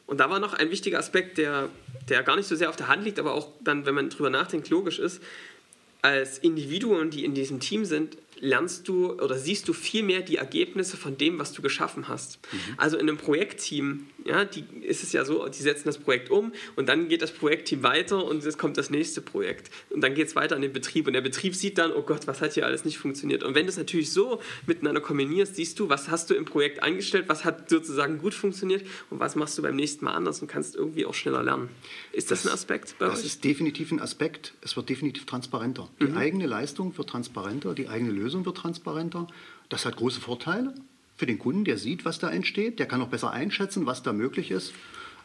Und 0.07 0.19
da 0.19 0.29
war 0.29 0.41
noch 0.41 0.55
ein 0.55 0.73
wichtiger 0.73 0.99
Aspekt, 0.99 1.39
der, 1.39 1.69
der 2.09 2.25
gar 2.25 2.35
nicht 2.35 2.49
so 2.49 2.57
sehr 2.57 2.69
auf 2.69 2.75
der 2.75 2.89
Hand 2.89 3.05
liegt, 3.05 3.21
aber 3.21 3.33
auch 3.33 3.49
dann, 3.61 3.87
wenn 3.87 3.95
man 3.95 4.11
drüber 4.11 4.29
nachdenkt, 4.29 4.69
logisch 4.69 4.99
ist 4.99 5.23
als 6.03 6.39
Individuen, 6.39 7.11
die 7.11 7.25
in 7.25 7.35
diesem 7.35 7.61
Team 7.61 7.85
sind, 7.85 8.17
lernst 8.41 8.89
du 8.89 9.13
oder 9.13 9.39
siehst 9.39 9.69
du 9.69 9.73
viel 9.73 10.03
mehr 10.03 10.23
die 10.23 10.37
Ergebnisse 10.37 10.97
von 10.97 11.17
dem, 11.17 11.39
was 11.39 11.53
du 11.53 11.63
geschaffen 11.63 12.09
hast. 12.09 12.39
Mhm. 12.53 12.59
Also 12.77 12.97
in 12.97 13.09
einem 13.09 13.19
Projektteam, 13.19 14.07
ja, 14.25 14.45
die 14.45 14.65
ist 14.83 15.03
es 15.03 15.13
ja 15.13 15.25
so, 15.25 15.47
die 15.49 15.63
setzen 15.63 15.85
das 15.87 15.99
Projekt 15.99 16.31
um 16.31 16.53
und 16.77 16.89
dann 16.89 17.09
geht 17.09 17.23
das 17.23 17.33
Projektteam 17.33 17.83
weiter 17.83 18.25
und 18.25 18.45
es 18.45 18.59
kommt 18.59 18.77
das 18.77 18.91
nächste 18.91 19.21
Projekt. 19.21 19.71
Und 19.91 20.01
dann 20.01 20.15
geht 20.15 20.29
es 20.29 20.37
weiter 20.37 20.57
an 20.57 20.63
den 20.63 20.73
Betrieb 20.73 21.07
und 21.07 21.13
der 21.13 21.21
Betrieb 21.21 21.55
sieht 21.55 21.79
dann, 21.79 21.93
oh 21.93 22.03
Gott, 22.03 22.27
was 22.27 22.41
hat 22.41 22.55
hier 22.55 22.67
alles 22.67 22.85
nicht 22.85 22.99
funktioniert. 22.99 23.43
Und 23.43 23.55
wenn 23.55 23.67
du 23.67 23.71
es 23.71 23.77
natürlich 23.77 24.13
so 24.13 24.41
miteinander 24.67 25.01
kombinierst, 25.01 25.57
siehst 25.57 25.79
du, 25.79 25.89
was 25.89 26.09
hast 26.09 26.31
du 26.31 26.35
im 26.35 26.45
Projekt 26.45 26.83
eingestellt, 26.83 27.27
was 27.29 27.45
hat 27.45 27.69
sozusagen 27.69 28.19
gut 28.19 28.35
funktioniert 28.35 28.85
und 29.11 29.21
was 29.21 29.37
machst 29.37 29.57
du 29.59 29.63
beim 29.63 29.77
nächsten 29.77 30.05
Mal 30.05 30.15
anders 30.15 30.41
und 30.41 30.49
kannst 30.49 30.77
irgendwie 30.77 31.07
auch 31.07 31.15
schneller 31.15 31.43
lernen. 31.43 31.69
Ist 32.13 32.31
das, 32.31 32.43
das 32.43 32.51
ein 32.51 32.55
Aspekt 32.55 32.99
bei 32.99 33.07
Das 33.07 33.21
euch? 33.21 33.27
ist 33.27 33.45
definitiv 33.45 33.93
ein 33.93 34.01
Aspekt. 34.01 34.55
Es 34.61 34.77
wird 34.77 34.89
definitiv 34.89 35.27
transparenter. 35.27 35.89
Die 36.01 36.07
mhm. 36.07 36.17
eigene 36.17 36.47
Leistung 36.47 36.97
wird 36.97 37.09
transparenter, 37.09 37.75
die 37.75 37.89
eigene 37.89 38.11
Lösung 38.11 38.30
Lösung 38.31 38.47
wird 38.47 38.57
transparenter. 38.57 39.27
Das 39.69 39.85
hat 39.85 39.97
große 39.97 40.21
Vorteile 40.21 40.73
für 41.17 41.27
den 41.27 41.39
Kunden, 41.39 41.65
der 41.65 41.79
sieht, 41.79 42.05
was 42.05 42.21
da 42.21 42.31
entsteht, 42.31 42.79
der 42.79 42.87
kann 42.87 43.03
auch 43.03 43.09
besser 43.09 43.33
einschätzen, 43.33 43.87
was 43.87 44.05
da 44.05 44.13
möglich 44.13 44.53
ist. 44.53 44.73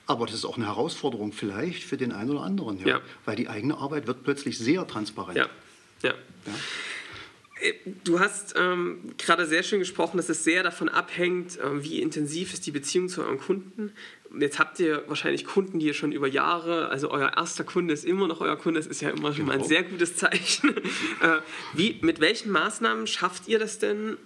Aber 0.07 0.25
das 0.25 0.33
ist 0.35 0.45
auch 0.45 0.57
eine 0.57 0.65
Herausforderung 0.65 1.31
vielleicht 1.31 1.83
für 1.83 1.97
den 1.97 2.11
einen 2.11 2.31
oder 2.31 2.41
anderen, 2.41 2.79
ja. 2.79 2.87
Ja. 2.87 3.01
weil 3.25 3.35
die 3.35 3.47
eigene 3.47 3.77
Arbeit 3.77 4.07
wird 4.07 4.23
plötzlich 4.23 4.57
sehr 4.57 4.87
transparent. 4.87 5.37
Ja. 5.37 5.49
ja. 6.01 6.13
ja. 6.45 6.53
Äh, 7.61 7.73
du 8.03 8.19
hast 8.19 8.55
ähm, 8.57 9.13
gerade 9.17 9.45
sehr 9.45 9.61
schön 9.61 9.79
gesprochen, 9.79 10.17
dass 10.17 10.29
es 10.29 10.43
sehr 10.43 10.63
davon 10.63 10.89
abhängt, 10.89 11.59
äh, 11.59 11.83
wie 11.83 12.01
intensiv 12.01 12.53
ist 12.53 12.65
die 12.65 12.71
Beziehung 12.71 13.07
zu 13.07 13.21
eurem 13.21 13.39
Kunden. 13.39 13.93
Jetzt 14.39 14.59
habt 14.59 14.79
ihr 14.79 15.03
wahrscheinlich 15.07 15.45
Kunden, 15.45 15.79
die 15.79 15.87
ihr 15.87 15.93
schon 15.93 16.11
über 16.11 16.27
Jahre, 16.27 16.89
also 16.89 17.09
euer 17.11 17.33
erster 17.35 17.63
Kunde 17.63 17.93
ist 17.93 18.05
immer 18.05 18.27
noch 18.27 18.41
euer 18.41 18.55
Kunde, 18.55 18.79
das 18.79 18.87
ist 18.87 19.01
ja 19.01 19.09
immer 19.09 19.33
schon 19.33 19.45
mal 19.45 19.53
ein 19.53 19.59
genau. 19.59 19.69
sehr 19.69 19.83
gutes 19.83 20.15
Zeichen. 20.15 20.77
äh, 21.21 21.39
wie, 21.73 21.99
mit 22.01 22.19
welchen 22.19 22.51
Maßnahmen 22.51 23.07
schafft 23.07 23.47
ihr 23.47 23.59
das 23.59 23.79
denn, 23.79 24.17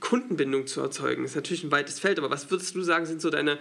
Kundenbindung 0.00 0.66
zu 0.66 0.80
erzeugen? 0.80 1.22
Das 1.22 1.32
ist 1.32 1.36
natürlich 1.36 1.64
ein 1.64 1.70
weites 1.70 1.98
Feld, 1.98 2.18
aber 2.18 2.30
was 2.30 2.50
würdest 2.50 2.74
du 2.74 2.82
sagen, 2.82 3.06
sind 3.06 3.22
so 3.22 3.30
deine 3.30 3.58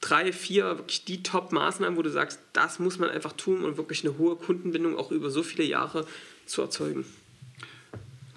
drei, 0.00 0.32
vier, 0.32 0.78
wirklich 0.78 1.04
die 1.04 1.22
Top-Maßnahmen, 1.22 1.96
wo 1.96 2.02
du 2.02 2.10
sagst, 2.10 2.40
das 2.52 2.78
muss 2.78 2.98
man 2.98 3.08
einfach 3.08 3.32
tun, 3.32 3.64
um 3.64 3.76
wirklich 3.76 4.04
eine 4.04 4.18
hohe 4.18 4.36
Kundenbindung 4.36 4.96
auch 4.96 5.10
über 5.10 5.30
so 5.30 5.42
viele 5.42 5.64
Jahre 5.64 6.06
zu 6.46 6.62
erzeugen? 6.62 7.04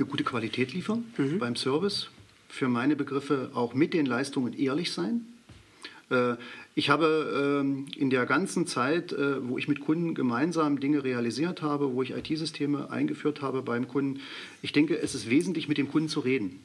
eine 0.01 0.09
gute 0.09 0.23
Qualität 0.23 0.73
liefern 0.73 1.05
mhm. 1.17 1.39
beim 1.39 1.55
Service. 1.55 2.09
Für 2.49 2.67
meine 2.67 2.95
Begriffe 2.95 3.51
auch 3.53 3.73
mit 3.73 3.93
den 3.93 4.05
Leistungen 4.05 4.53
ehrlich 4.53 4.91
sein. 4.91 5.25
Ich 6.73 6.89
habe 6.89 7.59
ähm, 7.61 7.87
in 7.97 8.09
der 8.09 8.25
ganzen 8.25 8.65
Zeit, 8.65 9.11
äh, 9.11 9.47
wo 9.47 9.57
ich 9.57 9.67
mit 9.67 9.81
Kunden 9.81 10.15
gemeinsam 10.15 10.79
Dinge 10.79 11.03
realisiert 11.03 11.61
habe, 11.61 11.93
wo 11.93 12.01
ich 12.01 12.11
IT-Systeme 12.11 12.89
eingeführt 12.89 13.41
habe 13.41 13.61
beim 13.61 13.89
Kunden, 13.89 14.21
ich 14.61 14.71
denke, 14.71 14.97
es 14.97 15.13
ist 15.13 15.29
wesentlich, 15.29 15.67
mit 15.67 15.77
dem 15.77 15.89
Kunden 15.89 16.07
zu 16.07 16.21
reden. 16.21 16.59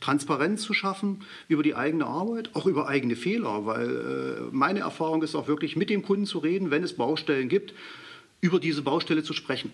Transparenz 0.00 0.62
zu 0.62 0.74
schaffen 0.74 1.20
über 1.46 1.62
die 1.62 1.76
eigene 1.76 2.06
Arbeit, 2.06 2.50
auch 2.54 2.66
über 2.66 2.88
eigene 2.88 3.14
Fehler, 3.14 3.64
weil 3.64 3.88
äh, 3.88 4.42
meine 4.50 4.80
Erfahrung 4.80 5.22
ist 5.22 5.36
auch 5.36 5.46
wirklich, 5.46 5.76
mit 5.76 5.90
dem 5.90 6.02
Kunden 6.02 6.26
zu 6.26 6.38
reden, 6.38 6.72
wenn 6.72 6.82
es 6.82 6.94
Baustellen 6.94 7.48
gibt, 7.48 7.72
über 8.40 8.58
diese 8.58 8.82
Baustelle 8.82 9.22
zu 9.22 9.32
sprechen 9.32 9.70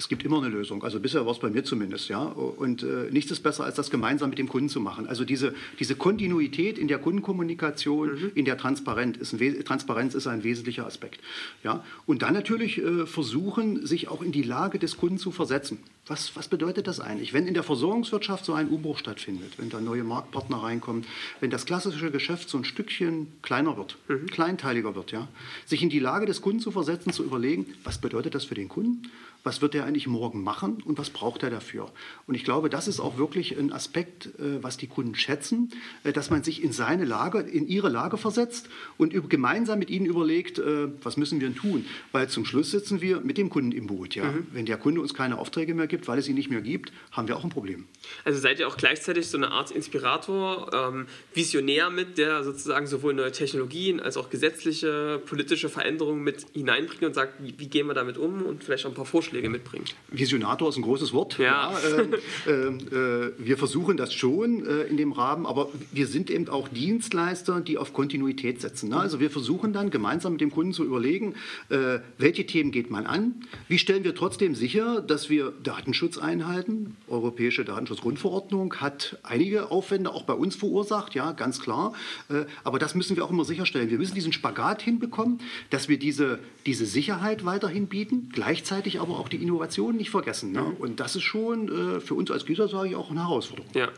es 0.00 0.08
gibt 0.08 0.24
immer 0.24 0.38
eine 0.38 0.48
Lösung. 0.48 0.82
Also 0.82 0.98
bisher 0.98 1.26
war 1.26 1.32
es 1.32 1.40
bei 1.40 1.50
mir 1.50 1.62
zumindest, 1.62 2.08
ja. 2.08 2.22
Und 2.22 2.82
äh, 2.82 3.10
nichts 3.10 3.30
ist 3.30 3.42
besser, 3.42 3.64
als 3.64 3.74
das 3.74 3.90
gemeinsam 3.90 4.30
mit 4.30 4.38
dem 4.38 4.48
Kunden 4.48 4.70
zu 4.70 4.80
machen. 4.80 5.06
Also 5.06 5.26
diese, 5.26 5.54
diese 5.78 5.94
Kontinuität 5.94 6.78
in 6.78 6.88
der 6.88 6.98
Kundenkommunikation, 6.98 8.12
mhm. 8.12 8.32
in 8.34 8.46
der 8.46 8.56
Transparenz 8.56 9.18
ist, 9.18 9.34
ein, 9.34 9.62
Transparenz 9.62 10.14
ist 10.14 10.26
ein 10.26 10.42
wesentlicher 10.42 10.86
Aspekt. 10.86 11.20
Ja. 11.62 11.84
Und 12.06 12.22
dann 12.22 12.32
natürlich 12.32 12.78
äh, 12.78 13.04
versuchen, 13.04 13.86
sich 13.86 14.08
auch 14.08 14.22
in 14.22 14.32
die 14.32 14.42
Lage 14.42 14.78
des 14.78 14.96
Kunden 14.96 15.18
zu 15.18 15.32
versetzen. 15.32 15.76
Was, 16.06 16.34
was 16.34 16.48
bedeutet 16.48 16.86
das 16.86 16.98
eigentlich? 16.98 17.34
Wenn 17.34 17.46
in 17.46 17.52
der 17.52 17.62
Versorgungswirtschaft 17.62 18.46
so 18.46 18.54
ein 18.54 18.68
Umbruch 18.68 18.96
stattfindet, 18.96 19.58
wenn 19.58 19.68
da 19.68 19.82
neue 19.82 20.02
Marktpartner 20.02 20.62
reinkommen, 20.62 21.04
wenn 21.40 21.50
das 21.50 21.66
klassische 21.66 22.10
Geschäft 22.10 22.48
so 22.48 22.56
ein 22.56 22.64
Stückchen 22.64 23.26
kleiner 23.42 23.76
wird, 23.76 23.98
mhm. 24.08 24.26
kleinteiliger 24.26 24.94
wird, 24.94 25.12
ja, 25.12 25.28
sich 25.66 25.82
in 25.82 25.90
die 25.90 25.98
Lage 25.98 26.24
des 26.24 26.40
Kunden 26.40 26.60
zu 26.60 26.70
versetzen, 26.70 27.12
zu 27.12 27.22
überlegen, 27.22 27.66
was 27.84 28.00
bedeutet 28.00 28.34
das 28.34 28.46
für 28.46 28.54
den 28.54 28.70
Kunden? 28.70 29.02
Was 29.42 29.62
wird 29.62 29.74
er 29.74 29.84
eigentlich 29.84 30.06
morgen 30.06 30.42
machen 30.42 30.82
und 30.84 30.98
was 30.98 31.10
braucht 31.10 31.42
er 31.42 31.50
dafür. 31.50 31.90
Und 32.26 32.34
ich 32.34 32.44
glaube, 32.44 32.68
das 32.68 32.88
ist 32.88 33.00
auch 33.00 33.16
wirklich 33.16 33.58
ein 33.58 33.72
Aspekt, 33.72 34.26
äh, 34.38 34.62
was 34.62 34.76
die 34.76 34.86
Kunden 34.86 35.14
schätzen, 35.14 35.70
äh, 36.04 36.12
dass 36.12 36.30
man 36.30 36.42
sich 36.42 36.62
in 36.62 36.72
seine 36.72 37.04
Lage, 37.04 37.40
in 37.40 37.66
ihre 37.66 37.88
Lage 37.88 38.16
versetzt 38.16 38.68
und 38.98 39.14
gemeinsam 39.30 39.78
mit 39.78 39.90
ihnen 39.90 40.06
überlegt, 40.06 40.58
äh, 40.58 40.88
was 41.02 41.16
müssen 41.16 41.40
wir 41.40 41.54
tun. 41.54 41.86
Weil 42.12 42.28
zum 42.28 42.44
Schluss 42.44 42.70
sitzen 42.70 43.00
wir 43.00 43.20
mit 43.20 43.38
dem 43.38 43.50
Kunden 43.50 43.72
im 43.72 43.86
Boot. 43.86 44.14
Ja? 44.14 44.24
Mhm. 44.24 44.46
Wenn 44.52 44.66
der 44.66 44.76
Kunde 44.76 45.00
uns 45.00 45.14
keine 45.14 45.38
Aufträge 45.38 45.74
mehr 45.74 45.86
gibt, 45.86 46.06
weil 46.06 46.18
es 46.18 46.26
sie 46.26 46.34
nicht 46.34 46.50
mehr 46.50 46.60
gibt, 46.60 46.92
haben 47.12 47.26
wir 47.28 47.36
auch 47.36 47.44
ein 47.44 47.50
Problem. 47.50 47.86
Also 48.24 48.38
seid 48.38 48.60
ihr 48.60 48.68
auch 48.68 48.76
gleichzeitig 48.76 49.28
so 49.28 49.36
eine 49.36 49.50
Art 49.50 49.70
Inspirator, 49.70 50.70
ähm, 50.72 51.06
Visionär 51.34 51.90
mit, 51.90 52.18
der 52.18 52.44
sozusagen 52.44 52.86
sowohl 52.86 53.14
neue 53.14 53.32
Technologien 53.32 54.00
als 54.00 54.16
auch 54.16 54.30
gesetzliche, 54.30 55.20
politische 55.24 55.68
Veränderungen 55.68 56.22
mit 56.22 56.46
hineinbringt 56.52 57.02
und 57.02 57.14
sagt, 57.14 57.42
wie, 57.42 57.54
wie 57.56 57.68
gehen 57.68 57.86
wir 57.86 57.94
damit 57.94 58.18
um 58.18 58.42
und 58.42 58.64
vielleicht 58.64 58.84
auch 58.84 58.90
ein 58.90 58.94
paar 58.94 59.06
Vorschläge 59.06 59.29
Vorschläge 59.30 59.48
mitbringt. 59.48 59.94
Visionator 60.10 60.68
ist 60.68 60.76
ein 60.76 60.82
großes 60.82 61.12
Wort. 61.12 61.38
Ja. 61.38 61.72
ja 61.72 62.00
äh, 62.46 62.50
äh, 62.50 63.32
wir 63.38 63.56
versuchen 63.56 63.96
das 63.96 64.12
schon 64.12 64.66
äh, 64.66 64.82
in 64.82 64.96
dem 64.96 65.12
Rahmen, 65.12 65.46
aber 65.46 65.68
wir 65.92 66.08
sind 66.08 66.30
eben 66.30 66.48
auch 66.48 66.68
Dienstleister, 66.68 67.60
die 67.60 67.78
auf 67.78 67.92
Kontinuität 67.92 68.60
setzen. 68.60 68.90
Ne? 68.90 68.96
Also 68.98 69.20
wir 69.20 69.30
versuchen 69.30 69.72
dann 69.72 69.90
gemeinsam 69.90 70.32
mit 70.32 70.40
dem 70.40 70.50
Kunden 70.50 70.72
zu 70.72 70.84
überlegen, 70.84 71.34
äh, 71.68 72.00
welche 72.18 72.44
Themen 72.44 72.72
geht 72.72 72.90
man 72.90 73.06
an, 73.06 73.34
wie 73.68 73.78
stellen 73.78 74.02
wir 74.02 74.14
trotzdem 74.14 74.56
sicher, 74.56 75.00
dass 75.00 75.30
wir 75.30 75.52
Datenschutz 75.62 76.18
einhalten. 76.18 76.96
Europäische 77.06 77.64
Datenschutzgrundverordnung 77.64 78.74
hat 78.76 79.18
einige 79.22 79.70
Aufwände 79.70 80.12
auch 80.12 80.24
bei 80.24 80.34
uns 80.34 80.56
verursacht, 80.56 81.14
ja, 81.14 81.32
ganz 81.32 81.60
klar. 81.60 81.92
Äh, 82.28 82.46
aber 82.64 82.80
das 82.80 82.96
müssen 82.96 83.16
wir 83.16 83.24
auch 83.24 83.30
immer 83.30 83.44
sicherstellen. 83.44 83.90
Wir 83.90 83.98
müssen 83.98 84.14
diesen 84.14 84.32
Spagat 84.32 84.82
hinbekommen, 84.82 85.38
dass 85.70 85.88
wir 85.88 85.98
diese, 85.98 86.40
diese 86.66 86.84
Sicherheit 86.84 87.44
weiterhin 87.44 87.86
bieten, 87.86 88.30
gleichzeitig 88.32 89.00
aber 89.00 89.19
auch 89.20 89.28
die 89.28 89.42
Innovation 89.42 89.96
nicht 89.96 90.10
vergessen. 90.10 90.52
Ne? 90.52 90.62
Mhm. 90.62 90.76
Und 90.76 91.00
das 91.00 91.16
ist 91.16 91.22
schon 91.22 91.68
äh, 91.96 92.00
für 92.00 92.14
uns 92.14 92.30
als 92.30 92.44
Gießer, 92.46 92.68
sage 92.68 92.88
ich, 92.88 92.96
auch 92.96 93.10
eine 93.10 93.20
Herausforderung. 93.20 93.70
Ja. 93.74 93.86
ja. 93.86 93.90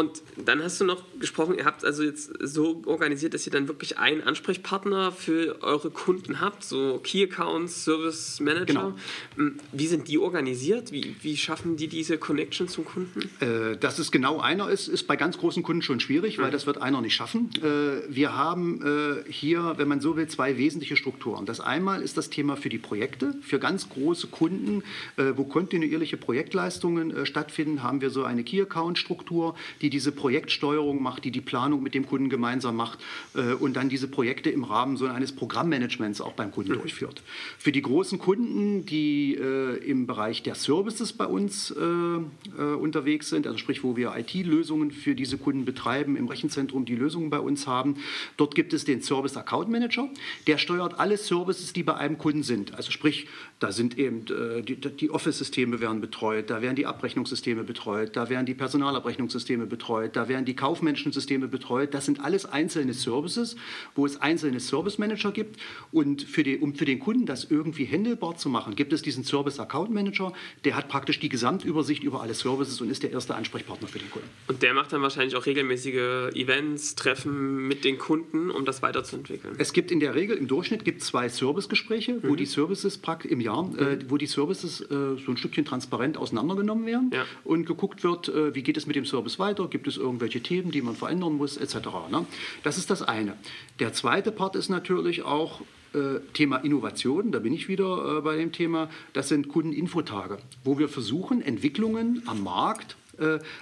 Und 0.00 0.22
dann 0.46 0.62
hast 0.62 0.80
du 0.80 0.84
noch 0.86 1.02
gesprochen, 1.18 1.58
ihr 1.58 1.66
habt 1.66 1.84
also 1.84 2.02
jetzt 2.02 2.32
so 2.40 2.80
organisiert, 2.86 3.34
dass 3.34 3.44
ihr 3.44 3.52
dann 3.52 3.68
wirklich 3.68 3.98
einen 3.98 4.22
Ansprechpartner 4.22 5.12
für 5.12 5.62
eure 5.62 5.90
Kunden 5.90 6.40
habt, 6.40 6.64
so 6.64 6.98
Key 7.04 7.24
Accounts, 7.24 7.84
Service 7.84 8.40
Manager. 8.40 8.64
Genau. 8.64 8.92
Hm, 9.36 9.58
wie 9.72 9.86
sind 9.86 10.08
die 10.08 10.16
organisiert? 10.16 10.90
Wie, 10.90 11.16
wie 11.20 11.36
schaffen 11.36 11.76
die 11.76 11.86
diese 11.86 12.16
Connection 12.16 12.66
zum 12.66 12.86
Kunden? 12.86 13.28
Äh, 13.40 13.76
dass 13.76 13.98
es 13.98 14.10
genau 14.10 14.40
einer 14.40 14.70
ist, 14.70 14.88
ist 14.88 15.06
bei 15.06 15.16
ganz 15.16 15.36
großen 15.36 15.62
Kunden 15.62 15.82
schon 15.82 16.00
schwierig, 16.00 16.38
mhm. 16.38 16.44
weil 16.44 16.50
das 16.50 16.64
wird 16.64 16.80
einer 16.80 17.02
nicht 17.02 17.14
schaffen. 17.14 17.50
Äh, 17.62 18.02
wir 18.08 18.34
haben 18.34 18.80
äh, 18.82 19.30
hier, 19.30 19.74
wenn 19.76 19.86
man 19.86 20.00
so 20.00 20.16
will, 20.16 20.28
zwei 20.28 20.56
wesentliche 20.56 20.96
Strukturen. 20.96 21.44
Das 21.44 21.60
einmal 21.60 22.00
ist 22.00 22.16
das 22.16 22.30
Thema 22.30 22.56
für 22.56 22.70
die 22.70 22.78
Projekte, 22.78 23.34
für 23.42 23.58
ganz 23.58 23.90
große 23.90 24.28
Kunden, 24.28 24.82
äh, 25.18 25.32
wo 25.36 25.44
kontinuierliche 25.44 26.16
Projektleistungen 26.16 27.14
äh, 27.14 27.26
stattfinden, 27.26 27.82
haben 27.82 28.00
wir 28.00 28.08
so 28.08 28.24
eine 28.24 28.44
Key 28.44 28.62
Account 28.62 28.96
Struktur, 28.98 29.54
die 29.82 29.89
diese 29.90 30.12
Projektsteuerung 30.12 31.02
macht, 31.02 31.24
die 31.24 31.30
die 31.30 31.40
Planung 31.40 31.82
mit 31.82 31.94
dem 31.94 32.06
Kunden 32.06 32.28
gemeinsam 32.28 32.76
macht 32.76 32.98
äh, 33.34 33.52
und 33.52 33.74
dann 33.74 33.88
diese 33.88 34.08
Projekte 34.08 34.50
im 34.50 34.64
Rahmen 34.64 34.96
so 34.96 35.06
eines 35.06 35.32
Programmmanagements 35.32 36.20
auch 36.20 36.32
beim 36.32 36.50
Kunden 36.50 36.72
durchführt. 36.72 37.22
Für 37.58 37.72
die 37.72 37.82
großen 37.82 38.18
Kunden, 38.18 38.86
die 38.86 39.34
äh, 39.34 39.76
im 39.84 40.06
Bereich 40.06 40.42
der 40.42 40.54
Services 40.54 41.12
bei 41.12 41.26
uns 41.26 41.70
äh, 41.70 41.84
äh 41.84 42.74
unterwegs 42.80 43.28
sind, 43.28 43.46
also 43.46 43.58
sprich, 43.58 43.82
wo 43.84 43.96
wir 43.96 44.14
IT-Lösungen 44.16 44.90
für 44.90 45.14
diese 45.14 45.38
Kunden 45.38 45.64
betreiben, 45.64 46.16
im 46.16 46.28
Rechenzentrum 46.28 46.84
die 46.84 46.96
Lösungen 46.96 47.30
bei 47.30 47.40
uns 47.40 47.66
haben, 47.66 47.96
dort 48.36 48.54
gibt 48.54 48.72
es 48.72 48.84
den 48.84 49.02
Service 49.02 49.36
Account 49.36 49.68
Manager, 49.68 50.08
der 50.46 50.58
steuert 50.58 50.98
alle 50.98 51.16
Services, 51.16 51.72
die 51.72 51.82
bei 51.82 51.94
einem 51.94 52.18
Kunden 52.18 52.42
sind. 52.42 52.74
Also 52.74 52.90
sprich, 52.90 53.26
da 53.60 53.72
sind 53.72 53.98
eben 53.98 54.24
äh, 54.26 54.62
die, 54.62 54.76
die 54.76 55.10
Office-Systeme 55.10 55.80
werden 55.80 56.00
betreut, 56.00 56.48
da 56.48 56.62
werden 56.62 56.76
die 56.76 56.86
Abrechnungssysteme 56.86 57.62
betreut, 57.62 58.16
da 58.16 58.30
werden 58.30 58.46
die 58.46 58.54
Personalabrechnungssysteme 58.54 59.66
betreut, 59.66 60.16
da 60.16 60.28
werden 60.28 60.46
die 60.46 60.56
kaufmännischen 60.56 61.12
Systeme 61.12 61.46
betreut. 61.46 61.92
Das 61.92 62.06
sind 62.06 62.20
alles 62.20 62.46
einzelne 62.46 62.94
Services, 62.94 63.56
wo 63.94 64.06
es 64.06 64.20
einzelne 64.20 64.60
Service 64.60 64.96
Manager 64.96 65.30
gibt. 65.30 65.60
Und 65.92 66.22
für 66.22 66.42
die, 66.42 66.58
um 66.58 66.74
für 66.74 66.86
den 66.86 66.98
Kunden 66.98 67.26
das 67.26 67.44
irgendwie 67.44 67.86
handelbar 67.86 68.36
zu 68.36 68.48
machen, 68.48 68.76
gibt 68.76 68.94
es 68.94 69.02
diesen 69.02 69.24
Service 69.24 69.60
Account 69.60 69.90
Manager, 69.90 70.32
der 70.64 70.74
hat 70.74 70.88
praktisch 70.88 71.20
die 71.20 71.28
Gesamtübersicht 71.28 72.02
über 72.02 72.22
alle 72.22 72.32
Services 72.32 72.80
und 72.80 72.90
ist 72.90 73.02
der 73.02 73.12
erste 73.12 73.34
Ansprechpartner 73.34 73.88
für 73.88 73.98
den 73.98 74.10
Kunden. 74.10 74.28
Und 74.48 74.62
der 74.62 74.72
macht 74.72 74.92
dann 74.94 75.02
wahrscheinlich 75.02 75.36
auch 75.36 75.44
regelmäßige 75.44 76.34
Events, 76.34 76.94
Treffen 76.94 77.68
mit 77.68 77.84
den 77.84 77.98
Kunden, 77.98 78.50
um 78.50 78.64
das 78.64 78.80
weiterzuentwickeln. 78.80 79.56
Es 79.58 79.74
gibt 79.74 79.90
in 79.90 80.00
der 80.00 80.14
Regel 80.14 80.38
im 80.38 80.48
Durchschnitt 80.48 80.86
gibt 80.86 81.02
zwei 81.02 81.28
Servicegespräche, 81.28 82.14
mhm. 82.14 82.20
wo 82.22 82.36
die 82.36 82.46
Services 82.46 82.98
im 83.28 83.40
Jahr, 83.40 83.49
äh, 83.58 83.96
mhm. 83.96 84.10
wo 84.10 84.16
die 84.16 84.26
Services 84.26 84.80
äh, 84.80 84.86
so 84.88 85.30
ein 85.30 85.36
Stückchen 85.36 85.64
transparent 85.64 86.16
auseinandergenommen 86.16 86.86
werden 86.86 87.10
ja. 87.12 87.24
und 87.44 87.66
geguckt 87.66 88.02
wird, 88.02 88.28
äh, 88.28 88.54
wie 88.54 88.62
geht 88.62 88.76
es 88.76 88.86
mit 88.86 88.96
dem 88.96 89.04
Service 89.04 89.38
weiter? 89.38 89.68
Gibt 89.68 89.86
es 89.86 89.96
irgendwelche 89.96 90.40
Themen, 90.42 90.70
die 90.70 90.82
man 90.82 90.96
verändern 90.96 91.36
muss, 91.36 91.56
etc. 91.56 91.76
Ne? 92.10 92.26
Das 92.62 92.78
ist 92.78 92.90
das 92.90 93.02
eine. 93.02 93.34
Der 93.78 93.92
zweite 93.92 94.32
Part 94.32 94.56
ist 94.56 94.68
natürlich 94.68 95.22
auch 95.22 95.60
äh, 95.92 96.20
Thema 96.34 96.58
Innovation, 96.58 97.32
da 97.32 97.40
bin 97.40 97.52
ich 97.52 97.68
wieder 97.68 98.18
äh, 98.18 98.20
bei 98.20 98.36
dem 98.36 98.52
Thema, 98.52 98.88
das 99.12 99.28
sind 99.28 99.48
Kundeninfotage, 99.48 100.38
wo 100.62 100.78
wir 100.78 100.88
versuchen, 100.88 101.42
Entwicklungen 101.42 102.22
am 102.26 102.44
Markt 102.44 102.92
äh, 102.92 102.99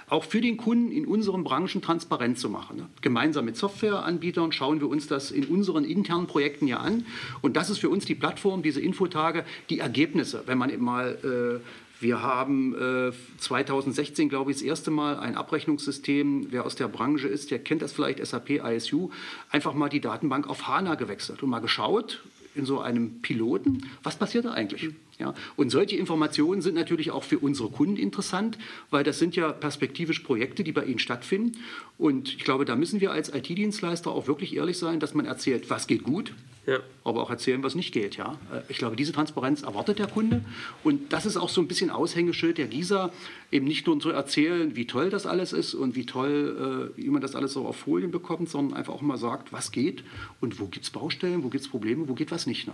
auch 0.07 0.23
für 0.23 0.41
den 0.41 0.57
Kunden 0.57 0.91
in 0.91 1.05
unseren 1.05 1.43
Branchen 1.43 1.81
transparent 1.81 2.39
zu 2.39 2.49
machen. 2.49 2.77
Ne? 2.77 2.89
Gemeinsam 3.01 3.45
mit 3.45 3.57
Softwareanbietern 3.57 4.51
schauen 4.51 4.79
wir 4.79 4.87
uns 4.89 5.07
das 5.07 5.31
in 5.31 5.45
unseren 5.45 5.83
internen 5.83 6.27
Projekten 6.27 6.67
ja 6.67 6.77
an. 6.77 7.05
Und 7.41 7.55
das 7.57 7.69
ist 7.69 7.79
für 7.79 7.89
uns 7.89 8.05
die 8.05 8.15
Plattform, 8.15 8.63
diese 8.63 8.81
Infotage, 8.81 9.43
die 9.69 9.79
Ergebnisse. 9.79 10.43
Wenn 10.45 10.57
man 10.57 10.79
mal 10.79 11.61
äh, 11.61 11.65
wir 12.01 12.21
haben 12.21 12.75
äh, 12.75 13.11
2016, 13.39 14.29
glaube 14.29 14.51
ich, 14.51 14.57
das 14.57 14.63
erste 14.63 14.89
Mal 14.89 15.19
ein 15.19 15.35
Abrechnungssystem, 15.35 16.47
wer 16.49 16.65
aus 16.65 16.75
der 16.75 16.87
Branche 16.87 17.27
ist, 17.27 17.51
der 17.51 17.59
kennt 17.59 17.81
das 17.81 17.91
vielleicht, 17.91 18.25
SAP 18.25 18.51
ISU, 18.51 19.09
einfach 19.49 19.73
mal 19.73 19.89
die 19.89 19.99
Datenbank 19.99 20.47
auf 20.47 20.67
HANA 20.67 20.95
gewechselt 20.95 21.43
und 21.43 21.49
mal 21.49 21.59
geschaut 21.59 22.23
in 22.55 22.65
so 22.65 22.79
einem 22.79 23.21
Piloten, 23.21 23.85
was 24.01 24.15
passiert 24.15 24.45
da 24.45 24.51
eigentlich? 24.51 24.89
Ja, 25.19 25.33
und 25.57 25.69
solche 25.69 25.97
Informationen 25.97 26.61
sind 26.61 26.75
natürlich 26.75 27.11
auch 27.11 27.25
für 27.25 27.39
unsere 27.39 27.69
Kunden 27.69 27.97
interessant, 27.97 28.57
weil 28.89 29.03
das 29.03 29.19
sind 29.19 29.35
ja 29.35 29.51
perspektivisch 29.51 30.19
Projekte, 30.19 30.63
die 30.63 30.71
bei 30.71 30.85
ihnen 30.85 30.99
stattfinden. 30.99 31.57
Und 31.97 32.29
ich 32.29 32.39
glaube, 32.45 32.63
da 32.63 32.77
müssen 32.77 33.01
wir 33.01 33.11
als 33.11 33.27
IT-Dienstleister 33.33 34.11
auch 34.11 34.27
wirklich 34.27 34.55
ehrlich 34.55 34.77
sein, 34.77 35.01
dass 35.01 35.13
man 35.13 35.25
erzählt, 35.25 35.69
was 35.69 35.87
geht 35.87 36.03
gut, 36.03 36.33
ja. 36.65 36.79
aber 37.03 37.21
auch 37.21 37.29
erzählen, 37.29 37.61
was 37.63 37.75
nicht 37.75 37.93
geht. 37.93 38.15
Ja? 38.15 38.37
Äh, 38.49 38.61
ich 38.69 38.77
glaube, 38.77 38.95
diese 38.95 39.11
Transparenz 39.11 39.63
erwartet 39.63 39.99
der 39.99 40.07
Kunde. 40.07 40.41
Und 40.85 41.11
das 41.11 41.25
ist 41.25 41.35
auch 41.35 41.49
so 41.49 41.59
ein 41.59 41.67
bisschen 41.67 41.89
Aushängeschild 41.89 42.57
der 42.57 42.67
GISA, 42.67 43.11
eben 43.51 43.65
nicht 43.65 43.87
nur 43.87 43.99
zu 43.99 44.11
erzählen, 44.11 44.77
wie 44.77 44.87
toll 44.87 45.09
das 45.09 45.25
alles 45.25 45.51
ist 45.51 45.73
und 45.73 45.97
wie 45.97 46.05
toll, 46.05 46.93
äh, 46.95 46.97
wie 46.97 47.09
man 47.09 47.21
das 47.21 47.35
alles 47.35 47.51
so 47.51 47.67
auf 47.67 47.75
Folien 47.75 48.11
bekommt, 48.11 48.47
sondern 48.47 48.77
einfach 48.77 48.93
auch 48.93 49.01
mal 49.01 49.17
sagt, 49.17 49.51
was 49.51 49.73
geht 49.73 50.05
und 50.39 50.61
wo 50.61 50.67
gibt 50.67 50.85
es 50.85 50.91
Baustellen, 50.91 51.43
wo 51.43 51.49
gibt 51.49 51.65
es 51.65 51.69
Probleme, 51.69 52.07
wo 52.07 52.13
geht 52.13 52.31
was 52.31 52.45
nicht. 52.45 52.67
Ne? 52.67 52.73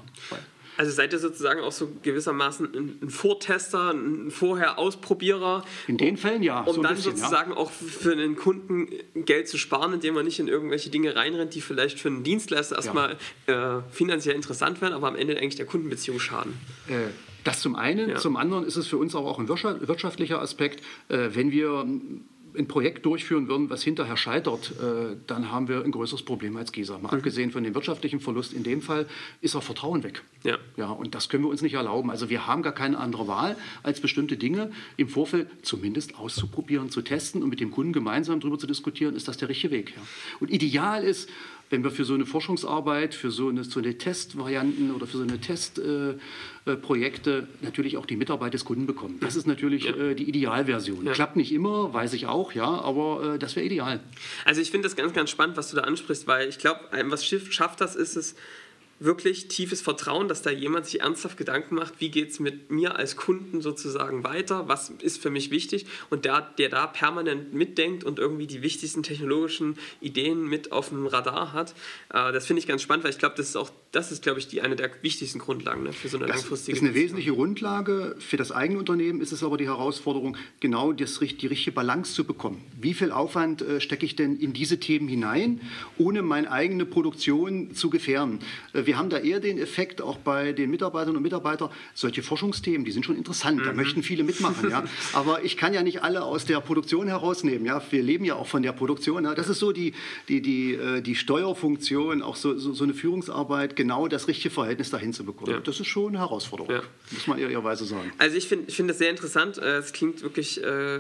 Also 0.78 0.92
seid 0.92 1.14
ihr 1.14 1.20
sozusagen 1.20 1.62
auch 1.62 1.72
so 1.72 1.90
gewissermaßen 2.02 3.00
ein 3.02 3.10
Vortester, 3.10 3.92
ein 3.92 4.32
Vorher-Ausprobierer? 4.32 5.64
In 5.88 5.98
den 5.98 6.18
Fällen 6.18 6.44
ja. 6.44 6.62
Um 6.62 6.76
so 6.76 6.82
dann 6.82 6.96
bisschen, 6.96 7.16
sozusagen 7.16 7.52
ja. 7.52 7.58
auch 7.58 7.72
für 7.72 8.12
einen 8.12 8.36
Kunden 8.36 8.90
Geld 9.16 9.48
zu 9.48 9.58
sparen, 9.58 9.94
indem 9.94 10.16
man 10.16 10.26
nicht 10.26 10.40
in 10.40 10.48
irgendwelche 10.48 10.90
Dinge 10.90 11.16
reinrennt, 11.16 11.56
die 11.56 11.62
vielleicht 11.62 12.00
für 12.00 12.10
einen 12.10 12.24
Dienstleister 12.24 12.76
erstmal 12.76 13.18
ja. 13.48 13.78
äh, 13.78 13.82
finanziell 13.92 14.36
interessant 14.36 14.82
werden, 14.82 14.94
aber 14.94 15.08
am 15.08 15.16
Ende 15.16 15.38
eigentlich 15.38 15.56
der 15.56 15.66
Kundenbeziehung 15.66 16.20
schaden. 16.20 16.54
Äh, 16.88 17.10
das 17.44 17.62
zum 17.62 17.76
einen. 17.76 18.10
Ja. 18.10 18.16
Zum 18.16 18.38
anderen 18.38 18.66
ist 18.66 18.76
es 18.76 18.88
für 18.88 18.98
uns 18.98 19.16
auch 19.16 19.40
ein 19.40 19.48
wirtschaftlicher 19.48 20.42
Aspekt, 20.42 20.84
äh, 21.10 21.30
wenn 21.34 21.52
wir 21.52 21.86
ein 22.58 22.68
Projekt 22.68 23.06
durchführen 23.06 23.48
würden, 23.48 23.70
was 23.70 23.84
hinterher 23.84 24.18
scheitert, 24.18 24.74
äh, 24.82 25.16
dann 25.28 25.52
haben 25.52 25.68
wir 25.68 25.84
ein 25.84 25.92
größeres 25.92 26.24
Problem 26.24 26.58
als 26.58 26.72
Gießer. 26.72 27.00
Mal 27.00 27.10
mhm. 27.10 27.18
abgesehen 27.18 27.52
von 27.52 27.64
dem 27.64 27.76
wirtschaftlichen 27.76 28.20
Verlust 28.20 28.54
in 28.54 28.64
dem 28.64 28.82
Fall 28.82 29.08
ist 29.42 29.56
auch 29.56 29.64
Vertrauen 29.64 30.04
weg. 30.04 30.24
Ja. 30.44 30.58
ja. 30.78 30.90
Und 30.90 31.16
das 31.16 31.30
können 31.30 31.44
wir 31.44 31.50
uns 31.50 31.62
nicht 31.62 31.74
erlauben. 31.74 32.10
Also 32.10 32.30
wir 32.30 32.48
haben 32.48 32.64
gar 32.64 32.74
keine 32.74 32.98
andere 32.98 33.28
Wahl, 33.28 33.58
als 33.84 34.00
bestimmte 34.00 34.38
Dinge 34.38 34.72
im 34.98 35.08
Vorfeld 35.08 35.48
zumindest 35.62 36.18
auszuprobieren, 36.18 36.90
zu 36.90 37.02
testen 37.02 37.44
und 37.44 37.50
mit 37.50 37.60
dem 37.60 37.72
Kunden 37.72 37.94
gemeinsam 37.94 38.40
darüber 38.40 38.58
zu 38.58 38.68
diskutieren, 38.68 39.16
ist 39.16 39.28
das 39.28 39.38
der 39.38 39.50
richtige 39.50 39.72
Weg. 39.72 39.94
Ja. 39.96 40.02
Und 40.40 40.52
ideal 40.52 41.04
ist, 41.04 41.30
wenn 41.70 41.84
wir 41.84 41.92
für 41.92 42.06
so 42.06 42.14
eine 42.14 42.26
Forschungsarbeit, 42.26 43.14
für 43.16 43.32
so 43.32 43.50
eine, 43.50 43.64
so 43.64 43.80
eine 43.80 43.98
Testvarianten 43.98 44.94
oder 44.94 45.08
für 45.08 45.18
so 45.18 45.24
eine 45.24 45.40
Testprojekte 45.40 47.32
äh, 47.32 47.40
äh 47.40 47.44
natürlich 47.62 47.98
auch 47.98 48.06
die 48.06 48.16
Mitarbeit 48.16 48.54
des 48.54 48.66
Kunden 48.66 48.86
bekommen. 48.86 49.18
Das 49.22 49.36
ist 49.36 49.48
natürlich 49.48 49.86
ja. 49.86 49.96
äh, 49.96 50.16
die 50.16 50.30
Idealversion. 50.30 51.06
Ja. 51.06 51.14
Klappt 51.14 51.36
nicht 51.36 51.52
immer, 51.52 51.94
weiß 51.94 52.14
ich 52.14 52.28
auch, 52.28 52.52
ja, 52.54 52.68
aber 52.68 53.36
äh, 53.36 53.40
das 53.40 53.56
wäre 53.56 53.66
ideal. 53.66 54.00
Also 54.46 54.62
ich 54.62 54.70
finde 54.72 54.88
das 54.88 54.96
ganz, 54.96 55.14
ganz 55.14 55.30
spannend, 55.30 55.58
was 55.58 55.72
du 55.72 55.76
da 55.76 55.82
ansprichst, 55.84 56.28
weil 56.28 56.48
ich 56.50 56.60
glaube, 56.60 56.82
was 57.06 57.26
schafft 57.26 57.82
das, 57.82 57.96
ist 57.96 58.16
es, 58.16 58.36
wirklich 59.00 59.50
tiefes 59.50 59.82
Vertrauen, 59.82 60.30
dass 60.30 60.42
da 60.42 60.50
jemand 60.50 60.86
sich 60.86 61.02
ernsthaft 61.02 61.38
Gedanken 61.38 61.76
macht, 61.76 61.96
wie 62.00 62.10
geht 62.10 62.32
es 62.32 62.40
mit 62.40 62.72
mir 62.72 62.96
als 62.96 63.18
Kunden 63.18 63.62
sozusagen 63.62 64.24
weiter, 64.24 64.70
was 64.70 64.90
ist 64.90 65.22
für 65.22 65.30
mich 65.30 65.52
wichtig 65.52 65.86
und 66.10 66.24
der, 66.24 66.42
der 66.58 66.70
da 66.70 66.88
permanent 66.88 67.54
mitdenkt 67.54 68.06
und 68.06 68.20
irgendwie 68.20 68.48
die 68.48 68.62
wichtigsten 68.62 69.04
technologischen 69.04 69.78
Ideen 70.00 70.48
mit 70.48 70.72
auf 70.72 70.90
dem 70.90 71.08
Radar 71.08 71.52
hat. 71.52 71.72
Äh, 72.14 72.32
das 72.32 72.46
finde 72.46 72.62
ich 72.62 72.68
ganz 72.68 72.82
spannend, 72.82 73.04
weil 73.04 73.12
ich 73.12 73.18
glaube, 73.18 73.36
das 73.36 73.50
ist 73.50 73.58
auch, 73.58 73.70
das 73.92 74.14
ist, 74.14 74.24
glaube 74.24 74.40
ich, 74.40 74.48
die, 74.48 74.62
eine 74.62 74.78
der 74.78 74.90
wichtigsten 75.02 75.40
Grundlagen 75.40 75.84
ne, 75.84 75.92
für 75.92 76.08
so 76.08 76.18
eine 76.18 76.28
das 76.28 76.38
langfristige. 76.38 76.78
Das 76.78 76.82
ist 76.82 76.88
eine 76.88 76.96
wesentliche 76.96 77.32
Grundlage. 77.34 78.16
Für 78.20 78.38
das 78.38 78.52
eigene 78.52 78.80
Unternehmen 78.80 79.20
ist 79.20 79.34
es 79.34 79.44
aber 79.44 79.58
die 79.58 79.66
Herausforderung, 79.66 80.38
genau 80.62 80.94
das, 80.94 81.20
die 81.20 81.48
richtige 81.48 81.74
Balance 81.74 82.14
zu 82.14 82.24
bekommen. 82.24 82.64
Wie 82.80 82.94
viel 82.94 83.12
Aufwand 83.12 83.62
äh, 83.62 83.82
stecke 83.82 84.06
ich 84.06 84.16
denn 84.16 84.38
in 84.38 84.54
diese 84.54 84.80
Themen 84.80 85.10
hinein, 85.10 85.60
ohne 85.98 86.22
meine 86.22 86.50
eigene 86.50 86.86
Produktion 86.86 87.76
zu 87.76 87.90
gefährden? 87.90 88.40
Wir 88.86 88.98
haben 88.98 89.10
da 89.10 89.18
eher 89.18 89.40
den 89.40 89.58
Effekt, 89.58 90.02
auch 90.02 90.18
bei 90.18 90.54
den 90.54 90.70
Mitarbeitern 90.70 91.16
und 91.16 91.24
Mitarbeitern, 91.24 91.70
solche 91.94 92.24
Forschungsthemen, 92.24 92.86
die 92.86 92.92
sind 92.92 93.06
schon 93.06 93.18
interessant, 93.18 93.60
mhm. 93.62 93.66
da 93.66 93.74
möchten 93.74 94.04
viele 94.04 94.24
mitmachen. 94.24 94.70
Ja. 94.70 94.84
Aber 95.14 95.44
ich 95.44 95.58
kann 95.58 95.74
ja 95.74 95.84
nicht 95.84 96.04
alle 96.04 96.24
aus 96.24 96.46
der 96.46 96.60
Produktion 96.60 97.08
herausnehmen. 97.08 97.66
Ja. 97.66 97.82
Wir 97.90 98.04
leben 98.04 98.26
ja 98.26 98.36
auch 98.36 98.48
von 98.48 98.64
der 98.64 98.72
Produktion. 98.72 99.26
Ja. 99.26 99.36
Das 99.36 99.50
ist 99.50 99.60
so 99.60 99.72
die, 99.72 99.94
die, 100.28 100.42
die, 100.42 100.74
äh, 100.74 101.02
die 101.02 101.16
Steuerfunktion, 101.16 102.22
auch 102.22 102.36
so, 102.36 102.58
so, 102.58 102.74
so 102.74 102.84
eine 102.84 102.94
Führungsarbeit, 102.94 103.76
genau 103.76 104.08
das 104.08 104.28
richtige 104.28 104.54
Verhältnis 104.54 104.90
dahin 104.90 105.14
zu 105.14 105.26
bekommen. 105.26 105.52
Ja. 105.52 105.60
Das 105.60 105.80
ist 105.80 105.88
schon 105.88 106.10
eine 106.10 106.20
Herausforderung, 106.20 106.72
ja. 106.72 106.84
muss 107.12 107.28
man 107.28 107.40
ehrlicherweise 107.40 107.86
sagen. 107.86 108.12
Also 108.18 108.38
ich 108.38 108.48
finde 108.48 108.66
ich 108.68 108.76
find 108.76 108.90
das 108.90 108.98
sehr 108.98 109.10
interessant. 109.10 109.58
Äh, 109.58 109.78
es 109.78 109.94
klingt 109.94 110.22
wirklich 110.22 110.64
äh, 110.64 111.00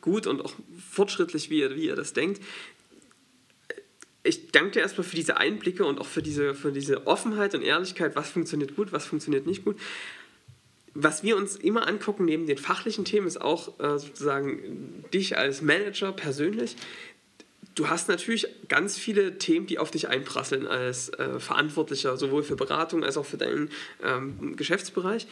gut 0.00 0.26
und 0.26 0.44
auch 0.44 0.52
fortschrittlich, 0.90 1.50
wie 1.50 1.60
ihr, 1.60 1.76
wie 1.76 1.86
ihr 1.86 1.96
das 1.96 2.12
denkt 2.12 2.40
ich 4.24 4.50
danke 4.50 4.72
dir 4.72 4.80
erstmal 4.80 5.06
für 5.06 5.16
diese 5.16 5.36
Einblicke 5.36 5.84
und 5.84 6.00
auch 6.00 6.06
für 6.06 6.22
diese, 6.22 6.54
für 6.54 6.72
diese 6.72 7.06
Offenheit 7.06 7.54
und 7.54 7.62
Ehrlichkeit, 7.62 8.16
was 8.16 8.30
funktioniert 8.30 8.74
gut, 8.74 8.90
was 8.90 9.04
funktioniert 9.04 9.46
nicht 9.46 9.64
gut. 9.64 9.76
Was 10.94 11.22
wir 11.22 11.36
uns 11.36 11.56
immer 11.56 11.86
angucken, 11.86 12.24
neben 12.24 12.46
den 12.46 12.56
fachlichen 12.56 13.04
Themen, 13.04 13.26
ist 13.26 13.40
auch 13.40 13.78
äh, 13.80 13.98
sozusagen 13.98 15.04
dich 15.12 15.36
als 15.36 15.60
Manager 15.60 16.12
persönlich. 16.12 16.76
Du 17.74 17.88
hast 17.88 18.08
natürlich 18.08 18.46
ganz 18.68 18.96
viele 18.96 19.36
Themen, 19.38 19.66
die 19.66 19.78
auf 19.78 19.90
dich 19.90 20.08
einprasseln 20.08 20.66
als 20.66 21.08
äh, 21.10 21.40
Verantwortlicher, 21.40 22.16
sowohl 22.16 22.44
für 22.44 22.56
Beratung 22.56 23.04
als 23.04 23.16
auch 23.16 23.26
für 23.26 23.36
deinen 23.36 23.70
ähm, 24.02 24.56
Geschäftsbereich. 24.56 25.26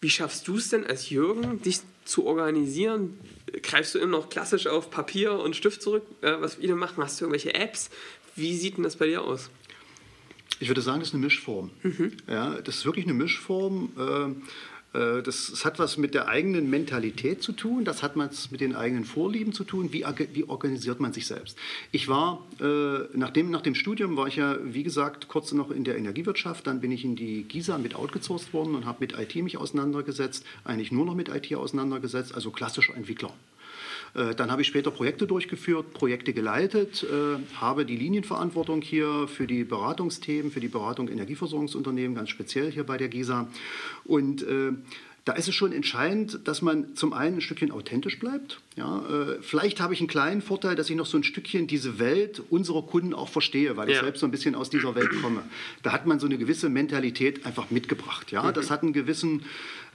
Wie 0.00 0.10
schaffst 0.10 0.48
du 0.48 0.56
es 0.56 0.70
denn 0.70 0.86
als 0.86 1.10
Jürgen, 1.10 1.62
dich 1.62 1.80
zu 2.04 2.26
organisieren? 2.26 3.18
Greifst 3.62 3.94
du 3.94 3.98
immer 3.98 4.18
noch 4.18 4.28
klassisch 4.28 4.66
auf 4.66 4.90
Papier 4.90 5.38
und 5.38 5.54
Stift 5.54 5.82
zurück, 5.82 6.04
äh, 6.22 6.32
was 6.40 6.56
viele 6.56 6.74
machen? 6.74 7.04
Hast 7.04 7.20
du 7.20 7.26
irgendwelche 7.26 7.54
Apps? 7.54 7.90
Wie 8.36 8.56
sieht 8.56 8.76
denn 8.76 8.84
das 8.84 8.96
bei 8.96 9.06
dir 9.06 9.22
aus? 9.22 9.50
Ich 10.60 10.68
würde 10.68 10.80
sagen, 10.80 11.00
das 11.00 11.08
ist 11.08 11.14
eine 11.14 11.24
Mischform. 11.24 11.70
Mhm. 11.82 12.12
Ja, 12.28 12.60
das 12.60 12.76
ist 12.76 12.84
wirklich 12.84 13.04
eine 13.04 13.14
Mischform. 13.14 13.90
Äh, 13.98 14.98
äh, 14.98 15.22
das, 15.22 15.50
das, 15.50 15.64
hat 15.64 15.78
was 15.78 15.98
mit 15.98 16.14
der 16.14 16.28
eigenen 16.28 16.70
Mentalität 16.70 17.42
zu 17.42 17.52
tun, 17.52 17.84
das 17.84 18.02
hat 18.02 18.16
was 18.16 18.50
mit 18.50 18.60
den 18.60 18.74
eigenen 18.74 19.04
Vorlieben 19.04 19.52
zu 19.52 19.64
tun. 19.64 19.92
Wie, 19.92 20.04
wie 20.32 20.44
organisiert 20.44 21.00
man 21.00 21.12
sich 21.12 21.26
selbst? 21.26 21.58
Ich 21.92 22.08
war, 22.08 22.46
äh, 22.60 23.16
nach, 23.16 23.30
dem, 23.30 23.50
nach 23.50 23.62
dem 23.62 23.74
Studium 23.74 24.16
war 24.16 24.28
ich 24.28 24.36
ja, 24.36 24.56
wie 24.62 24.84
gesagt, 24.84 25.28
kurz 25.28 25.52
noch 25.52 25.70
in 25.70 25.84
der 25.84 25.96
Energiewirtschaft. 25.96 26.66
Dann 26.66 26.80
bin 26.80 26.92
ich 26.92 27.04
in 27.04 27.16
die 27.16 27.42
GISA 27.42 27.78
mit 27.78 27.94
outgesourced 27.94 28.52
worden 28.52 28.74
und 28.74 28.86
habe 28.86 28.98
mit 29.00 29.18
IT 29.18 29.34
mich 29.36 29.58
auseinandergesetzt, 29.58 30.46
eigentlich 30.64 30.92
nur 30.92 31.04
noch 31.04 31.14
mit 31.14 31.28
IT 31.28 31.54
auseinandergesetzt, 31.54 32.34
also 32.34 32.50
klassischer 32.50 32.96
Entwickler. 32.96 33.34
Äh, 34.14 34.34
dann 34.34 34.50
habe 34.50 34.62
ich 34.62 34.68
später 34.68 34.90
Projekte 34.90 35.26
durchgeführt, 35.26 35.92
Projekte 35.92 36.32
geleitet, 36.32 37.04
äh, 37.04 37.56
habe 37.56 37.84
die 37.84 37.96
Linienverantwortung 37.96 38.80
hier 38.82 39.28
für 39.28 39.46
die 39.46 39.64
Beratungsthemen, 39.64 40.50
für 40.50 40.60
die 40.60 40.68
Beratung 40.68 41.08
Energieversorgungsunternehmen, 41.08 42.14
ganz 42.14 42.30
speziell 42.30 42.70
hier 42.70 42.84
bei 42.84 42.96
der 42.96 43.08
GISA. 43.08 43.48
Und 44.04 44.42
äh, 44.42 44.72
da 45.24 45.32
ist 45.32 45.48
es 45.48 45.54
schon 45.54 45.72
entscheidend, 45.72 46.40
dass 46.46 46.60
man 46.60 46.94
zum 46.96 47.14
einen 47.14 47.36
ein 47.36 47.40
Stückchen 47.40 47.70
authentisch 47.70 48.18
bleibt. 48.18 48.60
Ja, 48.76 48.98
äh, 49.08 49.38
vielleicht 49.40 49.80
habe 49.80 49.94
ich 49.94 50.00
einen 50.00 50.08
kleinen 50.08 50.42
Vorteil, 50.42 50.76
dass 50.76 50.90
ich 50.90 50.96
noch 50.96 51.06
so 51.06 51.16
ein 51.16 51.24
Stückchen 51.24 51.66
diese 51.66 51.98
Welt 51.98 52.42
unserer 52.50 52.82
Kunden 52.82 53.14
auch 53.14 53.30
verstehe, 53.30 53.76
weil 53.78 53.88
ja. 53.88 53.94
ich 53.94 54.00
selbst 54.02 54.20
so 54.20 54.26
ein 54.26 54.30
bisschen 54.30 54.54
aus 54.54 54.68
dieser 54.68 54.94
Welt 54.94 55.10
komme. 55.22 55.42
Da 55.82 55.92
hat 55.92 56.06
man 56.06 56.20
so 56.20 56.26
eine 56.26 56.36
gewisse 56.36 56.68
Mentalität 56.68 57.46
einfach 57.46 57.70
mitgebracht. 57.70 58.32
Ja, 58.32 58.52
das 58.52 58.70
hat 58.70 58.82
einen 58.82 58.92
gewissen 58.92 59.44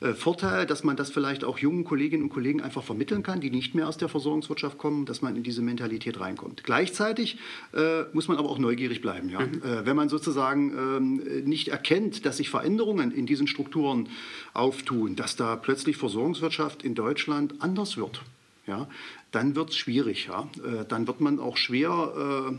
äh, 0.02 0.14
Vorteil, 0.14 0.66
dass 0.66 0.84
man 0.84 0.96
das 0.96 1.10
vielleicht 1.12 1.44
auch 1.44 1.58
jungen 1.58 1.84
Kolleginnen 1.84 2.24
und 2.24 2.30
Kollegen 2.30 2.62
einfach 2.62 2.84
vermitteln 2.84 3.24
kann, 3.24 3.42
die 3.42 3.52
nicht 3.52 3.76
mehr 3.76 3.88
aus 3.88 3.98
der 3.98 4.10
Versorgungswirtschaft 4.10 4.78
kommen, 4.78 5.06
dass 5.06 5.22
man 5.22 5.36
in 5.36 5.44
diese 5.44 5.62
Mentalität 5.62 6.20
reinkommt. 6.20 6.64
Gleichzeitig 6.64 7.38
äh, 7.74 8.04
muss 8.14 8.28
man 8.28 8.38
aber 8.38 8.50
auch 8.50 8.60
neugierig 8.60 9.02
bleiben. 9.02 9.30
Ja? 9.30 9.40
Mhm. 9.40 9.62
Äh, 9.64 9.86
wenn 9.86 9.96
man 9.96 10.10
sozusagen 10.10 10.72
ähm, 10.78 11.44
nicht 11.46 11.70
erkennt, 11.70 12.26
dass 12.26 12.38
sich 12.38 12.50
Veränderungen 12.50 13.12
in 13.12 13.26
diesen 13.26 13.48
Strukturen 13.48 14.10
auftun, 14.54 15.16
dass 15.16 15.36
da 15.36 15.56
plötzlich 15.56 15.98
Versorgungswirtschaft 15.98 16.84
in 16.84 16.96
Deutschland 16.96 17.56
anders 17.60 17.98
wird. 17.98 18.22
Ja, 18.70 18.88
dann 19.32 19.56
wird 19.56 19.72
es 19.72 19.78
schwierig. 19.78 20.28
Ja? 20.28 20.48
Äh, 20.64 20.86
dann 20.88 21.08
wird 21.08 21.22
man 21.22 21.40
auch 21.40 21.58
schwer 21.58 22.54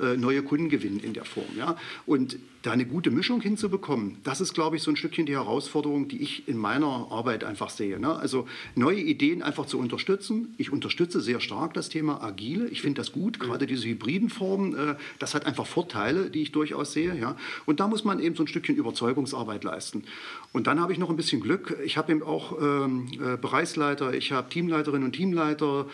äh, 0.00 0.04
äh, 0.04 0.16
neue 0.16 0.42
Kunden 0.42 0.70
gewinnen 0.70 1.00
in 1.00 1.12
der 1.12 1.26
Form. 1.26 1.56
Ja? 1.56 1.76
Und 2.06 2.38
da 2.62 2.72
eine 2.72 2.84
gute 2.84 3.10
Mischung 3.10 3.40
hinzubekommen, 3.40 4.18
das 4.22 4.40
ist, 4.40 4.52
glaube 4.52 4.76
ich, 4.76 4.82
so 4.82 4.90
ein 4.90 4.96
Stückchen 4.96 5.24
die 5.24 5.32
Herausforderung, 5.32 6.08
die 6.08 6.20
ich 6.20 6.46
in 6.46 6.58
meiner 6.58 7.08
Arbeit 7.10 7.42
einfach 7.42 7.70
sehe. 7.70 7.98
Ne? 7.98 8.14
Also 8.14 8.46
neue 8.74 9.00
Ideen 9.00 9.42
einfach 9.42 9.64
zu 9.64 9.78
unterstützen. 9.78 10.54
Ich 10.58 10.70
unterstütze 10.70 11.20
sehr 11.20 11.40
stark 11.40 11.72
das 11.72 11.88
Thema 11.88 12.22
Agile. 12.22 12.68
Ich 12.68 12.82
finde 12.82 13.00
das 13.00 13.12
gut, 13.12 13.40
gerade 13.40 13.66
diese 13.66 13.88
hybriden 13.88 14.28
Formen. 14.28 14.76
Äh, 14.76 14.96
das 15.18 15.34
hat 15.34 15.46
einfach 15.46 15.66
Vorteile, 15.66 16.28
die 16.28 16.42
ich 16.42 16.52
durchaus 16.52 16.92
sehe. 16.92 17.18
Ja? 17.18 17.36
Und 17.64 17.80
da 17.80 17.88
muss 17.88 18.04
man 18.04 18.20
eben 18.20 18.36
so 18.36 18.42
ein 18.42 18.48
Stückchen 18.48 18.76
Überzeugungsarbeit 18.76 19.64
leisten. 19.64 20.04
Und 20.52 20.66
dann 20.66 20.80
habe 20.80 20.92
ich 20.92 20.98
noch 20.98 21.08
ein 21.08 21.16
bisschen 21.16 21.40
Glück. 21.40 21.78
Ich 21.84 21.96
habe 21.96 22.12
eben 22.12 22.22
auch 22.22 22.60
ähm, 22.60 23.06
äh, 23.14 23.36
Bereichsleiter, 23.36 24.12
ich 24.12 24.32
habe 24.32 24.50
Teamleiterinnen 24.50 25.04
und 25.04 25.12
Teamleiter, 25.12 25.86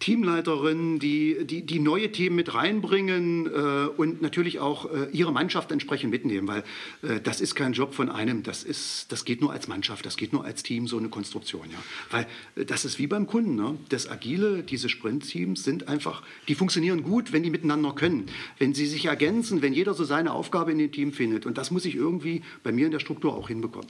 Teamleiterinnen, 0.00 0.98
die, 0.98 1.44
die, 1.44 1.64
die 1.64 1.78
neue 1.78 2.10
Themen 2.10 2.34
mit 2.34 2.54
reinbringen 2.54 3.46
äh, 3.46 3.86
und 3.96 4.22
natürlich 4.22 4.58
auch 4.58 4.86
äh, 4.86 5.08
ihre 5.12 5.30
Mannschaft 5.30 5.70
entsprechend 5.70 5.99
mitnehmen, 6.08 6.48
weil 6.48 6.64
äh, 7.02 7.20
das 7.20 7.40
ist 7.40 7.54
kein 7.54 7.72
Job 7.72 7.94
von 7.94 8.08
einem, 8.08 8.42
das, 8.42 8.64
ist, 8.64 9.12
das 9.12 9.24
geht 9.24 9.40
nur 9.40 9.52
als 9.52 9.68
Mannschaft, 9.68 10.06
das 10.06 10.16
geht 10.16 10.32
nur 10.32 10.44
als 10.44 10.62
Team, 10.62 10.86
so 10.86 10.98
eine 10.98 11.08
Konstruktion. 11.08 11.70
Ja. 11.70 11.78
Weil 12.10 12.26
äh, 12.56 12.64
das 12.64 12.84
ist 12.84 12.98
wie 12.98 13.06
beim 13.06 13.26
Kunden. 13.26 13.56
Ne? 13.56 13.78
Das 13.88 14.08
Agile, 14.08 14.62
diese 14.62 14.88
Sprint-Teams 14.88 15.62
sind 15.62 15.88
einfach, 15.88 16.22
die 16.48 16.54
funktionieren 16.54 17.02
gut, 17.02 17.32
wenn 17.32 17.42
die 17.42 17.50
miteinander 17.50 17.92
können, 17.92 18.26
wenn 18.58 18.74
sie 18.74 18.86
sich 18.86 19.06
ergänzen, 19.06 19.62
wenn 19.62 19.72
jeder 19.72 19.94
so 19.94 20.04
seine 20.04 20.32
Aufgabe 20.32 20.72
in 20.72 20.78
dem 20.78 20.92
Team 20.92 21.12
findet. 21.12 21.46
Und 21.46 21.58
das 21.58 21.70
muss 21.70 21.84
ich 21.84 21.94
irgendwie 21.94 22.42
bei 22.62 22.72
mir 22.72 22.86
in 22.86 22.92
der 22.92 23.00
Struktur 23.00 23.34
auch 23.34 23.48
hinbekommen. 23.48 23.88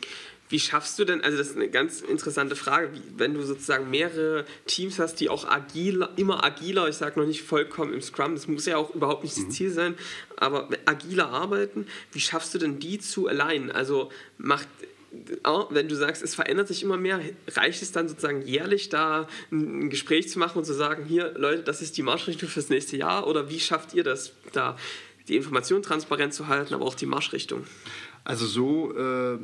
Wie 0.50 0.58
schaffst 0.58 0.98
du 0.98 1.04
denn, 1.04 1.22
also 1.22 1.38
das 1.38 1.50
ist 1.50 1.56
eine 1.56 1.68
ganz 1.68 2.00
interessante 2.00 2.56
Frage, 2.56 2.92
wie, 2.92 3.02
wenn 3.16 3.34
du 3.34 3.42
sozusagen 3.42 3.88
mehrere 3.88 4.44
Teams 4.66 4.98
hast, 4.98 5.20
die 5.20 5.28
auch 5.28 5.48
agiler, 5.48 6.10
immer 6.16 6.44
agiler, 6.44 6.88
ich 6.88 6.96
sage 6.96 7.20
noch 7.20 7.26
nicht 7.26 7.42
vollkommen 7.42 7.94
im 7.94 8.02
Scrum, 8.02 8.34
das 8.34 8.48
muss 8.48 8.66
ja 8.66 8.76
auch 8.76 8.92
überhaupt 8.92 9.22
nicht 9.22 9.36
das 9.36 9.44
mhm. 9.44 9.50
Ziel 9.52 9.70
sein, 9.70 9.94
aber 10.36 10.68
agiler 10.86 11.28
arbeiten, 11.28 11.86
wie 12.10 12.18
schaffst 12.18 12.52
du 12.52 12.58
denn 12.58 12.80
die 12.80 12.98
zu 12.98 13.28
alignen? 13.28 13.70
Also 13.70 14.10
macht, 14.38 14.66
wenn 15.70 15.88
du 15.88 15.94
sagst, 15.94 16.20
es 16.20 16.34
verändert 16.34 16.66
sich 16.66 16.82
immer 16.82 16.96
mehr, 16.96 17.20
reicht 17.52 17.80
es 17.80 17.92
dann 17.92 18.08
sozusagen 18.08 18.42
jährlich 18.42 18.88
da 18.88 19.28
ein 19.52 19.88
Gespräch 19.88 20.28
zu 20.28 20.40
machen 20.40 20.58
und 20.58 20.64
zu 20.64 20.74
sagen, 20.74 21.04
hier 21.04 21.32
Leute, 21.36 21.62
das 21.62 21.80
ist 21.80 21.96
die 21.96 22.02
Marschrichtung 22.02 22.48
fürs 22.48 22.70
nächste 22.70 22.96
Jahr 22.96 23.28
oder 23.28 23.50
wie 23.50 23.60
schafft 23.60 23.94
ihr 23.94 24.02
das 24.02 24.32
da? 24.52 24.76
die 25.28 25.36
Information 25.36 25.82
transparent 25.82 26.34
zu 26.34 26.48
halten, 26.48 26.74
aber 26.74 26.84
auch 26.84 26.94
die 26.94 27.06
Marschrichtung. 27.06 27.64
Also 28.24 28.46
so, 28.46 28.92
äh, 28.96 29.38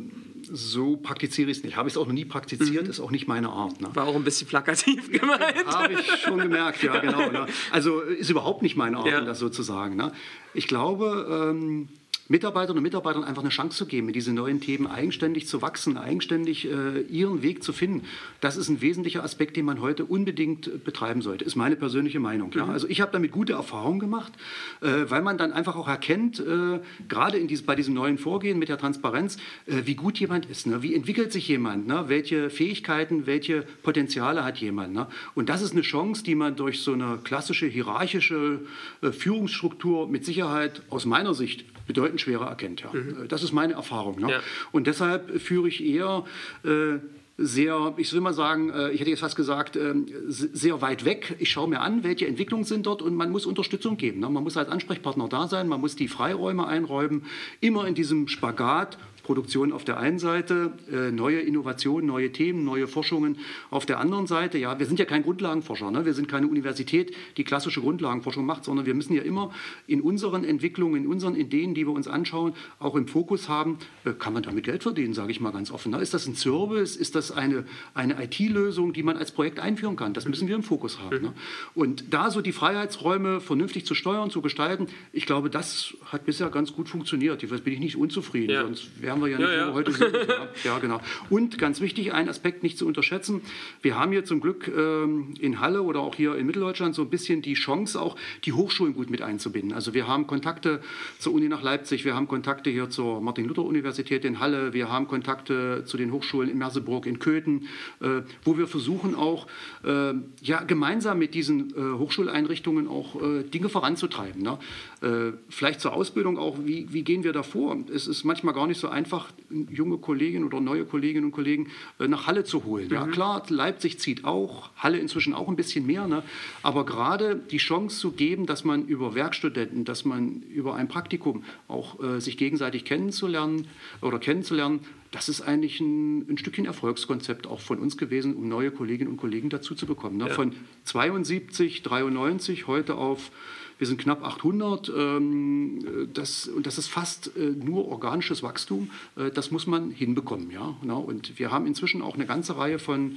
so 0.52 0.96
praktiziere 0.96 1.50
ich 1.50 1.58
es 1.58 1.64
nicht. 1.64 1.76
Habe 1.76 1.88
ich 1.88 1.94
es 1.94 1.98
auch 1.98 2.06
noch 2.06 2.12
nie 2.12 2.24
praktiziert, 2.24 2.84
mhm. 2.84 2.90
ist 2.90 3.00
auch 3.00 3.10
nicht 3.10 3.28
meine 3.28 3.48
Art. 3.48 3.80
Ne? 3.80 3.88
War 3.94 4.06
auch 4.06 4.14
ein 4.14 4.24
bisschen 4.24 4.46
plakativ 4.46 5.10
gemeint. 5.20 5.66
Habe 5.66 5.94
ich 5.94 6.06
schon 6.22 6.38
gemerkt, 6.38 6.82
ja 6.82 6.98
genau. 6.98 7.30
Ne? 7.30 7.46
Also 7.70 8.00
ist 8.00 8.30
überhaupt 8.30 8.62
nicht 8.62 8.76
meine 8.76 8.98
Art, 8.98 9.06
ja. 9.06 9.20
das 9.20 9.38
so 9.38 9.48
zu 9.48 9.62
sagen. 9.62 9.96
Ne? 9.96 10.12
Ich 10.54 10.68
glaube, 10.68 11.50
ähm, 11.50 11.88
Mitarbeiterinnen 12.28 12.78
und 12.78 12.82
Mitarbeitern 12.82 13.24
einfach 13.24 13.42
eine 13.42 13.50
Chance 13.50 13.78
zu 13.78 13.86
geben, 13.86 14.06
mit 14.06 14.16
diesen 14.16 14.34
neuen 14.34 14.60
Themen 14.60 14.86
eigenständig 14.86 15.46
zu 15.46 15.62
wachsen, 15.62 15.96
eigenständig 15.96 16.66
äh, 16.66 17.00
ihren 17.02 17.42
Weg 17.42 17.62
zu 17.62 17.72
finden. 17.72 18.02
Das 18.40 18.56
ist 18.56 18.68
ein 18.68 18.80
wesentlicher 18.80 19.22
Aspekt, 19.22 19.56
den 19.56 19.64
man 19.64 19.80
heute 19.80 20.04
unbedingt 20.04 20.84
betreiben 20.84 21.22
sollte, 21.22 21.44
ist 21.44 21.56
meine 21.56 21.76
persönliche 21.76 22.20
Meinung. 22.20 22.50
Ja? 22.54 22.66
Mhm. 22.66 22.72
Also 22.72 22.88
ich 22.88 23.00
habe 23.00 23.12
damit 23.12 23.30
gute 23.30 23.52
Erfahrungen 23.52 24.00
gemacht, 24.00 24.32
äh, 24.80 25.08
weil 25.08 25.22
man 25.22 25.38
dann 25.38 25.52
einfach 25.52 25.76
auch 25.76 25.88
erkennt, 25.88 26.40
äh, 26.40 26.80
gerade 27.08 27.44
dies, 27.46 27.62
bei 27.62 27.76
diesem 27.76 27.94
neuen 27.94 28.18
Vorgehen 28.18 28.58
mit 28.58 28.68
der 28.68 28.78
Transparenz, 28.78 29.36
äh, 29.66 29.82
wie 29.84 29.94
gut 29.94 30.18
jemand 30.18 30.46
ist, 30.46 30.66
ne? 30.66 30.82
wie 30.82 30.94
entwickelt 30.94 31.32
sich 31.32 31.46
jemand, 31.48 31.86
ne? 31.86 32.04
welche 32.08 32.50
Fähigkeiten, 32.50 33.26
welche 33.26 33.62
Potenziale 33.82 34.44
hat 34.44 34.58
jemand. 34.58 34.94
Ne? 34.94 35.06
Und 35.34 35.48
das 35.48 35.62
ist 35.62 35.72
eine 35.72 35.82
Chance, 35.82 36.24
die 36.24 36.34
man 36.34 36.56
durch 36.56 36.80
so 36.80 36.92
eine 36.92 37.18
klassische 37.22 37.66
hierarchische 37.66 38.60
äh, 39.02 39.12
Führungsstruktur 39.12 40.08
mit 40.08 40.24
Sicherheit 40.24 40.82
aus 40.90 41.04
meiner 41.04 41.34
Sicht 41.34 41.64
bedeutend 41.86 42.20
schwerer 42.20 42.46
erkennt. 42.46 42.82
Ja. 42.82 42.92
Mhm. 42.92 43.28
Das 43.28 43.42
ist 43.42 43.52
meine 43.52 43.74
Erfahrung. 43.74 44.20
Ne? 44.20 44.30
Ja. 44.30 44.40
Und 44.72 44.86
deshalb 44.86 45.40
führe 45.40 45.68
ich 45.68 45.84
eher 45.84 46.24
äh, 46.64 46.98
sehr, 47.38 47.94
ich 47.98 48.12
will 48.12 48.20
mal 48.20 48.32
sagen, 48.32 48.70
äh, 48.70 48.90
ich 48.90 49.00
hätte 49.00 49.10
jetzt 49.10 49.20
fast 49.20 49.36
gesagt, 49.36 49.76
äh, 49.76 49.94
sehr 50.26 50.80
weit 50.80 51.04
weg. 51.04 51.36
Ich 51.38 51.50
schaue 51.50 51.68
mir 51.68 51.80
an, 51.80 52.02
welche 52.02 52.26
Entwicklungen 52.26 52.64
sind 52.64 52.86
dort 52.86 53.02
und 53.02 53.14
man 53.14 53.30
muss 53.30 53.44
Unterstützung 53.44 53.96
geben. 53.96 54.20
Ne? 54.20 54.30
Man 54.30 54.42
muss 54.42 54.56
als 54.56 54.70
Ansprechpartner 54.70 55.28
da 55.28 55.46
sein, 55.46 55.68
man 55.68 55.80
muss 55.80 55.96
die 55.96 56.08
Freiräume 56.08 56.66
einräumen, 56.66 57.24
immer 57.60 57.86
in 57.86 57.94
diesem 57.94 58.28
Spagat 58.28 58.96
Produktion 59.26 59.72
auf 59.72 59.84
der 59.84 59.98
einen 59.98 60.20
Seite, 60.20 60.72
äh, 60.90 61.10
neue 61.10 61.40
Innovationen, 61.40 62.06
neue 62.06 62.30
Themen, 62.30 62.64
neue 62.64 62.86
Forschungen 62.86 63.38
auf 63.70 63.84
der 63.84 63.98
anderen 63.98 64.28
Seite. 64.28 64.56
Ja, 64.56 64.78
wir 64.78 64.86
sind 64.86 65.00
ja 65.00 65.04
kein 65.04 65.24
Grundlagenforscher, 65.24 65.90
ne? 65.90 66.06
wir 66.06 66.14
sind 66.14 66.28
keine 66.28 66.46
Universität, 66.46 67.12
die 67.36 67.42
klassische 67.42 67.80
Grundlagenforschung 67.80 68.46
macht, 68.46 68.64
sondern 68.64 68.86
wir 68.86 68.94
müssen 68.94 69.14
ja 69.14 69.22
immer 69.22 69.52
in 69.88 70.00
unseren 70.00 70.44
Entwicklungen, 70.44 71.02
in 71.02 71.08
unseren 71.08 71.34
Ideen, 71.34 71.74
die 71.74 71.86
wir 71.86 71.92
uns 71.92 72.06
anschauen, 72.06 72.54
auch 72.78 72.94
im 72.94 73.08
Fokus 73.08 73.48
haben, 73.48 73.78
äh, 74.04 74.12
kann 74.12 74.32
man 74.32 74.44
damit 74.44 74.64
Geld 74.64 74.84
verdienen, 74.84 75.12
sage 75.12 75.32
ich 75.32 75.40
mal 75.40 75.50
ganz 75.50 75.72
offen. 75.72 75.90
Ne? 75.90 76.00
Ist 76.00 76.14
das 76.14 76.28
ein 76.28 76.36
Service, 76.36 76.94
ist 76.94 77.16
das 77.16 77.32
eine, 77.32 77.64
eine 77.94 78.22
IT-Lösung, 78.22 78.92
die 78.92 79.02
man 79.02 79.16
als 79.16 79.32
Projekt 79.32 79.58
einführen 79.58 79.96
kann? 79.96 80.14
Das 80.14 80.28
müssen 80.28 80.46
wir 80.46 80.54
im 80.54 80.62
Fokus 80.62 81.00
haben. 81.00 81.20
Ne? 81.20 81.32
Und 81.74 82.14
da 82.14 82.30
so 82.30 82.42
die 82.42 82.52
Freiheitsräume 82.52 83.40
vernünftig 83.40 83.86
zu 83.86 83.96
steuern, 83.96 84.30
zu 84.30 84.40
gestalten, 84.40 84.86
ich 85.12 85.26
glaube, 85.26 85.50
das 85.50 85.94
hat 86.04 86.26
bisher 86.26 86.48
ganz 86.50 86.72
gut 86.72 86.88
funktioniert. 86.88 87.42
Jetzt 87.42 87.64
bin 87.64 87.72
ich 87.72 87.80
nicht 87.80 87.96
unzufrieden, 87.96 88.52
ja. 88.52 88.62
sonst 88.62 89.02
wären 89.02 89.15
wären 89.16 89.22
wir 89.22 89.28
ja 89.28 89.38
nicht, 89.38 89.48
ja, 89.48 89.66
ja. 89.68 89.72
heute. 89.72 89.90
Ja, 89.90 90.48
ja, 90.72 90.78
genau. 90.78 91.00
Und 91.30 91.58
ganz 91.58 91.80
wichtig, 91.80 92.12
ein 92.12 92.28
Aspekt 92.28 92.62
nicht 92.62 92.78
zu 92.78 92.86
unterschätzen. 92.86 93.42
Wir 93.82 93.98
haben 93.98 94.12
hier 94.12 94.24
zum 94.24 94.40
Glück 94.40 94.68
ähm, 94.68 95.34
in 95.40 95.60
Halle 95.60 95.82
oder 95.82 96.00
auch 96.00 96.14
hier 96.14 96.36
in 96.36 96.46
Mitteldeutschland 96.46 96.94
so 96.94 97.02
ein 97.02 97.10
bisschen 97.10 97.42
die 97.42 97.54
Chance, 97.54 98.00
auch 98.00 98.16
die 98.44 98.52
Hochschulen 98.52 98.94
gut 98.94 99.10
mit 99.10 99.22
einzubinden. 99.22 99.72
Also 99.72 99.94
wir 99.94 100.06
haben 100.06 100.26
Kontakte 100.26 100.80
zur 101.18 101.34
Uni 101.34 101.48
nach 101.48 101.62
Leipzig, 101.62 102.04
wir 102.04 102.14
haben 102.14 102.28
Kontakte 102.28 102.70
hier 102.70 102.90
zur 102.90 103.20
Martin-Luther-Universität 103.20 104.24
in 104.24 104.40
Halle, 104.40 104.72
wir 104.72 104.90
haben 104.90 105.08
Kontakte 105.08 105.84
zu 105.84 105.96
den 105.96 106.12
Hochschulen 106.12 106.50
in 106.50 106.58
Merseburg, 106.58 107.06
in 107.06 107.18
Köthen, 107.18 107.68
äh, 108.00 108.22
wo 108.44 108.58
wir 108.58 108.66
versuchen 108.66 109.14
auch 109.14 109.46
äh, 109.84 110.12
ja, 110.42 110.62
gemeinsam 110.62 111.18
mit 111.18 111.34
diesen 111.34 111.70
äh, 111.70 111.98
Hochschuleinrichtungen 111.98 112.88
auch 112.88 113.20
äh, 113.22 113.42
Dinge 113.42 113.68
voranzutreiben. 113.68 114.42
Ne? 114.42 114.58
Äh, 115.02 115.32
vielleicht 115.48 115.80
zur 115.80 115.92
Ausbildung 115.92 116.38
auch, 116.38 116.56
wie, 116.64 116.92
wie 116.92 117.02
gehen 117.02 117.24
wir 117.24 117.32
da 117.32 117.42
vor? 117.42 117.76
Es 117.92 118.06
ist 118.06 118.24
manchmal 118.24 118.54
gar 118.54 118.66
nicht 118.66 118.80
so 118.80 118.88
einfach, 118.88 119.05
einfach 119.06 119.28
junge 119.70 119.98
Kolleginnen 119.98 120.44
oder 120.44 120.60
neue 120.60 120.84
Kolleginnen 120.84 121.26
und 121.26 121.30
Kollegen 121.30 121.68
äh, 122.00 122.08
nach 122.08 122.26
Halle 122.26 122.42
zu 122.42 122.64
holen. 122.64 122.88
Mhm. 122.88 122.94
Ja 122.94 123.06
klar, 123.06 123.42
Leipzig 123.48 124.00
zieht 124.00 124.24
auch, 124.24 124.70
Halle 124.76 124.98
inzwischen 124.98 125.32
auch 125.32 125.48
ein 125.48 125.54
bisschen 125.54 125.86
mehr, 125.86 126.08
ne? 126.08 126.24
aber 126.64 126.84
gerade 126.84 127.36
die 127.36 127.58
Chance 127.58 128.00
zu 128.00 128.10
geben, 128.10 128.46
dass 128.46 128.64
man 128.64 128.86
über 128.86 129.14
Werkstudenten, 129.14 129.84
dass 129.84 130.04
man 130.04 130.42
über 130.42 130.74
ein 130.74 130.88
Praktikum 130.88 131.44
auch 131.68 132.02
äh, 132.02 132.20
sich 132.20 132.36
gegenseitig 132.36 132.84
kennenzulernen 132.84 133.68
oder 134.02 134.18
kennenzulernen, 134.18 134.80
das 135.12 135.28
ist 135.28 135.40
eigentlich 135.40 135.78
ein, 135.78 136.28
ein, 136.28 136.36
Stückchen 136.36 136.66
Erfolgskonzept 136.66 137.46
auch 137.46 137.60
von 137.60 137.78
uns 137.78 137.96
gewesen, 137.96 138.34
um 138.34 138.48
neue 138.48 138.72
Kolleginnen 138.72 139.10
und 139.10 139.18
Kollegen 139.18 139.50
dazu 139.50 139.76
zu 139.76 139.86
bekommen. 139.86 140.16
Ne? 140.16 140.26
Ja. 140.28 140.34
Von 140.34 140.52
72, 140.84 141.82
93 141.82 142.66
heute 142.66 142.96
auf 142.96 143.30
wir 143.78 143.86
sind 143.86 144.00
knapp 144.00 144.24
800. 144.24 144.90
Ähm, 144.96 146.08
das, 146.12 146.48
und 146.48 146.66
das 146.66 146.78
ist 146.78 146.88
fast 146.88 147.36
äh, 147.36 147.50
nur 147.50 147.88
organisches 147.88 148.42
Wachstum. 148.42 148.90
Äh, 149.16 149.30
das 149.30 149.50
muss 149.50 149.66
man 149.66 149.90
hinbekommen. 149.90 150.50
Ja? 150.50 150.74
Und 150.94 151.38
wir 151.38 151.50
haben 151.50 151.66
inzwischen 151.66 152.02
auch 152.02 152.14
eine 152.14 152.26
ganze 152.26 152.56
Reihe 152.56 152.78
von 152.78 153.16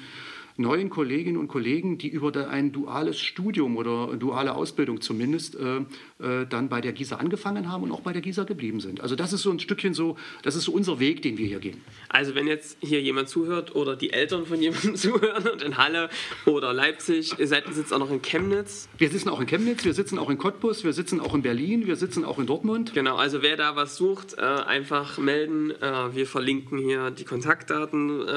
neuen 0.60 0.90
Kolleginnen 0.90 1.38
und 1.38 1.48
Kollegen, 1.48 1.98
die 1.98 2.10
über 2.10 2.50
ein 2.50 2.72
duales 2.72 3.20
Studium 3.20 3.78
oder 3.78 4.16
duale 4.18 4.56
Ausbildung 4.56 5.02
zumindest 5.02 5.56
äh, 5.56 5.78
äh, 6.24 6.46
dann 6.48 6.70
bei 6.70 6.82
der 6.82 6.92
GISA 6.92 7.16
angefangen 7.16 7.72
haben 7.72 7.84
und 7.84 7.92
auch 7.92 8.02
bei 8.02 8.14
der 8.14 8.22
GISA 8.22 8.44
geblieben 8.44 8.80
sind. 8.82 9.02
Also 9.02 9.16
das 9.16 9.34
ist 9.34 9.42
so 9.42 9.52
ein 9.52 9.60
Stückchen 9.60 9.94
so, 9.94 10.18
das 10.44 10.56
ist 10.56 10.66
so 10.66 10.74
unser 10.74 11.00
Weg, 11.00 11.22
den 11.22 11.38
wir 11.38 11.48
hier 11.48 11.60
gehen. 11.60 11.82
Also 12.10 12.36
wenn 12.36 12.46
jetzt 12.48 12.78
hier 12.82 13.02
jemand 13.02 13.30
zuhört 13.30 13.74
oder 13.76 13.96
die 13.96 14.12
Eltern 14.12 14.46
von 14.46 14.62
jemandem 14.62 14.96
zuhören 14.98 15.48
und 15.48 15.62
in 15.62 15.78
Halle 15.78 16.10
oder 16.46 16.74
Leipzig, 16.74 17.40
ihr 17.40 17.48
seid 17.48 17.66
jetzt 17.68 17.94
auch 17.94 18.00
noch 18.00 18.12
in 18.12 18.22
Chemnitz? 18.22 18.90
Wir 18.98 19.10
sitzen 19.10 19.30
auch 19.30 19.40
in 19.40 19.48
Chemnitz, 19.48 19.86
wir 19.86 19.94
sitzen 19.94 20.20
auch 20.20 20.30
in 20.30 20.38
Cottbus, 20.38 20.84
wir 20.84 20.94
sitzen 20.94 21.22
auch 21.22 21.34
in 21.34 21.42
Berlin, 21.42 21.88
wir 21.88 21.96
sitzen 21.96 22.26
auch 22.26 22.38
in 22.38 22.48
Dortmund. 22.48 22.94
Genau, 22.94 23.16
also 23.16 23.42
wer 23.42 23.56
da 23.56 23.78
was 23.78 23.96
sucht, 23.96 24.36
äh, 24.38 24.42
einfach 24.42 25.18
melden. 25.18 25.72
Äh, 25.72 26.16
wir 26.16 26.28
verlinken 26.28 26.80
hier 26.80 27.12
die 27.12 27.24
Kontaktdaten 27.24 28.28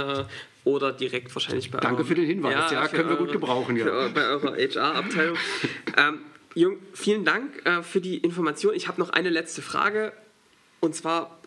oder 0.64 0.92
direkt 0.92 1.34
wahrscheinlich 1.34 1.70
bei 1.70 1.78
Danke 1.78 1.98
eurem, 1.98 2.06
für 2.06 2.14
den 2.14 2.26
Hinweis, 2.26 2.70
ja, 2.70 2.82
ja 2.82 2.88
können 2.88 3.08
wir 3.08 3.16
gut 3.16 3.32
gebrauchen. 3.32 3.76
Ja. 3.76 4.08
Bei 4.08 4.26
eurer 4.28 4.56
HR-Abteilung. 4.56 5.36
ähm, 5.96 6.18
Jung, 6.54 6.78
vielen 6.92 7.24
Dank 7.24 7.64
äh, 7.64 7.82
für 7.82 8.00
die 8.00 8.18
Information. 8.18 8.74
Ich 8.74 8.88
habe 8.88 9.00
noch 9.00 9.10
eine 9.10 9.30
letzte 9.30 9.62
Frage 9.62 10.12
und 10.80 10.94
zwar, 10.94 11.40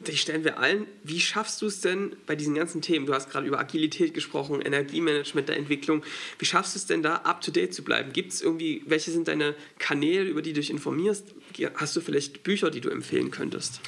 die 0.00 0.16
stellen 0.16 0.44
wir 0.44 0.58
allen. 0.58 0.86
Wie 1.02 1.20
schaffst 1.20 1.62
du 1.62 1.66
es 1.66 1.80
denn 1.80 2.16
bei 2.26 2.36
diesen 2.36 2.54
ganzen 2.54 2.82
Themen? 2.82 3.06
Du 3.06 3.14
hast 3.14 3.30
gerade 3.30 3.46
über 3.46 3.58
Agilität 3.58 4.14
gesprochen, 4.14 4.60
Energiemanagement 4.60 5.48
der 5.48 5.56
Entwicklung. 5.56 6.02
Wie 6.38 6.44
schaffst 6.44 6.74
du 6.74 6.78
es 6.78 6.86
denn 6.86 7.02
da 7.02 7.16
up 7.16 7.40
to 7.40 7.50
date 7.50 7.74
zu 7.74 7.82
bleiben? 7.82 8.12
Gibt 8.12 8.32
es 8.32 8.42
irgendwie, 8.42 8.82
welche 8.86 9.10
sind 9.10 9.28
deine 9.28 9.54
Kanäle, 9.78 10.28
über 10.28 10.42
die 10.42 10.52
du 10.52 10.60
dich 10.60 10.70
informierst? 10.70 11.34
Hast 11.74 11.96
du 11.96 12.00
vielleicht 12.00 12.42
Bücher, 12.42 12.70
die 12.70 12.80
du 12.80 12.90
empfehlen 12.90 13.30
könntest? 13.30 13.80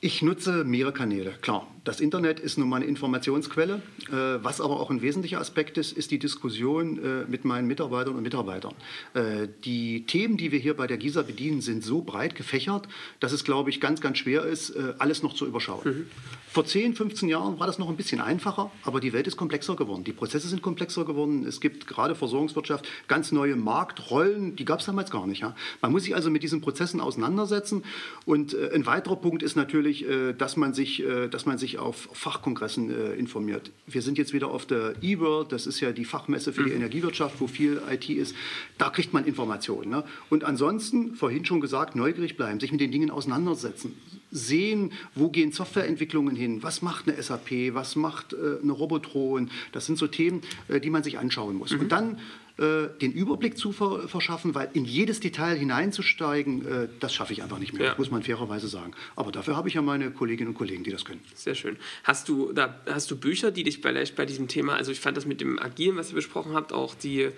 Ich 0.00 0.22
nutze 0.22 0.64
mehrere 0.64 0.92
Kanäle, 0.92 1.34
klar. 1.40 1.66
Das 1.88 2.00
Internet 2.00 2.38
ist 2.38 2.58
nun 2.58 2.68
mal 2.68 2.76
eine 2.76 2.84
Informationsquelle. 2.84 3.80
Äh, 4.10 4.12
was 4.42 4.60
aber 4.60 4.78
auch 4.78 4.90
ein 4.90 5.00
wesentlicher 5.00 5.40
Aspekt 5.40 5.78
ist, 5.78 5.96
ist 5.96 6.10
die 6.10 6.18
Diskussion 6.18 7.02
äh, 7.02 7.24
mit 7.26 7.46
meinen 7.46 7.66
Mitarbeitern 7.66 8.14
und 8.14 8.22
Mitarbeitern. 8.22 8.74
Äh, 9.14 9.48
die 9.64 10.04
Themen, 10.04 10.36
die 10.36 10.52
wir 10.52 10.58
hier 10.58 10.76
bei 10.76 10.86
der 10.86 10.98
GISA 10.98 11.22
bedienen, 11.22 11.62
sind 11.62 11.82
so 11.82 12.02
breit 12.02 12.34
gefächert, 12.34 12.88
dass 13.20 13.32
es, 13.32 13.42
glaube 13.42 13.70
ich, 13.70 13.80
ganz, 13.80 14.02
ganz 14.02 14.18
schwer 14.18 14.42
ist, 14.42 14.76
alles 14.98 15.22
noch 15.22 15.32
zu 15.32 15.46
überschauen. 15.46 15.80
Mhm. 15.82 16.06
Vor 16.50 16.66
10, 16.66 16.94
15 16.94 17.28
Jahren 17.28 17.58
war 17.58 17.66
das 17.66 17.78
noch 17.78 17.88
ein 17.88 17.96
bisschen 17.96 18.20
einfacher, 18.20 18.70
aber 18.82 19.00
die 19.00 19.12
Welt 19.14 19.26
ist 19.26 19.36
komplexer 19.36 19.76
geworden. 19.76 20.04
Die 20.04 20.12
Prozesse 20.12 20.48
sind 20.48 20.60
komplexer 20.60 21.04
geworden. 21.06 21.46
Es 21.46 21.60
gibt 21.60 21.86
gerade 21.86 22.14
Versorgungswirtschaft 22.14 22.86
ganz 23.06 23.32
neue 23.32 23.56
Marktrollen, 23.56 24.56
die 24.56 24.64
gab 24.64 24.80
es 24.80 24.86
damals 24.86 25.10
gar 25.10 25.26
nicht. 25.26 25.40
Ja? 25.40 25.54
Man 25.80 25.92
muss 25.92 26.04
sich 26.04 26.14
also 26.14 26.30
mit 26.30 26.42
diesen 26.42 26.60
Prozessen 26.60 27.00
auseinandersetzen. 27.00 27.84
Und 28.26 28.54
ein 28.54 28.84
weiterer 28.86 29.16
Punkt 29.16 29.42
ist 29.42 29.56
natürlich, 29.56 30.04
dass 30.36 30.56
man 30.56 30.74
sich, 30.74 31.02
dass 31.30 31.46
man 31.46 31.58
sich 31.58 31.77
auf 31.78 32.08
Fachkongressen 32.12 32.90
äh, 32.90 33.14
informiert. 33.14 33.70
Wir 33.86 34.02
sind 34.02 34.18
jetzt 34.18 34.32
wieder 34.32 34.48
auf 34.48 34.66
der 34.66 34.94
E-World, 35.02 35.52
das 35.52 35.66
ist 35.66 35.80
ja 35.80 35.92
die 35.92 36.04
Fachmesse 36.04 36.52
für 36.52 36.64
die 36.64 36.70
mhm. 36.70 36.76
Energiewirtschaft, 36.76 37.40
wo 37.40 37.46
viel 37.46 37.80
IT 37.90 38.08
ist. 38.10 38.34
Da 38.76 38.90
kriegt 38.90 39.12
man 39.12 39.24
Informationen. 39.24 39.90
Ne? 39.90 40.04
Und 40.30 40.44
ansonsten, 40.44 41.14
vorhin 41.14 41.44
schon 41.44 41.60
gesagt, 41.60 41.96
neugierig 41.96 42.36
bleiben, 42.36 42.60
sich 42.60 42.72
mit 42.72 42.80
den 42.80 42.92
Dingen 42.92 43.10
auseinandersetzen, 43.10 43.94
sehen, 44.30 44.92
wo 45.14 45.28
gehen 45.28 45.52
Softwareentwicklungen 45.52 46.36
hin, 46.36 46.62
was 46.62 46.82
macht 46.82 47.08
eine 47.08 47.22
SAP, 47.22 47.74
was 47.74 47.96
macht 47.96 48.34
eine 48.34 48.72
Robotron. 48.72 49.50
Das 49.72 49.86
sind 49.86 49.96
so 49.96 50.06
Themen, 50.06 50.42
die 50.68 50.90
man 50.90 51.02
sich 51.02 51.18
anschauen 51.18 51.56
muss. 51.56 51.72
Mhm. 51.72 51.80
Und 51.80 51.92
dann 51.92 52.18
äh, 52.58 52.88
den 53.00 53.12
Überblick 53.12 53.56
zu 53.56 53.72
verschaffen, 53.72 54.54
weil 54.54 54.70
in 54.72 54.84
jedes 54.84 55.20
Detail 55.20 55.56
hineinzusteigen, 55.56 56.66
äh, 56.66 56.88
das 57.00 57.14
schaffe 57.14 57.32
ich 57.32 57.42
einfach 57.42 57.58
nicht 57.58 57.72
mehr, 57.72 57.86
ja. 57.86 57.94
muss 57.96 58.10
man 58.10 58.22
fairerweise 58.22 58.68
sagen. 58.68 58.92
Aber 59.16 59.30
dafür 59.32 59.56
habe 59.56 59.68
ich 59.68 59.74
ja 59.74 59.82
meine 59.82 60.10
Kolleginnen 60.10 60.50
und 60.50 60.54
Kollegen, 60.54 60.84
die 60.84 60.90
das 60.90 61.04
können. 61.04 61.20
Sehr 61.34 61.54
schön. 61.54 61.76
Hast 62.04 62.28
du, 62.28 62.52
da, 62.52 62.80
hast 62.86 63.10
du 63.10 63.16
Bücher, 63.16 63.50
die 63.50 63.62
dich 63.62 63.78
vielleicht 63.78 64.16
bei 64.16 64.26
diesem 64.26 64.48
Thema, 64.48 64.74
also 64.74 64.90
ich 64.90 65.00
fand 65.00 65.16
das 65.16 65.24
mit 65.24 65.40
dem 65.40 65.58
Agilen, 65.58 65.96
was 65.96 66.10
ihr 66.10 66.16
besprochen 66.16 66.54
habt, 66.54 66.72
auch 66.72 66.94
die... 66.94 67.30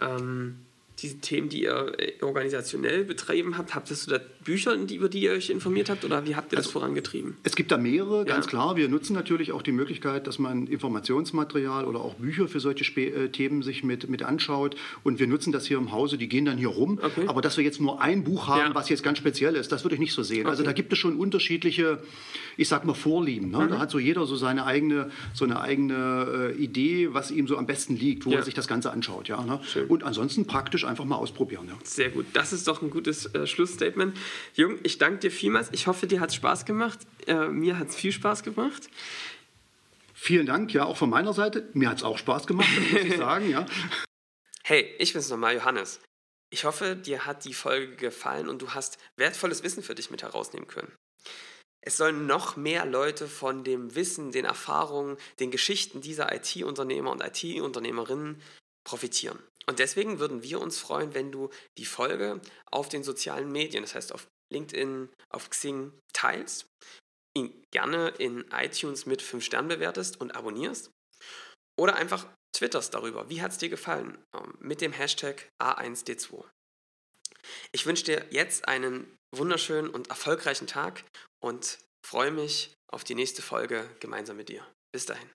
Ähm 0.00 0.56
diese 1.00 1.18
Themen, 1.18 1.48
die 1.48 1.64
ihr 1.64 1.92
äh, 1.98 2.22
organisationell 2.22 3.04
betrieben 3.04 3.58
habt, 3.58 3.74
habt 3.74 3.90
ihr 3.90 3.96
da 4.06 4.20
Bücher, 4.44 4.74
über 4.74 5.08
die 5.08 5.20
ihr 5.20 5.32
euch 5.32 5.50
informiert 5.50 5.90
habt 5.90 6.04
oder 6.04 6.26
wie 6.26 6.36
habt 6.36 6.52
ihr 6.52 6.56
das 6.56 6.66
also, 6.66 6.78
vorangetrieben? 6.78 7.36
Es 7.42 7.56
gibt 7.56 7.72
da 7.72 7.78
mehrere, 7.78 8.24
ganz 8.24 8.46
ja. 8.46 8.50
klar. 8.50 8.76
Wir 8.76 8.88
nutzen 8.88 9.14
natürlich 9.14 9.52
auch 9.52 9.62
die 9.62 9.72
Möglichkeit, 9.72 10.26
dass 10.26 10.38
man 10.38 10.66
Informationsmaterial 10.66 11.84
oder 11.86 12.00
auch 12.00 12.14
Bücher 12.14 12.48
für 12.48 12.60
solche 12.60 12.84
Sp 12.84 13.08
äh, 13.08 13.28
Themen 13.28 13.62
sich 13.62 13.82
mit, 13.82 14.08
mit 14.08 14.22
anschaut 14.22 14.76
und 15.02 15.18
wir 15.18 15.26
nutzen 15.26 15.52
das 15.52 15.66
hier 15.66 15.78
im 15.78 15.92
Hause, 15.92 16.18
die 16.18 16.28
gehen 16.28 16.44
dann 16.44 16.58
hier 16.58 16.68
rum. 16.68 16.98
Okay. 17.02 17.24
Aber 17.26 17.40
dass 17.40 17.56
wir 17.56 17.64
jetzt 17.64 17.80
nur 17.80 18.00
ein 18.00 18.24
Buch 18.24 18.46
haben, 18.46 18.68
ja. 18.68 18.74
was 18.74 18.88
jetzt 18.88 19.02
ganz 19.02 19.18
speziell 19.18 19.56
ist, 19.56 19.72
das 19.72 19.84
würde 19.84 19.94
ich 19.94 20.00
nicht 20.00 20.12
so 20.12 20.22
sehen. 20.22 20.46
Also 20.46 20.48
okay. 20.48 20.50
Also 20.54 20.62
da 20.64 20.72
gibt 20.72 20.92
es 20.92 20.98
schon 20.98 21.16
unterschiedliche, 21.16 22.00
ich 22.56 22.68
sag 22.68 22.84
mal, 22.84 22.94
Vorlieben. 22.94 23.50
Ne? 23.50 23.58
Mhm. 23.58 23.68
Da 23.70 23.78
hat 23.78 23.90
so 23.90 23.98
jeder 23.98 24.24
so 24.26 24.36
seine 24.36 24.66
eigene, 24.66 25.10
so 25.32 25.44
eine 25.44 25.60
eigene 25.60 26.52
äh, 26.56 26.62
Idee, 26.62 27.08
was 27.12 27.30
ihm 27.30 27.48
so 27.48 27.56
am 27.56 27.66
besten 27.66 27.96
liegt, 27.96 28.24
wo 28.24 28.30
ja. 28.30 28.38
er 28.38 28.42
sich 28.42 28.54
das 28.54 28.68
Ganze 28.68 28.92
anschaut. 28.92 29.28
Ja, 29.28 29.42
ne? 29.42 29.60
Und 29.88 30.04
ansonsten 30.04 30.46
praktisch 30.46 30.84
einfach 30.84 31.04
mal 31.04 31.16
ausprobieren. 31.16 31.66
Ja. 31.68 31.74
Sehr 31.82 32.10
gut, 32.10 32.26
das 32.34 32.52
ist 32.52 32.68
doch 32.68 32.82
ein 32.82 32.90
gutes 32.90 33.26
äh, 33.34 33.46
Schlussstatement. 33.46 34.14
Jung, 34.54 34.78
ich 34.82 34.98
danke 34.98 35.18
dir 35.18 35.30
vielmals. 35.30 35.68
Ich 35.72 35.86
hoffe, 35.86 36.06
dir 36.06 36.20
hat 36.20 36.30
es 36.30 36.36
Spaß 36.36 36.64
gemacht. 36.64 37.00
Äh, 37.26 37.48
mir 37.48 37.78
hat 37.78 37.88
es 37.88 37.96
viel 37.96 38.12
Spaß 38.12 38.42
gemacht. 38.42 38.88
Vielen 40.14 40.46
Dank, 40.46 40.72
ja, 40.72 40.84
auch 40.84 40.96
von 40.96 41.10
meiner 41.10 41.32
Seite. 41.32 41.68
Mir 41.74 41.90
hat 41.90 41.98
es 41.98 42.02
auch 42.02 42.18
Spaß 42.18 42.46
gemacht, 42.46 42.68
muss 42.92 43.00
ich 43.02 43.16
sagen, 43.16 43.50
ja. 43.50 43.66
Hey, 44.66 44.94
ich 44.98 45.12
bin's 45.12 45.28
nochmal, 45.28 45.54
Johannes. 45.54 46.00
Ich 46.48 46.64
hoffe, 46.64 46.96
dir 46.96 47.26
hat 47.26 47.44
die 47.44 47.52
Folge 47.52 47.96
gefallen 47.96 48.48
und 48.48 48.62
du 48.62 48.70
hast 48.70 48.96
wertvolles 49.16 49.62
Wissen 49.62 49.82
für 49.82 49.94
dich 49.94 50.10
mit 50.10 50.22
herausnehmen 50.22 50.66
können. 50.66 50.90
Es 51.82 51.98
sollen 51.98 52.26
noch 52.26 52.56
mehr 52.56 52.86
Leute 52.86 53.28
von 53.28 53.62
dem 53.62 53.94
Wissen, 53.94 54.32
den 54.32 54.46
Erfahrungen, 54.46 55.18
den 55.38 55.50
Geschichten 55.50 56.00
dieser 56.00 56.34
IT-Unternehmer 56.34 57.10
und 57.10 57.22
IT-Unternehmerinnen 57.22 58.40
profitieren. 58.84 59.38
Und 59.66 59.78
deswegen 59.78 60.18
würden 60.18 60.42
wir 60.42 60.60
uns 60.60 60.78
freuen, 60.78 61.14
wenn 61.14 61.32
du 61.32 61.50
die 61.78 61.86
Folge 61.86 62.40
auf 62.70 62.88
den 62.88 63.02
sozialen 63.02 63.50
Medien, 63.50 63.82
das 63.82 63.94
heißt 63.94 64.12
auf 64.12 64.26
LinkedIn, 64.52 65.08
auf 65.30 65.50
Xing 65.50 65.92
teilst, 66.12 66.66
ihn 67.36 67.64
gerne 67.72 68.08
in 68.18 68.44
iTunes 68.52 69.06
mit 69.06 69.22
5 69.22 69.44
Sternen 69.44 69.68
bewertest 69.68 70.20
und 70.20 70.36
abonnierst 70.36 70.90
oder 71.78 71.96
einfach 71.96 72.26
twitterst 72.54 72.94
darüber. 72.94 73.28
Wie 73.28 73.42
hat 73.42 73.52
es 73.52 73.58
dir 73.58 73.68
gefallen? 73.68 74.22
Ähm, 74.34 74.54
mit 74.60 74.80
dem 74.80 74.92
Hashtag 74.92 75.48
A1D2. 75.60 76.44
Ich 77.72 77.84
wünsche 77.86 78.04
dir 78.04 78.26
jetzt 78.30 78.68
einen 78.68 79.16
wunderschönen 79.34 79.90
und 79.90 80.08
erfolgreichen 80.08 80.66
Tag 80.66 81.04
und 81.42 81.78
freue 82.06 82.30
mich 82.30 82.74
auf 82.90 83.04
die 83.04 83.14
nächste 83.14 83.42
Folge 83.42 83.88
gemeinsam 84.00 84.36
mit 84.36 84.48
dir. 84.48 84.66
Bis 84.92 85.06
dahin. 85.06 85.28